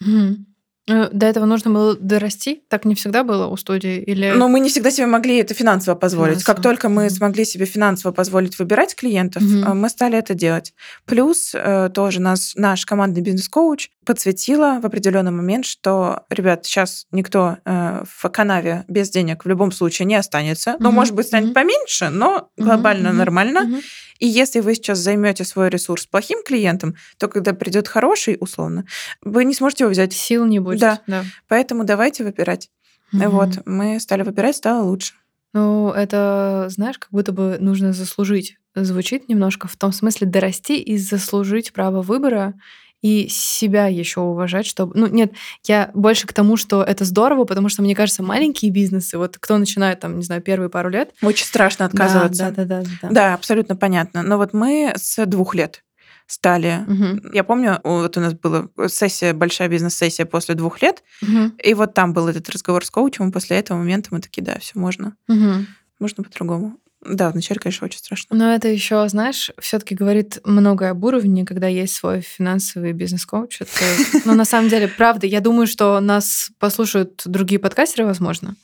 Мгм. 0.00 0.47
Э, 0.88 1.08
До 1.12 1.26
этого 1.26 1.44
нужно 1.44 1.70
было 1.70 1.94
дорасти? 1.96 2.62
Так 2.68 2.84
не 2.84 2.94
всегда 2.94 3.22
было 3.24 3.46
у 3.46 3.56
студии? 3.56 3.98
Или... 4.02 4.30
Но 4.34 4.48
мы 4.48 4.60
не 4.60 4.68
всегда 4.70 4.90
себе 4.90 5.06
могли 5.06 5.36
это 5.36 5.54
финансово 5.54 5.94
позволить. 5.94 6.42
Как 6.44 6.56
Финансово. 6.56 6.62
только 6.62 6.88
мы 6.88 7.10
смогли 7.10 7.44
себе 7.44 7.66
финансово 7.66 8.12
позволить 8.12 8.58
выбирать 8.58 8.94
клиентов, 8.96 9.42
э, 9.42 9.74
мы 9.74 9.88
стали 9.88 10.16
это 10.18 10.34
делать. 10.34 10.72
Плюс 11.04 11.52
э, 11.54 11.90
тоже 11.92 12.20
нас, 12.20 12.52
наш 12.56 12.86
командный 12.86 13.22
бизнес-коуч 13.22 13.90
подсветила 14.04 14.78
в 14.82 14.86
определенный 14.86 15.30
момент, 15.30 15.66
что, 15.66 16.22
ребят, 16.30 16.64
сейчас 16.64 17.06
никто 17.12 17.58
в 17.66 18.28
канаве 18.30 18.84
без 18.88 19.10
денег 19.10 19.44
в 19.44 19.48
любом 19.48 19.70
случае 19.70 20.06
не 20.06 20.14
останется. 20.14 20.76
Ну, 20.78 20.88
Мгм. 20.88 20.94
может 20.94 21.14
быть, 21.14 21.26
станет 21.26 21.52
поменьше, 21.52 22.08
но 22.08 22.48
глобально 22.56 23.10
мгм, 23.10 23.18
нормально. 23.18 23.60
мгм. 23.64 23.80
И 24.18 24.26
если 24.26 24.60
вы 24.60 24.74
сейчас 24.74 24.98
займете 24.98 25.44
свой 25.44 25.68
ресурс 25.68 26.06
плохим 26.06 26.42
клиентом, 26.44 26.96
то 27.18 27.28
когда 27.28 27.52
придет 27.52 27.88
хороший, 27.88 28.36
условно, 28.40 28.84
вы 29.22 29.44
не 29.44 29.54
сможете 29.54 29.84
его 29.84 29.92
взять. 29.92 30.12
Сил 30.12 30.44
не 30.46 30.58
будет. 30.58 30.80
Да. 30.80 31.00
да. 31.06 31.24
Поэтому 31.46 31.84
давайте 31.84 32.24
выбирать. 32.24 32.70
Мгм. 33.12 33.30
Вот, 33.30 33.66
мы 33.66 34.00
стали 34.00 34.22
выбирать, 34.22 34.56
стало 34.56 34.84
лучше. 34.84 35.14
Ну, 35.54 35.90
это, 35.90 36.66
знаешь, 36.68 36.98
как 36.98 37.10
будто 37.10 37.32
бы 37.32 37.56
нужно 37.58 37.92
заслужить. 37.92 38.58
Звучит 38.74 39.28
немножко 39.28 39.66
в 39.66 39.76
том 39.76 39.92
смысле 39.92 40.26
дорасти 40.26 40.78
и 40.78 40.98
заслужить 40.98 41.72
право 41.72 42.02
выбора 42.02 42.54
и 43.02 43.28
себя 43.28 43.86
еще 43.86 44.20
уважать, 44.20 44.66
чтобы... 44.66 44.98
Ну, 44.98 45.06
нет, 45.06 45.32
я 45.66 45.90
больше 45.94 46.26
к 46.26 46.32
тому, 46.32 46.56
что 46.56 46.82
это 46.82 47.04
здорово, 47.04 47.44
потому 47.44 47.68
что, 47.68 47.82
мне 47.82 47.94
кажется, 47.94 48.22
маленькие 48.22 48.70
бизнесы, 48.70 49.18
вот 49.18 49.38
кто 49.38 49.56
начинает 49.58 50.00
там, 50.00 50.18
не 50.18 50.24
знаю, 50.24 50.42
первые 50.42 50.68
пару 50.68 50.88
лет... 50.88 51.14
Очень 51.22 51.46
страшно 51.46 51.84
отказываться. 51.86 52.50
Да, 52.50 52.64
да, 52.64 52.82
да, 52.82 52.88
да. 53.02 53.08
Да, 53.10 53.34
абсолютно 53.34 53.76
понятно. 53.76 54.22
Но 54.22 54.36
вот 54.36 54.52
мы 54.52 54.92
с 54.96 55.24
двух 55.26 55.54
лет 55.54 55.84
стали. 56.26 56.84
Мгм. 56.86 57.30
Я 57.32 57.42
помню, 57.44 57.80
вот 57.84 58.16
у 58.16 58.20
нас 58.20 58.34
была 58.34 58.68
сессия, 58.88 59.32
большая 59.32 59.68
бизнес-сессия 59.68 60.26
после 60.26 60.54
двух 60.54 60.82
лет, 60.82 61.02
Мгм. 61.22 61.54
и 61.62 61.72
вот 61.74 61.94
там 61.94 62.12
был 62.12 62.28
этот 62.28 62.50
разговор 62.50 62.84
с 62.84 62.90
коучем, 62.90 63.28
и 63.28 63.32
после 63.32 63.56
этого 63.56 63.78
момента 63.78 64.08
мы 64.10 64.20
такие, 64.20 64.42
да, 64.42 64.58
все 64.58 64.78
можно, 64.78 65.16
Мгм. 65.26 65.66
можно 65.98 66.24
по-другому. 66.24 66.76
Да, 67.04 67.30
вначале, 67.30 67.60
конечно, 67.60 67.84
очень 67.84 67.98
страшно. 67.98 68.36
Но 68.36 68.52
это 68.52 68.68
еще, 68.68 69.08
знаешь, 69.08 69.50
все-таки 69.60 69.94
говорит 69.94 70.40
многое 70.44 70.90
об 70.90 71.04
уровне, 71.04 71.44
когда 71.44 71.68
есть 71.68 71.94
свой 71.94 72.20
финансовый 72.20 72.92
бизнес-коуч. 72.92 73.60
Это, 73.60 73.70
ну, 74.24 74.34
на 74.34 74.44
самом 74.44 74.68
деле, 74.68 74.88
правда, 74.88 75.26
я 75.26 75.40
думаю, 75.40 75.66
что 75.66 76.00
нас 76.00 76.50
послушают 76.58 77.22
другие 77.24 77.60
подкастеры, 77.60 78.04
возможно. 78.04 78.56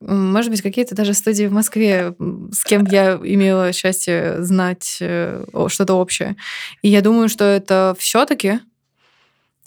Может 0.00 0.52
быть, 0.52 0.62
какие-то 0.62 0.94
даже 0.94 1.12
студии 1.12 1.46
в 1.46 1.52
Москве, 1.52 2.14
с 2.52 2.62
кем 2.62 2.86
я 2.86 3.14
имела 3.14 3.72
счастье 3.72 4.36
знать 4.44 4.98
э, 5.00 5.44
что-то 5.66 5.94
общее. 5.94 6.36
И 6.82 6.88
я 6.88 7.02
думаю, 7.02 7.28
что 7.28 7.44
это 7.44 7.96
все-таки 7.98 8.60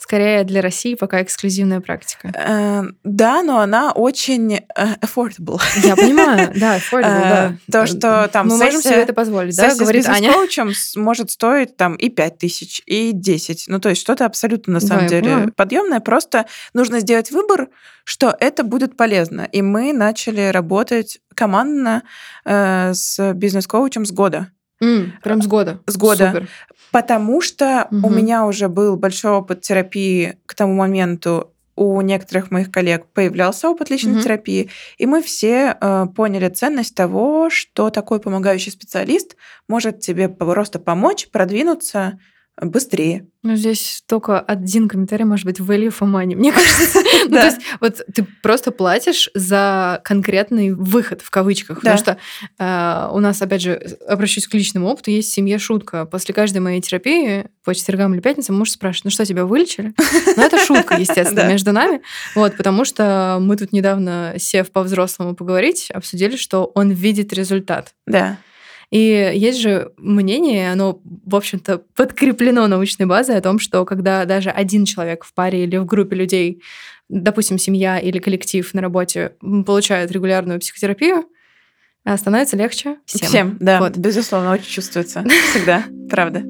скорее 0.01 0.43
для 0.43 0.61
России 0.61 0.95
пока 0.95 1.21
эксклюзивная 1.21 1.79
практика. 1.79 2.31
Э, 2.33 2.83
Да, 3.03 3.43
но 3.43 3.59
она 3.59 3.91
очень 3.91 4.55
э, 4.55 4.61
affordable. 5.01 5.61
Я 5.83 5.95
понимаю, 5.95 6.51
да, 6.55 6.77
affordable, 6.77 7.21
да. 7.21 7.53
Э, 7.67 7.71
То, 7.71 7.85
что 7.85 8.27
там 8.33 8.47
Мы 8.47 8.57
можем 8.57 8.81
сессия- 8.81 8.89
себе 8.93 9.01
это 9.03 9.13
позволить, 9.13 9.55
да, 9.55 9.75
говорит 9.75 10.07
Аня. 10.07 10.19
бизнес-коучем 10.21 10.73
с- 10.73 10.95
может 10.95 11.31
стоить 11.31 11.77
там 11.77 11.95
и 11.95 12.09
5 12.09 12.37
тысяч, 12.39 12.81
и 12.85 13.11
10. 13.13 13.65
Ну, 13.67 13.79
то 13.79 13.89
есть 13.89 14.01
что-то 14.01 14.25
абсолютно, 14.25 14.73
на 14.73 14.79
Да, 14.79 14.87
самом 14.87 15.03
я 15.03 15.09
деле, 15.09 15.47
подъемное. 15.55 15.99
Просто 15.99 16.45
нужно 16.73 16.99
сделать 16.99 17.31
выбор, 17.31 17.69
что 18.03 18.35
это 18.39 18.63
будет 18.63 18.97
полезно. 18.97 19.47
И 19.51 19.61
мы 19.61 19.93
начали 19.93 20.47
работать 20.49 21.19
командно 21.35 22.03
э, 22.45 22.93
с 22.93 23.33
бизнес-коучем 23.33 24.05
с 24.05 24.11
года. 24.11 24.47
М, 24.81 25.13
Прям 25.23 25.41
с 25.41 25.47
года. 25.47 25.79
С 25.87 25.97
года. 25.97 26.31
Супер. 26.33 26.47
Потому 26.91 27.39
что 27.41 27.87
у 27.91 27.95
Мгм. 27.95 28.15
меня 28.17 28.45
уже 28.45 28.67
был 28.67 28.97
большой 28.97 29.31
опыт 29.31 29.61
терапии 29.61 30.37
к 30.45 30.53
тому 30.55 30.73
моменту. 30.73 31.53
У 31.77 32.01
некоторых 32.01 32.51
моих 32.51 32.69
коллег 32.69 33.05
появлялся 33.13 33.69
опыт 33.69 33.89
личной 33.89 34.13
Мгм. 34.13 34.21
терапии, 34.21 34.69
и 34.97 35.05
мы 35.05 35.21
все 35.23 35.77
э, 35.79 36.05
поняли 36.15 36.49
ценность 36.49 36.95
того, 36.95 37.49
что 37.49 37.89
такой 37.89 38.19
помогающий 38.19 38.71
специалист 38.73 39.37
может 39.69 39.99
тебе 40.01 40.27
просто 40.27 40.79
помочь 40.79 41.29
продвинуться 41.31 42.19
быстрее. 42.61 43.27
Ну, 43.43 43.55
здесь 43.55 44.03
только 44.07 44.39
один 44.39 44.87
комментарий 44.87 45.25
может 45.25 45.45
быть 45.45 45.59
value 45.59 45.89
for 45.89 46.07
money, 46.07 46.35
мне 46.35 46.51
кажется. 46.53 46.99
Ну, 47.31 47.37
то 47.37 47.45
есть 47.45 47.61
вот 47.79 48.01
ты 48.13 48.25
просто 48.41 48.71
платишь 48.71 49.29
за 49.33 50.01
конкретный 50.03 50.73
выход, 50.73 51.21
в 51.21 51.29
кавычках. 51.29 51.77
Потому 51.77 51.97
что 51.97 52.17
э, 52.59 53.09
у 53.13 53.19
нас, 53.19 53.41
опять 53.41 53.61
же, 53.61 53.97
обращусь 54.07 54.47
к 54.47 54.53
личному 54.53 54.87
опыту, 54.87 55.11
есть 55.11 55.31
в 55.31 55.33
семье 55.33 55.57
шутка. 55.59 56.05
После 56.05 56.33
каждой 56.33 56.57
моей 56.57 56.81
терапии 56.81 57.45
по 57.63 57.73
четвергам 57.73 58.13
или 58.13 58.21
пятницам 58.21 58.57
муж 58.57 58.71
спрашивает, 58.71 59.05
ну 59.05 59.11
что, 59.11 59.25
тебя 59.25 59.45
вылечили? 59.45 59.93
Ну, 60.35 60.43
это 60.43 60.57
шутка, 60.57 60.95
естественно, 60.95 61.47
между 61.47 61.71
нами. 61.71 62.01
Вот, 62.35 62.57
потому 62.57 62.85
что 62.85 63.37
мы 63.39 63.57
тут 63.57 63.71
недавно, 63.71 64.35
сев 64.37 64.71
по-взрослому 64.71 65.35
поговорить, 65.35 65.91
обсудили, 65.91 66.35
что 66.35 66.65
он 66.73 66.91
видит 66.91 67.33
результат. 67.33 67.93
Да. 68.07 68.37
И 68.91 69.31
есть 69.35 69.59
же 69.59 69.93
мнение, 69.97 70.71
оно, 70.71 71.01
в 71.25 71.35
общем-то, 71.35 71.77
подкреплено 71.95 72.67
научной 72.67 73.05
базой 73.05 73.37
о 73.37 73.41
том, 73.41 73.57
что 73.57 73.85
когда 73.85 74.25
даже 74.25 74.49
один 74.49 74.83
человек 74.83 75.23
в 75.23 75.33
паре 75.33 75.63
или 75.63 75.77
в 75.77 75.85
группе 75.85 76.15
людей, 76.15 76.61
допустим, 77.07 77.57
семья 77.57 77.99
или 77.99 78.19
коллектив 78.19 78.73
на 78.73 78.81
работе 78.81 79.33
получают 79.65 80.11
регулярную 80.11 80.59
психотерапию, 80.59 81.25
а 82.03 82.17
становится 82.17 82.57
легче 82.57 82.97
всем. 83.05 83.27
Всем, 83.27 83.57
да, 83.61 83.79
Вот. 83.79 83.95
безусловно, 83.95 84.51
очень 84.51 84.65
чувствуется. 84.69 85.23
Всегда, 85.53 85.85
правда. 86.09 86.43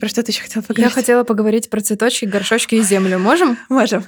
Про 0.00 0.08
что 0.08 0.22
ты 0.22 0.30
еще 0.30 0.42
хотела 0.42 0.62
Я 0.62 0.66
поговорить? 0.68 0.94
хотела 0.94 1.24
поговорить 1.24 1.70
про 1.70 1.80
цветочки, 1.80 2.24
горшочки 2.24 2.76
и 2.76 2.82
землю. 2.82 3.18
Можем? 3.18 3.58
Можем. 3.68 4.04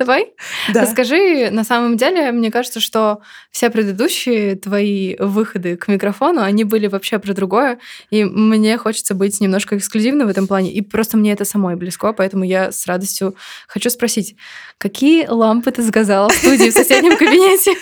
Давай. 0.00 0.32
Да. 0.72 0.80
Расскажи, 0.80 1.50
на 1.50 1.62
самом 1.62 1.98
деле, 1.98 2.32
мне 2.32 2.50
кажется, 2.50 2.80
что 2.80 3.20
все 3.50 3.68
предыдущие 3.68 4.56
твои 4.56 5.14
выходы 5.18 5.76
к 5.76 5.88
микрофону, 5.88 6.40
они 6.40 6.64
были 6.64 6.86
вообще 6.86 7.18
про 7.18 7.34
другое, 7.34 7.78
и 8.08 8.24
мне 8.24 8.78
хочется 8.78 9.14
быть 9.14 9.38
немножко 9.42 9.76
эксклюзивной 9.76 10.24
в 10.24 10.28
этом 10.28 10.46
плане, 10.46 10.72
и 10.72 10.80
просто 10.80 11.18
мне 11.18 11.32
это 11.32 11.44
самой 11.44 11.76
близко, 11.76 12.14
поэтому 12.14 12.44
я 12.44 12.72
с 12.72 12.86
радостью 12.86 13.36
хочу 13.68 13.90
спросить, 13.90 14.36
какие 14.78 15.26
лампы 15.26 15.70
ты 15.70 15.82
заказала 15.82 16.30
в 16.30 16.32
студии 16.32 16.70
в 16.70 16.72
соседнем 16.72 17.18
кабинете? 17.18 17.74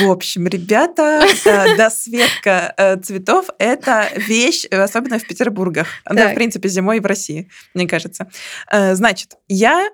В 0.00 0.10
общем, 0.10 0.48
ребята, 0.48 1.24
э, 1.44 1.76
досветка 1.76 2.74
э, 2.76 2.96
цветов— 2.96 3.50
это 3.58 4.08
вещь, 4.16 4.64
особенно 4.64 5.20
в 5.20 5.26
Петербургах. 5.28 5.86
Да, 6.10 6.30
в 6.30 6.34
принципе, 6.34 6.68
зимой 6.68 6.96
и 6.96 7.00
в 7.00 7.06
России, 7.06 7.48
мне 7.72 7.86
кажется. 7.86 8.26
Э, 8.72 8.94
Значит, 8.96 9.34
я 9.46 9.90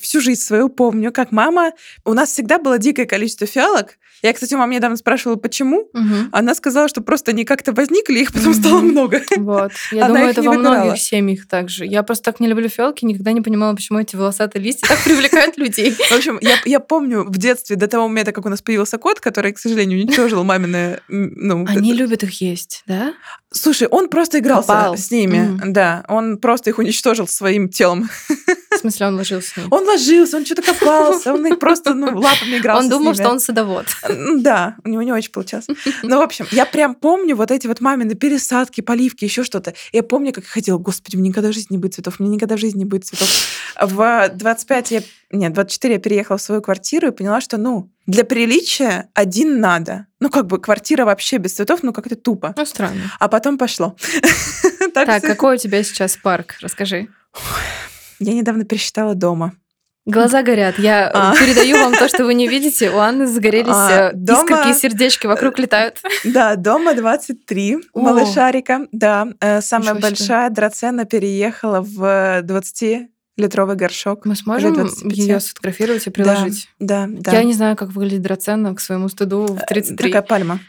всю 0.00 0.20
жизнь 0.20 0.40
свою 0.40 0.68
помню, 0.68 0.87
как 1.12 1.32
мама... 1.32 1.72
У 2.04 2.12
нас 2.14 2.30
всегда 2.30 2.58
было 2.58 2.78
дикое 2.78 3.06
количество 3.06 3.46
фиалок. 3.46 3.98
Я, 4.22 4.32
кстати, 4.32 4.54
у 4.54 4.58
мамы 4.58 4.74
недавно 4.74 4.96
спрашивала, 4.96 5.36
почему. 5.36 5.88
Мгм. 5.92 6.28
Она 6.32 6.54
сказала, 6.56 6.88
что 6.88 7.00
просто 7.02 7.30
они 7.30 7.44
как-то 7.44 7.72
возникли, 7.72 8.18
их 8.18 8.32
потом 8.32 8.52
стало 8.52 8.78
Мгм. 8.78 8.88
много. 8.88 9.22
Вот. 9.36 9.70
Я 9.92 10.06
Она 10.06 10.14
думаю, 10.14 10.30
это 10.30 10.42
во 10.42 10.52
выбирала. 10.52 10.74
многих 10.84 11.00
семьях 11.02 11.46
также. 11.46 11.86
Я 11.86 12.02
просто 12.02 12.24
так 12.24 12.40
не 12.40 12.48
люблю 12.48 12.68
фиалки, 12.68 13.04
никогда 13.04 13.30
не 13.32 13.40
понимала, 13.42 13.74
почему 13.74 14.00
эти 14.00 14.16
волосатые 14.16 14.62
листья 14.62 14.88
так 14.88 14.98
привлекают 15.04 15.56
людей. 15.56 15.92
В 15.92 16.12
общем, 16.12 16.38
я, 16.40 16.56
я 16.64 16.80
помню 16.80 17.22
в 17.24 17.38
детстве, 17.38 17.76
до 17.76 17.86
того 17.86 18.08
момента, 18.08 18.32
как 18.32 18.44
у 18.44 18.48
нас 18.48 18.60
появился 18.60 18.98
кот, 18.98 19.20
который, 19.20 19.52
к 19.52 19.58
сожалению, 19.58 20.00
уничтожил 20.02 20.42
мамины... 20.42 21.00
Ну, 21.08 21.64
Они 21.68 21.92
любят 21.92 22.22
их 22.24 22.40
есть, 22.40 22.82
да? 22.86 23.14
Слушай, 23.52 23.86
он 23.88 24.08
просто 24.08 24.40
игрался 24.40 24.68
Копал. 24.68 24.96
с 24.96 25.10
ними, 25.10 25.38
Мгм. 25.38 25.72
да. 25.72 26.04
Он 26.08 26.38
просто 26.38 26.70
их 26.70 26.78
уничтожил 26.78 27.26
своим 27.28 27.68
телом. 27.68 28.08
В 28.78 28.80
смысле, 28.80 29.06
он 29.06 29.16
ложился 29.16 29.48
с. 29.48 29.66
Он 29.70 29.84
ложился, 29.84 30.36
он 30.36 30.46
что-то 30.46 30.62
копался, 30.62 31.34
он 31.34 31.46
их 31.46 31.58
просто 31.58 31.94
ну, 31.94 32.06
лапами 32.18 32.58
игрался. 32.58 32.84
Он 32.84 32.90
думал, 32.90 33.14
что 33.14 33.28
он 33.28 33.40
садовод. 33.40 33.86
Да, 34.36 34.76
у 34.84 34.88
него 34.88 35.02
не 35.02 35.12
очень 35.12 35.32
получалось. 35.32 35.66
Ну, 36.02 36.18
в 36.18 36.20
общем, 36.20 36.46
я 36.52 36.64
прям 36.64 36.94
помню 36.94 37.34
вот 37.34 37.50
эти 37.50 37.66
вот 37.66 37.80
мамины 37.80 38.14
пересадки, 38.14 38.80
поливки, 38.80 39.24
еще 39.24 39.42
что-то. 39.42 39.74
Я 39.92 40.02
помню, 40.02 40.32
как 40.32 40.44
я 40.44 40.50
ходила, 40.50 40.78
господи, 40.78 41.16
мне 41.16 41.30
никогда 41.30 41.50
в 41.50 41.52
жизни 41.52 41.74
не 41.74 41.78
будет 41.78 41.94
цветов, 41.94 42.20
мне 42.20 42.28
никогда 42.28 42.56
в 42.56 42.60
жизни 42.60 42.78
не 42.78 42.84
будет 42.84 43.04
цветов. 43.04 43.28
В 43.80 44.30
25 44.34 44.90
я, 44.92 45.02
нет, 45.32 45.52
24 45.52 45.94
я 45.94 46.00
переехала 46.00 46.38
в 46.38 46.42
свою 46.42 46.62
квартиру 46.62 47.08
и 47.08 47.10
поняла, 47.10 47.40
что, 47.40 47.56
ну, 47.56 47.90
для 48.06 48.24
приличия 48.24 49.08
один 49.14 49.60
надо. 49.60 50.06
Ну, 50.20 50.30
как 50.30 50.46
бы 50.46 50.58
квартира 50.58 51.04
вообще 51.04 51.38
без 51.38 51.54
цветов, 51.54 51.82
ну, 51.82 51.92
как-то 51.92 52.16
тупо. 52.16 52.54
Ну, 52.56 52.64
странно. 52.64 53.12
А 53.18 53.28
потом 53.28 53.58
пошло. 53.58 53.96
Так 54.94 55.22
какой 55.22 55.54
у 55.54 55.58
тебя 55.58 55.82
сейчас 55.84 56.16
парк? 56.16 56.56
Расскажи. 56.60 57.08
Я 58.20 58.34
недавно 58.34 58.64
пересчитала 58.64 59.14
дома. 59.14 59.52
Глаза 60.06 60.42
горят. 60.42 60.78
Я 60.78 61.08
э, 61.08 61.10
А. 61.12 61.34
передаю 61.34 61.76
вам 61.78 61.92
то, 61.92 62.08
что 62.08 62.24
вы 62.24 62.32
не 62.32 62.48
видите. 62.48 62.90
У 62.90 62.96
Анны 62.96 63.26
загорелись 63.26 63.68
А, 63.74 64.10
э, 64.10 64.12
дома- 64.14 64.40
искорки 64.42 64.70
и 64.70 64.72
сердечки 64.74 65.26
вокруг 65.26 65.58
летают. 65.58 66.00
Да, 66.24 66.56
дома 66.56 66.94
23 66.94 67.76
О. 67.92 68.00
малышарика. 68.00 68.86
Да, 68.90 69.28
э, 69.40 69.60
самая 69.60 69.90
себе. 69.90 70.00
большая 70.00 70.48
драцена 70.50 71.04
переехала 71.04 71.82
в 71.82 72.40
20-литровый 73.38 73.76
горшок. 73.76 74.24
Мы 74.26 74.34
сможем 74.36 74.74
25. 74.74 75.16
ее 75.16 75.40
сфотографировать 75.40 76.06
и 76.06 76.10
приложить? 76.10 76.68
Да, 76.78 77.06
да. 77.08 77.32
Я 77.32 77.44
не 77.44 77.54
знаю, 77.54 77.76
как 77.76 77.90
выглядит 77.90 78.22
драцена 78.22 78.74
к 78.74 78.80
своему 78.80 79.08
стыду 79.08 79.46
в 79.46 79.58
Э, 79.58 79.66
33. 79.68 80.08
Такая 80.10 80.22
пальма. 80.22 80.60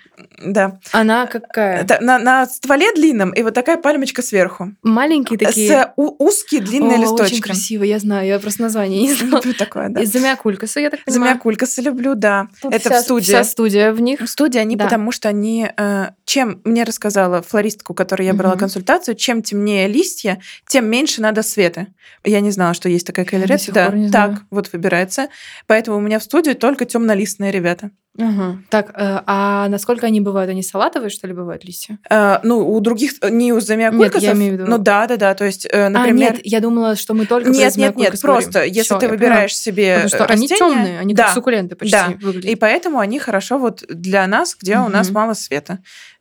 Да. 0.43 0.79
Она 0.91 1.27
какая? 1.27 1.81
Это 1.81 1.99
на, 2.01 2.19
на 2.19 2.45
стволе 2.45 2.91
длинном 2.93 3.31
и 3.31 3.41
вот 3.41 3.53
такая 3.53 3.77
пальмочка 3.77 4.21
сверху. 4.21 4.73
Маленькие 4.83 5.39
такие. 5.39 5.69
С 5.69 5.93
у- 5.95 6.25
узкие 6.25 6.61
длинные 6.61 6.97
О, 6.97 7.01
листочки. 7.01 7.33
Очень 7.33 7.41
красиво, 7.41 7.83
я 7.83 7.99
знаю. 7.99 8.27
Я 8.27 8.39
просто 8.39 8.61
название 8.63 9.01
не 9.01 9.13
знала. 9.13 9.37
Люблю 9.41 9.53
такое, 9.53 9.89
да. 9.89 10.01
Из 10.01 10.11
замякулькаса, 10.11 10.79
я 10.81 10.89
так 10.89 11.03
понимаю. 11.05 11.31
Замякулькасы 11.31 11.81
люблю, 11.81 12.15
да. 12.15 12.47
Тут 12.61 12.73
Это 12.73 12.89
вся- 12.89 12.99
в 12.99 13.03
студии. 13.03 13.25
Вся 13.27 13.43
студия 13.45 13.93
в 13.93 14.01
них. 14.01 14.19
В 14.19 14.27
студии 14.27 14.59
они, 14.59 14.75
Да. 14.75 14.85
потому 14.85 15.11
что 15.13 15.29
они, 15.29 15.69
э, 15.77 16.09
чем 16.25 16.61
мне 16.65 16.83
рассказала 16.83 17.41
флористка, 17.41 17.91
у 17.91 17.95
которой 17.95 18.25
я 18.25 18.33
брала 18.33 18.53
Мгм. 18.55 18.59
консультацию, 18.61 19.15
чем 19.15 19.41
темнее 19.41 19.87
листья, 19.87 20.39
тем 20.67 20.85
меньше 20.89 21.21
надо 21.21 21.43
света. 21.43 21.87
Я 22.25 22.41
не 22.41 22.51
знала, 22.59 22.73
что 22.73 22.89
есть 22.89 23.07
такая 23.07 23.25
сих 23.25 23.73
Да, 23.73 23.85
так 23.85 23.95
знаю. 24.09 24.39
вот 24.51 24.69
выбирается. 24.73 25.29
Поэтому 25.65 25.97
у 25.97 26.01
меня 26.01 26.19
в 26.19 26.23
студии 26.23 26.51
только 26.51 26.83
темнолистные 26.85 27.51
ребята. 27.51 27.91
Ага. 28.17 28.57
Так, 28.69 28.89
э, 28.89 29.21
а 29.25 29.69
насколько 29.69 30.07
они 30.07 30.19
бывают? 30.19 30.49
Они 30.49 30.61
салатовые, 30.61 31.09
что 31.09 31.25
ли, 31.25 31.33
бывают 31.33 31.63
листья? 31.63 31.99
Э, 32.09 32.39
ну, 32.43 32.69
у 32.69 32.79
других 32.81 33.13
э, 33.21 33.29
не 33.29 33.53
у 33.53 33.61
замиокулькасов. 33.61 34.21
я 34.23 34.33
имею 34.33 34.55
в 34.55 34.59
виду- 34.59 34.69
Ну 34.69 34.77
да, 34.77 35.07
да, 35.07 35.15
да. 35.15 35.33
То 35.35 35.45
есть, 35.45 35.65
А, 35.71 35.87
например. 35.89 36.33
нет, 36.33 36.41
я 36.43 36.59
думала, 36.59 36.97
что 36.97 37.13
мы 37.13 37.25
только 37.25 37.49
нет, 37.49 37.57
нет, 37.57 37.63
нет, 37.63 37.73
замякулькас 37.75 38.21
говорим. 38.21 38.41
просто 38.43 38.63
если 38.65 38.81
Всё, 38.81 38.97
ты 38.99 39.07
выбираешь 39.07 39.55
себе 39.55 40.01
поняла. 40.01 40.09
Потому 40.09 40.25
что 40.25 40.33
они 40.33 40.47
растения, 40.47 40.57
темные, 40.75 40.99
они 40.99 41.13
да, 41.13 41.23
как 41.25 41.33
суккуленты 41.33 41.75
почти 41.75 41.93
да. 41.93 42.13
выглядят. 42.19 42.51
И 42.51 42.55
поэтому 42.55 42.99
они 42.99 43.19
хорошо 43.19 43.57
вот 43.57 43.85
для 43.87 44.27
нас, 44.27 44.57
где 44.59 44.79
у 44.79 44.89
нас 44.89 45.11
мало 45.11 45.33
света. 45.33 45.79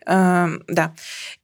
Эм, 0.09 0.63
да. 0.69 0.95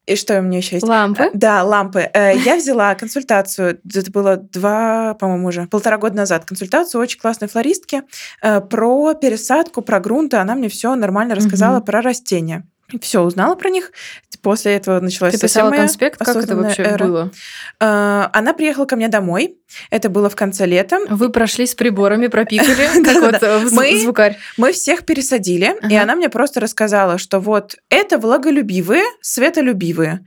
И 0.07 0.17
что 0.17 0.39
у 0.39 0.43
меня 0.43 0.59
еще 0.59 0.77
есть? 0.77 0.87
Лампы. 0.87 1.25
Э, 1.25 1.31
Да, 1.35 1.63
лампы. 1.63 2.11
Э, 2.13 2.37
Я 2.37 2.57
взяла 2.57 2.95
консультацию, 2.95 3.79
это 3.95 4.11
было 4.11 4.37
два, 4.37 5.15
по-моему, 5.15 5.49
уже, 5.49 5.67
полтора 5.67 5.99
года 5.99 6.17
назад, 6.17 6.45
консультацию 6.47 7.01
очень 7.01 7.21
классной 7.21 7.49
флористки 7.49 8.03
э, 8.43 8.61
про 8.61 9.15
пересадку, 9.15 9.83
про 9.83 10.01
грунты. 10.01 10.39
Она 10.39 10.55
мне 10.55 10.69
все 10.69 10.95
нормально 10.95 11.35
рассказала 11.35 11.77
Мгм. 11.77 11.85
про 11.85 12.01
растения. 12.03 12.65
Все 13.01 13.21
узнала 13.23 13.55
про 13.55 13.71
них. 13.71 13.93
После 14.45 14.77
этого 14.77 15.01
началась 15.01 15.33
Ты 15.33 15.41
писала 15.41 15.71
моя 15.71 15.83
конспект, 15.83 16.19
как 16.19 16.37
это 16.37 16.55
вообще 16.55 16.83
эра. 16.83 17.05
было? 17.05 17.31
Э, 17.81 18.29
Она 18.35 18.53
приехала 18.53 18.85
ко 18.85 18.95
мне 18.95 19.09
домой. 19.09 19.57
Это 19.91 20.11
было 20.11 20.29
в 20.29 20.37
конце 20.37 20.67
лета. 20.67 20.99
Вы 21.09 21.31
прошли 21.31 21.67
с 21.67 21.75
приборами, 21.75 22.27
пропикали, 22.27 23.03
как 23.05 23.23
вот 23.23 23.43
э, 23.43 23.99
звукарь. 24.03 24.37
Мы 24.59 24.73
всех 24.73 25.07
пересадили, 25.07 25.75
и 25.91 25.97
она 25.97 26.15
мне 26.15 26.29
просто 26.29 26.61
рассказала, 26.61 27.17
что 27.17 27.41
вот 27.41 27.77
это 27.89 28.19
влаголюбивые, 28.19 29.05
светолюбивые. 29.23 30.21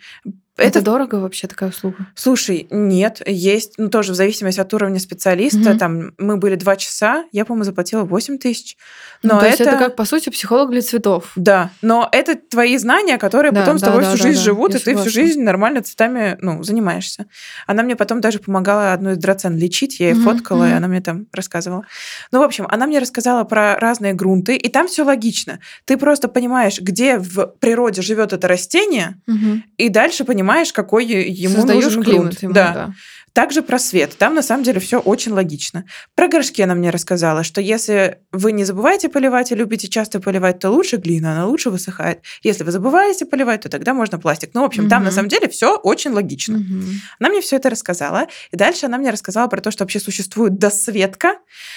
Это 0.58 0.82
дорого 0.82 1.16
вообще 1.16 1.47
такая 1.47 1.70
услуга? 1.70 2.08
Слушай, 2.16 2.68
нет, 2.72 3.22
есть, 3.26 3.74
ну 3.78 3.89
тоже 3.89 4.14
в 4.14 4.16
зависимости 4.16 4.60
от 4.60 4.74
уровня 4.74 4.99
специалиста. 4.99 5.70
Мгм. 5.70 5.78
Там 5.78 6.14
мы 6.18 6.38
были 6.38 6.55
два 6.55 6.76
часа, 6.76 7.26
я, 7.32 7.45
по-моему, 7.45 7.64
заплатила 7.64 8.03
8 8.03 8.38
тысяч. 8.38 8.78
Ну, 9.24 9.34
Но 9.34 9.39
то 9.39 9.45
есть 9.47 9.62
это 9.62 9.78
как, 9.78 9.95
по 9.95 10.05
сути, 10.05 10.30
психолог 10.30 10.72
для 10.72 10.82
цветов. 10.82 11.32
Да, 11.36 11.72
но 11.82 12.08
это 12.12 12.36
твои 12.36 12.78
знания, 12.78 13.18
которые 13.18 13.51
Да, 13.51 13.62
потом 13.62 13.78
с 13.78 13.82
да, 13.82 13.88
тобой 13.88 14.01
да, 14.03 14.10
всю 14.10 14.18
да, 14.18 14.24
жизнь 14.24 14.39
да, 14.39 14.43
живут, 14.43 14.76
и 14.76 14.80
ты 14.80 14.95
всю 14.95 15.10
жизнь 15.10 15.41
нормально 15.41 15.82
цветами 15.82 16.38
ну, 16.41 16.64
занимаешься. 16.64 17.26
Она 17.66 17.84
мне 17.84 17.95
потом 17.95 18.22
даже 18.22 18.39
помогала 18.39 18.93
одну 18.93 19.12
из 19.12 19.18
драцен 19.18 19.58
лечить, 19.58 19.99
я 19.99 20.08
ей 20.10 20.14
Мгм, 20.16 20.24
фоткала, 20.24 20.64
и 20.66 20.68
мгм. 20.70 20.78
она 20.78 20.88
мне 20.88 21.01
там 21.01 21.28
рассказывала. 21.34 21.84
Ну, 22.32 22.39
в 22.39 22.43
общем, 22.43 22.66
она 22.70 22.88
мне 22.88 22.99
рассказала 22.99 23.43
про 23.43 23.78
разные 23.80 24.14
грунты, 24.14 24.55
и 24.55 24.70
там 24.70 24.88
все 24.88 25.03
логично. 25.03 25.60
Ты 25.86 25.97
просто 25.97 26.28
понимаешь, 26.28 26.80
где 26.80 27.18
в 27.18 27.47
природе 27.60 28.01
живет 28.01 28.34
это 28.34 28.47
растение, 28.47 29.20
Мгм. 29.28 29.64
и 29.78 29.89
дальше 29.89 30.24
понимаешь, 30.24 30.47
какой 30.72 31.06
е- 31.06 31.28
ему 31.30 31.56
Создаёшь 31.56 31.84
нужен 31.86 32.04
климат 32.04 32.43
ему, 32.43 32.54
да. 32.54 32.74
да. 32.74 32.93
Также 33.38 33.62
про 33.62 33.78
свет. 33.78 34.18
Там 34.18 34.34
на 34.34 34.42
самом 34.42 34.64
деле 34.64 34.80
все 34.80 34.98
очень 34.98 35.32
логично. 35.32 35.86
Про 36.16 36.28
горшки 36.28 36.64
она 36.64 36.74
мне 36.74 36.90
рассказала, 36.90 37.44
что 37.44 37.62
если 37.62 38.18
вы 38.32 38.52
не 38.52 38.64
забываете 38.64 39.10
поливать 39.10 39.52
и 39.52 39.56
любите 39.56 39.88
часто 39.88 40.20
поливать, 40.20 40.58
то 40.58 40.72
лучше 40.72 40.96
глина, 40.98 41.34
она 41.34 41.46
лучше 41.46 41.70
высыхает. 41.70 42.22
Если 42.42 42.64
вы 42.64 42.72
забываете 42.72 43.28
поливать, 43.28 43.62
то 43.62 43.70
тогда 43.70 43.94
можно 43.94 44.18
пластик. 44.18 44.50
Ну, 44.56 44.62
в 44.62 44.64
общем, 44.64 44.90
там 44.90 45.04
на 45.04 45.12
самом 45.12 45.30
деле 45.30 45.48
все 45.50 45.76
очень 45.76 46.14
логично. 46.14 46.58
Мгм. 46.58 46.86
Она 47.20 47.30
мне 47.30 47.42
все 47.42 47.58
это 47.58 47.70
рассказала. 47.70 48.26
И 48.50 48.58
дальше 48.58 48.88
она 48.88 48.98
мне 48.98 49.12
рассказала 49.12 49.48
про 49.48 49.62
то, 49.62 49.70
что 49.70 49.84
вообще 49.84 50.00
существует 50.00 50.58
досветка. 50.58 51.36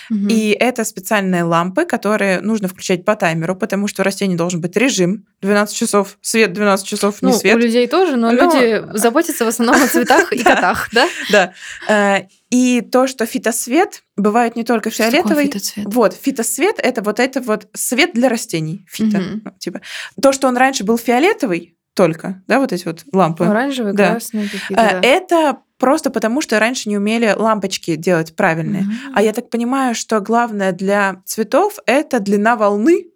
Мгм. 0.09 0.29
И 0.29 0.57
это 0.59 0.83
специальные 0.85 1.43
лампы, 1.43 1.85
которые 1.85 2.41
нужно 2.41 2.69
включать 2.69 3.05
по 3.05 3.17
таймеру, 3.17 3.55
потому 3.55 3.87
что 3.87 4.01
у 4.01 4.05
растений 4.07 4.35
должен 4.35 4.63
быть 4.63 4.77
режим. 4.79 5.27
12 5.43 5.77
часов 5.77 6.17
свет, 6.23 6.55
12 6.55 6.87
часов 6.87 7.21
не 7.21 7.33
Ну, 7.33 7.39
свет. 7.39 7.55
у 7.55 7.59
людей 7.59 7.87
тоже, 7.87 8.17
но 8.17 8.31
Ну, 8.31 8.45
люди 8.45 8.97
заботятся 8.97 9.45
в 9.45 9.49
основном 9.49 9.83
о 9.83 9.87
цветах 9.87 10.33
и 10.33 10.39
котах, 10.43 10.89
да? 10.93 11.07
Да. 11.31 11.49
Э, 11.88 12.22
И 12.51 12.80
то, 12.80 13.07
что 13.07 13.26
фитосвет 13.26 14.03
бывает 14.16 14.57
не 14.57 14.64
только 14.64 14.90
Что 14.90 15.05
фиолетовый. 15.05 15.46
фитоцвет? 15.46 15.86
Вот, 15.88 16.14
фитосвет 16.14 16.76
это 16.82 17.01
вот 17.03 17.20
это 17.20 17.40
вот 17.40 17.68
свет 17.74 18.11
для 18.14 18.28
растений. 18.28 18.84
Фито. 18.88 19.18
Мгм. 19.18 19.42
ну, 19.44 19.51
типа. 19.59 19.80
То, 20.20 20.32
что 20.32 20.48
он 20.48 20.57
раньше 20.57 20.82
был 20.84 20.98
фиолетовый 20.98 21.76
только, 21.94 22.42
да, 22.48 22.59
вот 22.61 22.72
эти 22.72 22.84
вот 22.86 23.05
лампы. 23.12 23.44
Оранжевые, 23.44 23.94
Да. 23.94 24.11
красные 24.11 24.48
какие-то, 24.48 24.82
э, 24.82 25.01
да. 25.01 25.07
Это 25.07 25.59
просто 25.78 26.11
потому, 26.11 26.40
что 26.40 26.59
раньше 26.59 26.88
не 26.88 26.96
умели 26.98 27.32
лампочки 27.36 27.94
делать 27.96 28.34
правильные. 28.36 28.82
Мгм. 28.82 28.94
А 29.14 29.22
я 29.22 29.32
так 29.32 29.48
понимаю, 29.51 29.94
что 29.94 30.20
главное 30.20 30.72
для 30.72 31.22
цветов 31.24 31.78
это 31.86 32.20
длина 32.20 32.57
волны 32.57 33.07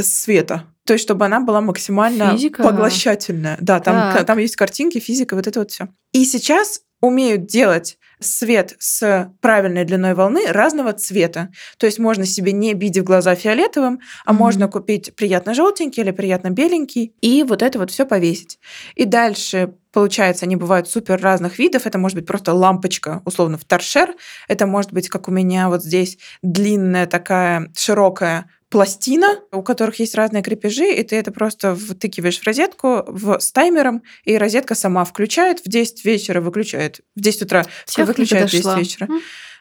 света. 0.00 0.64
То 0.84 0.94
есть, 0.94 1.04
чтобы 1.04 1.24
она 1.26 1.40
была 1.40 1.60
максимально 1.60 2.32
Физика. 2.32 2.62
поглощательная. 2.62 3.56
Да, 3.60 3.78
там, 3.80 3.94
Так. 4.16 4.26
там 4.26 4.38
есть 4.38 4.56
картинки, 4.56 4.98
физика, 4.98 5.36
вот 5.36 5.46
это 5.46 5.60
вот 5.60 5.70
все. 5.70 5.88
И 6.12 6.24
сейчас 6.24 6.80
умеют 7.02 7.44
делать 7.46 7.98
свет 8.20 8.76
с 8.78 9.30
правильной 9.40 9.84
длиной 9.84 10.14
волны 10.14 10.46
разного 10.46 10.92
цвета. 10.92 11.50
То 11.76 11.86
есть 11.86 11.98
можно 11.98 12.24
себе 12.24 12.52
не 12.52 12.72
бить 12.72 12.96
в 12.96 13.02
глаза 13.04 13.34
фиолетовым, 13.34 13.98
а 14.24 14.32
Мгм. 14.32 14.38
можно 14.38 14.68
купить 14.68 15.14
приятно 15.16 15.54
желтенький 15.54 16.02
или 16.04 16.12
приятно 16.12 16.50
беленький 16.50 17.14
и 17.20 17.42
вот 17.42 17.62
это 17.62 17.80
вот 17.80 17.90
все 17.90 18.06
повесить. 18.06 18.60
И 18.94 19.04
дальше 19.04 19.74
получается, 19.92 20.46
они 20.46 20.56
бывают 20.56 20.88
супер 20.88 21.20
разных 21.20 21.58
видов. 21.58 21.86
Это 21.86 21.98
может 21.98 22.16
быть 22.16 22.26
просто 22.26 22.54
лампочка, 22.54 23.22
условно, 23.24 23.58
в 23.58 23.64
торшер. 23.64 24.14
Это 24.48 24.66
может 24.66 24.92
быть, 24.92 25.08
как 25.08 25.28
у 25.28 25.32
меня 25.32 25.68
вот 25.68 25.82
здесь, 25.82 26.16
длинная 26.42 27.06
такая 27.06 27.70
широкая 27.76 28.46
пластина, 28.72 29.38
у 29.52 29.62
которых 29.62 30.00
есть 30.00 30.14
разные 30.14 30.42
крепежи, 30.42 30.90
и 30.90 31.02
ты 31.02 31.16
это 31.16 31.30
просто 31.30 31.76
втыкиваешь 31.76 32.40
в 32.40 32.46
розетку 32.46 33.04
в, 33.06 33.38
с 33.38 33.52
таймером, 33.52 34.02
и 34.24 34.38
розетка 34.38 34.74
сама 34.74 35.04
включает 35.04 35.60
в 35.60 35.68
10 35.68 36.06
вечера, 36.06 36.40
выключает 36.40 37.02
в 37.14 37.20
10 37.20 37.42
утра, 37.42 37.66
Техника 37.84 38.08
выключает 38.08 38.48
в 38.48 38.52
10 38.52 38.64
дошла. 38.64 38.80
вечера. 38.80 39.08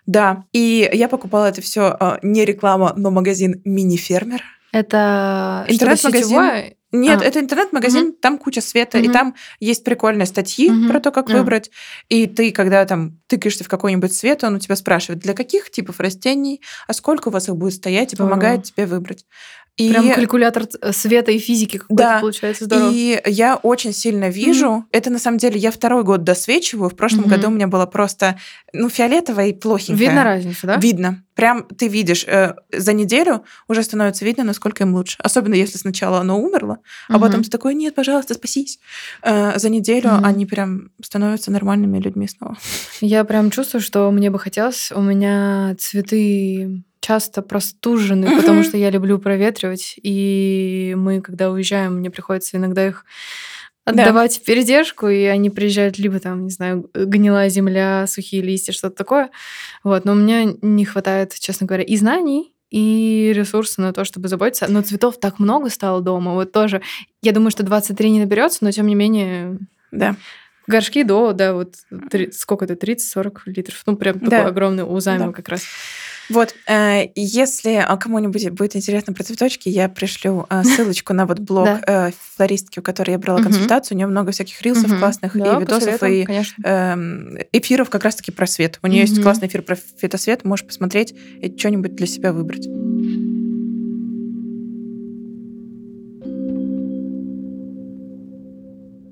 Да, 0.06 0.46
и 0.54 0.90
я 0.94 1.10
покупала 1.10 1.48
это 1.48 1.62
все 1.62 2.18
не 2.24 2.46
реклама, 2.46 2.94
но 2.96 3.12
магазин 3.12 3.62
мини-фермер. 3.66 4.42
Это 4.72 5.66
Интернет-магазин. 5.68 6.74
Нет, 6.92 7.22
А. 7.22 7.26
это 7.26 7.40
интернет-магазин, 7.40 8.14
там 8.14 8.38
куча 8.38 8.60
света, 8.62 8.98
и 8.98 9.04
Мгм. 9.04 9.14
там 9.14 9.36
есть 9.60 9.84
прикольные 9.84 10.26
статьи 10.26 10.70
Мгм. 10.70 10.90
про 10.90 11.00
то, 11.00 11.12
как 11.12 11.30
А. 11.30 11.34
выбрать. 11.38 11.72
И 12.10 12.28
ты, 12.28 12.52
когда 12.52 12.84
там 12.86 13.20
тыкаешься 13.28 13.64
в 13.64 13.70
какой-нибудь 13.70 14.14
свет, 14.14 14.44
он 14.44 14.56
у 14.56 14.60
тебя 14.60 14.76
спрашивает, 14.76 15.22
для 15.22 15.34
каких 15.34 15.72
типов 15.72 16.00
растений, 16.02 16.62
а 16.88 16.94
сколько 16.94 17.30
у 17.30 17.32
вас 17.32 17.48
их 17.48 17.56
будет 17.56 17.74
стоять, 17.76 18.12
и 18.14 18.16
помогает 18.18 18.64
тебе 18.64 18.86
выбрать. 18.86 19.26
И, 19.78 19.90
Прям 19.90 20.12
калькулятор 20.14 20.66
ц- 20.66 20.92
света 20.92 21.32
и 21.32 21.40
физики 21.40 21.78
какой-то 21.78 22.04
Да. 22.04 22.20
получается 22.20 22.66
здорово. 22.66 22.92
и 22.94 23.20
я 23.26 23.56
очень 23.56 23.94
сильно 23.94 24.30
вижу, 24.30 24.86
это 24.92 25.10
на 25.10 25.18
самом 25.18 25.38
деле 25.38 25.58
я 25.58 25.72
второй 25.72 26.04
год 26.04 26.24
досвечиваю, 26.24 26.90
в 26.90 26.96
прошлом 26.96 27.22
Мгм. 27.22 27.30
году 27.30 27.48
у 27.48 27.52
меня 27.52 27.68
было 27.68 27.86
просто, 27.86 28.38
ну, 28.74 28.90
фиолетовое 28.90 29.48
и 29.48 29.54
плохенькое. 29.54 29.98
Видно 29.98 30.24
разницу, 30.26 30.68
да? 30.68 30.76
Видно. 30.76 31.24
Прям 31.36 31.64
ты 31.64 31.88
видишь, 31.88 32.26
э, 32.28 32.54
за 32.72 32.94
неделю 32.94 33.44
уже 33.70 33.82
становится 33.84 34.26
видно, 34.26 34.44
насколько 34.44 34.84
им 34.84 34.94
лучше. 34.94 35.16
Особенно 35.20 35.56
если 35.56 35.78
сначала 35.78 36.20
оно 36.20 36.40
умерло, 36.40 36.80
а 37.08 37.14
Мгм. 37.14 37.22
потом 37.22 37.44
ты 37.44 37.50
такой, 37.50 37.74
нет, 37.74 37.96
пожалуйста, 37.96 38.34
спасись. 38.34 38.78
Э, 39.24 39.58
за 39.58 39.70
неделю 39.70 40.10
Мгм. 40.12 40.26
они 40.26 40.46
прям 40.46 40.90
становятся 41.02 41.50
нормальными 41.50 41.98
людьми 41.98 42.28
снова. 42.28 42.58
Я 43.00 43.24
прям 43.24 43.50
чувствую, 43.50 43.82
что 43.82 44.12
мне 44.12 44.30
бы 44.30 44.38
хотелось. 44.38 44.92
У 44.92 45.02
меня 45.02 45.76
цветы 45.80 46.84
часто 47.02 47.42
простужены, 47.42 48.28
Мгм. 48.30 48.38
потому 48.40 48.64
что 48.64 48.78
я 48.78 48.90
люблю 48.90 49.20
проветривать. 49.20 49.96
И 50.02 50.94
мы, 50.98 51.20
когда 51.22 51.52
уезжаем, 51.52 51.96
мне 51.98 52.10
приходится 52.10 52.58
иногда 52.58 52.88
их 52.88 53.06
Да. 53.86 54.04
отдавать 54.04 54.38
в 54.38 54.44
передержку, 54.44 55.08
и 55.08 55.24
они 55.24 55.50
приезжают 55.50 55.98
либо 55.98 56.20
там, 56.20 56.44
не 56.46 56.52
знаю, 56.52 56.90
гнилая 56.94 57.50
земля, 57.50 58.06
сухие 58.08 58.44
листья, 58.44 58.72
что-то 58.72 58.96
такое. 58.96 59.32
Вот. 59.84 60.06
Но 60.06 60.12
у 60.12 60.16
меня 60.16 60.54
не 60.62 60.86
хватает, 60.86 61.34
честно 61.34 61.66
говоря, 61.66 61.84
и 61.84 61.98
знаний, 61.98 62.54
и 62.70 63.34
ресурса 63.36 63.82
на 63.82 63.92
то, 63.92 64.06
чтобы 64.06 64.28
заботиться. 64.30 64.68
Но 64.70 64.82
цветов 64.84 65.20
так 65.20 65.40
много 65.40 65.70
стало 65.72 66.02
дома. 66.02 66.34
Вот 66.36 66.52
тоже. 66.52 66.82
Я 67.24 67.32
думаю, 67.34 67.50
что 67.52 67.64
23 67.64 68.12
не 68.12 68.20
наберется, 68.20 68.60
но 68.62 68.72
тем 68.72 68.86
не 68.88 68.96
менее 68.96 69.58
Да. 69.92 70.16
Горшки 70.68 71.04
до, 71.04 71.34
да, 71.34 71.54
вот 71.56 71.74
три- 72.12 72.32
сколько 72.32 72.64
это, 72.66 72.76
30-40 72.76 73.42
литров. 73.48 73.82
Ну, 73.88 73.98
прям 73.98 74.20
Да. 74.20 74.30
такой 74.30 74.52
огромный 74.52 74.84
у 74.84 74.98
займа 75.00 75.26
Да. 75.28 75.32
как 75.34 75.50
раз. 75.50 75.64
Вот, 76.30 76.56
э, 76.68 77.08
если 77.16 77.74
а, 77.76 77.98
кому-нибудь 77.98 78.50
будет 78.52 78.76
интересно 78.76 79.14
про 79.14 79.24
цветочки, 79.24 79.70
я 79.70 79.90
пришлю 79.90 80.46
э, 80.50 80.64
ссылочку 80.64 81.14
на 81.14 81.26
вот 81.26 81.40
блог 81.40 81.66
Да. 81.66 82.08
э, 82.08 82.12
флористки, 82.36 82.80
у 82.80 82.82
которой 82.82 83.12
я 83.12 83.18
брала 83.20 83.42
консультацию. 83.42 83.96
У 83.96 83.98
нее 83.98 84.08
много 84.08 84.32
всяких 84.32 84.62
рилсов 84.62 84.98
классных 84.98 85.38
Да, 85.38 85.58
и 85.58 85.60
видосов, 85.60 86.04
и 86.04 86.28
эм, 86.64 87.38
эфиров 87.52 87.90
как 87.90 88.04
раз-таки 88.04 88.32
про 88.32 88.48
свет. 88.48 88.80
У 88.82 88.88
нее 88.88 89.02
есть 89.02 89.22
классный 89.22 89.48
эфир 89.48 89.62
про 89.62 89.76
фитосвет, 89.76 90.46
можешь 90.46 90.66
посмотреть 90.66 91.14
и 91.42 91.56
что-нибудь 91.58 91.96
для 91.96 92.08
себя 92.08 92.34
выбрать. 92.34 92.68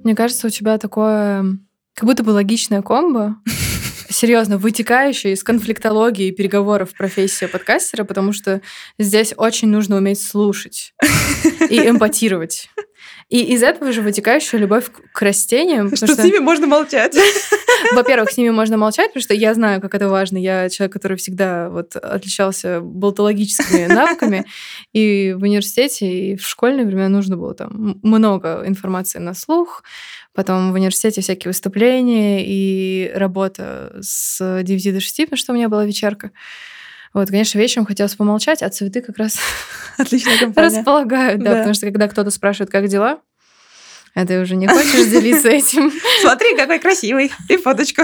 Мне 0.04 0.16
кажется, 0.16 0.48
у 0.48 0.50
тебя 0.50 0.78
такое 0.78 1.46
как 1.94 2.08
будто 2.08 2.24
бы 2.24 2.30
логичная 2.30 2.82
комбо, 2.82 3.36
серьезно, 4.10 4.58
вытекающая 4.58 5.34
из 5.34 5.44
конфликтологии 5.44 6.28
и 6.28 6.32
переговоров 6.32 6.90
профессия 6.98 7.48
подкастера, 7.48 8.04
потому 8.04 8.34
что 8.34 8.62
здесь 8.98 9.34
очень 9.38 9.70
нужно 9.70 9.98
уметь 9.98 10.22
слушать 10.22 10.94
и 11.70 11.78
эмпатировать. 11.90 12.70
И 13.30 13.44
из 13.54 13.62
этого 13.62 13.92
же 13.92 14.02
вытекающая 14.02 14.58
любовь 14.60 14.86
к- 15.14 15.22
растениям. 15.22 15.92
потому 15.92 16.14
что- 16.14 16.42
можно 16.42 16.66
молчать. 16.68 17.16
Во-первых, 17.94 18.32
с 18.32 18.38
ними 18.38 18.50
можно 18.50 18.76
молчать, 18.76 19.10
потому 19.10 19.22
что 19.22 19.34
я 19.36 19.54
знаю, 19.54 19.82
как 19.82 19.94
это 19.94 20.10
важно. 20.10 20.38
Я 20.38 20.68
человек, 20.70 20.94
который 20.94 21.16
всегда 21.16 21.70
вот 21.70 21.96
отличался 21.96 22.82
болтологическими 22.82 23.86
навыками. 23.94 24.46
И 24.94 25.34
в 25.38 25.44
университете, 25.44 26.08
и 26.12 26.36
в 26.38 26.46
школьные 26.46 26.86
времена 26.88 27.08
нужно 27.10 27.38
было 27.38 27.54
там 27.54 28.00
много 28.02 28.64
информации 28.66 29.20
на 29.20 29.34
слух. 29.36 29.84
Потом 30.34 30.72
в 30.72 30.76
университете 30.76 31.22
всякие 31.22 31.50
выступления 31.50 32.46
и 32.46 33.12
работа 33.16 33.98
с 34.02 34.62
9 34.64 34.94
до 34.94 35.00
6, 35.00 35.18
потому 35.26 35.38
что 35.38 35.52
у 35.52 35.56
меня 35.56 35.70
была 35.70 35.86
вечерка. 35.86 36.32
Вот, 37.14 37.30
конечно, 37.30 37.58
вечером 37.58 37.86
хотелось 37.86 38.16
помолчать, 38.16 38.62
а 38.62 38.70
цветы 38.70 39.02
как 39.02 39.18
раз 39.18 39.38
компания. 39.98 40.54
располагают, 40.56 41.40
да, 41.44 41.52
Да. 41.52 41.56
потому 41.58 41.74
что 41.74 41.88
когда 41.88 42.08
кто-то 42.08 42.30
спрашивает, 42.30 42.70
как 42.72 42.88
дела, 42.88 43.20
а 44.16 44.26
ты 44.26 44.40
уже 44.42 44.56
не 44.56 44.68
хочешь 44.68 45.08
делиться 45.12 45.50
этим. 45.50 45.92
Смотри, 46.22 46.56
какой 46.56 46.80
красивый. 46.80 47.32
И 47.48 47.58
фоточку. 47.58 48.04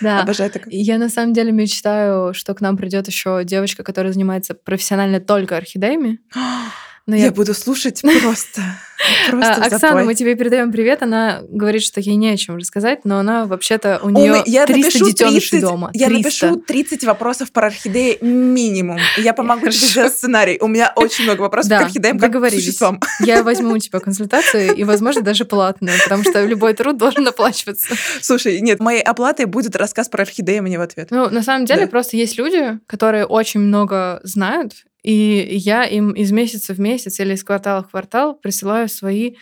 Да. 0.00 0.22
Обожаю 0.22 0.50
такое. 0.50 0.72
Я 0.72 0.98
на 0.98 1.08
самом 1.08 1.32
деле 1.32 1.52
мечтаю, 1.52 2.32
что 2.34 2.54
к 2.54 2.60
нам 2.60 2.76
придет 2.76 3.06
еще 3.08 3.42
девочка, 3.44 3.82
которая 3.82 4.12
занимается 4.12 4.54
профессионально 4.54 5.20
только 5.20 5.56
орхидеями. 5.56 6.18
Но 7.06 7.14
Я 7.14 7.26
я... 7.26 7.30
буду 7.32 7.54
слушать 7.54 8.02
просто. 8.02 8.62
Просто 9.30 9.54
А, 9.54 9.66
Оксана, 9.66 10.02
мы 10.02 10.14
тебе 10.14 10.34
передаем 10.34 10.72
привет. 10.72 11.02
Она 11.02 11.42
говорит, 11.48 11.82
что 11.82 12.00
ей 12.00 12.16
не 12.16 12.30
о 12.30 12.36
чем 12.36 12.56
рассказать, 12.56 13.04
но 13.04 13.18
она 13.18 13.44
вообще-то 13.44 14.00
у 14.02 14.10
нее 14.10 14.30
меня- 14.30 14.42
я 14.46 14.66
300 14.66 14.86
напишу 14.86 15.06
детенышей 15.10 15.50
30 15.50 15.60
дома. 15.60 15.90
Я 15.92 16.08
300. 16.08 16.46
напишу 16.46 16.60
30 16.66 17.04
вопросов 17.04 17.52
про 17.52 17.66
орхидеи 17.66 18.18
минимум. 18.22 18.98
Я 19.18 19.34
помогу 19.34 19.68
тебе 19.68 19.72
сделать 19.72 20.14
сценарий. 20.14 20.58
У 20.60 20.66
меня 20.66 20.92
очень 20.96 21.24
много 21.24 21.42
вопросов 21.42 21.78
к 21.78 21.82
орхидеям, 21.82 22.18
как 22.18 22.34
существам. 22.50 23.00
Я 23.20 23.42
возьму 23.42 23.74
у 23.74 23.78
тебя 23.78 24.00
консультацию 24.00 24.74
и, 24.74 24.82
возможно, 24.84 25.22
даже 25.22 25.44
платную, 25.44 25.98
потому 26.02 26.24
что 26.24 26.44
любой 26.44 26.74
труд 26.74 26.96
должен 26.96 27.28
оплачиваться. 27.28 27.94
Слушай, 28.20 28.60
нет, 28.60 28.80
моей 28.80 29.02
оплатой 29.02 29.46
будет 29.46 29.76
рассказ 29.76 30.08
про 30.08 30.22
орхидеи 30.22 30.58
мне 30.60 30.78
в 30.78 30.82
ответ. 30.82 31.08
Ну, 31.10 31.30
на 31.30 31.42
самом 31.42 31.66
деле, 31.66 31.86
просто 31.86 32.16
есть 32.16 32.38
люди, 32.38 32.78
которые 32.86 33.26
очень 33.26 33.60
много 33.60 34.20
знают, 34.24 34.72
и 35.06 35.56
я 35.56 35.84
им 35.84 36.10
из 36.10 36.32
месяца 36.32 36.74
в 36.74 36.80
месяц 36.80 37.20
или 37.20 37.34
из 37.34 37.44
квартала 37.44 37.84
в 37.84 37.90
квартал 37.90 38.34
присылаю 38.34 38.88
свои 38.88 39.36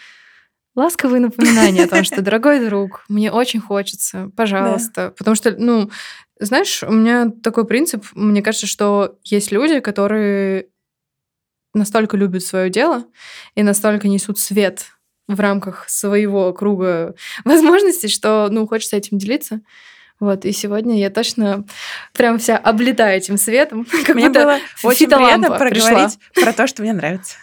ласковые 0.75 1.21
напоминания 1.21 1.85
о 1.85 1.89
том, 1.89 2.05
что, 2.05 2.21
дорогой 2.21 2.63
друг, 2.63 3.03
мне 3.09 3.33
очень 3.33 3.61
хочется, 3.61 4.31
пожалуйста. 4.37 5.15
Потому 5.17 5.35
что, 5.35 5.57
ну, 5.57 5.91
знаешь, 6.39 6.83
у 6.83 6.93
меня 6.93 7.31
такой 7.43 7.67
принцип, 7.67 8.05
мне 8.15 8.43
кажется, 8.43 8.67
что 8.67 9.19
есть 9.25 9.53
люди, 9.53 9.81
которые 9.81 10.69
настолько 11.73 12.19
любят 12.19 12.43
свое 12.43 12.69
дело 12.69 13.07
и 13.55 13.63
настолько 13.63 14.07
несут 14.07 14.39
свет 14.39 14.89
в 15.29 15.41
рамках 15.41 15.89
своего 15.89 16.53
круга 16.53 17.15
возможностей, 17.47 18.09
что, 18.09 18.49
ну, 18.51 18.67
хочется 18.67 18.97
этим 18.99 19.17
делиться. 19.17 19.63
Вот, 20.21 20.45
и 20.45 20.53
сегодня 20.53 20.99
я 20.99 21.11
точно 21.11 21.65
прям 22.13 22.39
вся 22.39 22.57
облетаю 22.57 23.17
этим 23.17 23.37
светом, 23.37 23.85
как 24.07 24.15
Мне 24.15 24.29
будто 24.29 24.41
было 24.41 24.59
очень 24.85 25.09
приятно 25.09 25.51
пришла. 25.59 25.89
проговорить 25.89 26.19
про 26.35 26.53
то, 26.53 26.67
что 26.67 26.83
мне 26.83 26.93
нравится. 26.93 27.35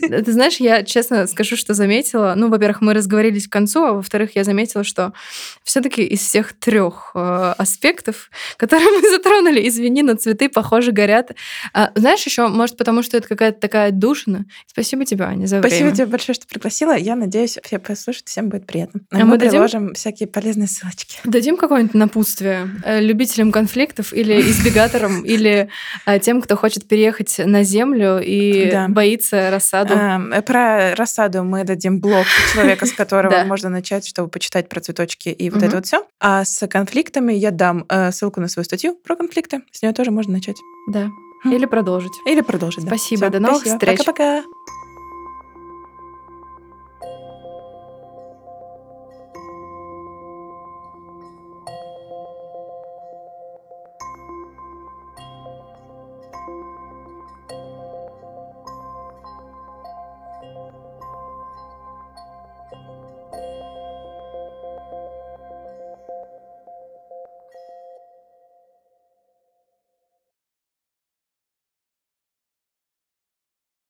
Ты 0.00 0.32
знаешь, 0.32 0.56
я 0.56 0.82
честно 0.82 1.26
скажу, 1.26 1.56
что 1.56 1.72
заметила. 1.72 2.34
Ну, 2.36 2.48
во-первых, 2.50 2.82
мы 2.82 2.92
разговорились 2.92 3.48
к 3.48 3.52
концу, 3.52 3.84
а 3.84 3.92
во-вторых, 3.94 4.36
я 4.36 4.44
заметила, 4.44 4.84
что 4.84 5.14
все-таки 5.62 6.02
из 6.04 6.20
всех 6.20 6.52
трех 6.52 7.12
э, 7.14 7.54
аспектов, 7.56 8.30
которые 8.58 8.90
мы 8.90 9.10
затронули, 9.10 9.66
извини, 9.66 10.02
но 10.02 10.14
цветы, 10.14 10.50
похоже, 10.50 10.92
горят. 10.92 11.32
А, 11.72 11.90
знаешь, 11.94 12.24
еще, 12.24 12.48
может, 12.48 12.76
потому 12.76 13.02
что 13.02 13.16
это 13.16 13.26
какая-то 13.26 13.58
такая 13.60 13.90
душина. 13.90 14.44
Спасибо 14.66 15.06
тебе, 15.06 15.24
Аня, 15.24 15.46
за 15.46 15.60
Спасибо 15.60 15.84
время. 15.84 15.96
тебе 15.96 16.06
большое, 16.06 16.34
что 16.34 16.46
пригласила. 16.46 16.96
Я 16.96 17.16
надеюсь, 17.16 17.58
все 17.62 17.78
послушают, 17.78 18.28
всем 18.28 18.50
будет 18.50 18.66
приятно. 18.66 19.00
А 19.10 19.18
мы 19.20 19.24
мы 19.24 19.38
дадим? 19.38 19.52
приложим 19.52 19.94
всякие 19.94 20.28
полезные 20.28 20.68
ссылочки. 20.68 21.18
Дадим 21.24 21.56
какое-нибудь 21.56 21.93
напутствие 21.94 22.68
э, 22.84 23.00
любителям 23.00 23.52
конфликтов 23.52 24.12
или 24.12 24.40
избегаторам, 24.40 25.22
или 25.24 25.68
э, 26.06 26.18
тем, 26.18 26.42
кто 26.42 26.56
хочет 26.56 26.86
переехать 26.88 27.40
на 27.44 27.62
землю 27.62 28.20
и 28.22 28.70
Да. 28.70 28.86
боится 28.88 29.50
рассаду. 29.50 29.94
Эм, 29.94 30.32
э, 30.32 30.42
Про 30.42 30.94
рассаду 30.94 31.44
мы 31.44 31.64
дадим 31.64 32.00
блог 32.00 32.26
человека, 32.52 32.86
с 32.86 32.92
которого 32.96 33.44
можно 33.44 33.68
начать, 33.68 34.06
чтобы 34.06 34.28
почитать 34.28 34.68
про 34.68 34.80
цветочки 34.80 35.28
и 35.28 35.50
вот 35.50 35.62
это 35.62 35.76
вот 35.76 35.86
все. 35.86 36.04
А 36.20 36.44
с 36.44 36.66
конфликтами 36.66 37.32
я 37.32 37.50
дам 37.50 37.86
ссылку 38.10 38.40
на 38.40 38.48
свою 38.48 38.64
статью 38.64 38.96
про 39.04 39.16
конфликты. 39.16 39.62
С 39.72 39.82
нее 39.82 39.92
тоже 39.92 40.10
можно 40.10 40.32
начать. 40.32 40.56
Да. 40.88 41.08
Хм. 41.44 41.52
Или 41.52 41.66
продолжить. 41.66 42.12
Или 42.26 42.40
продолжить. 42.40 42.84
Спасибо, 42.84 43.28
до 43.30 43.38
новых 43.40 43.60
спасибо. 43.60 43.78
встреч. 43.78 43.98
Пока-пока. 43.98 44.42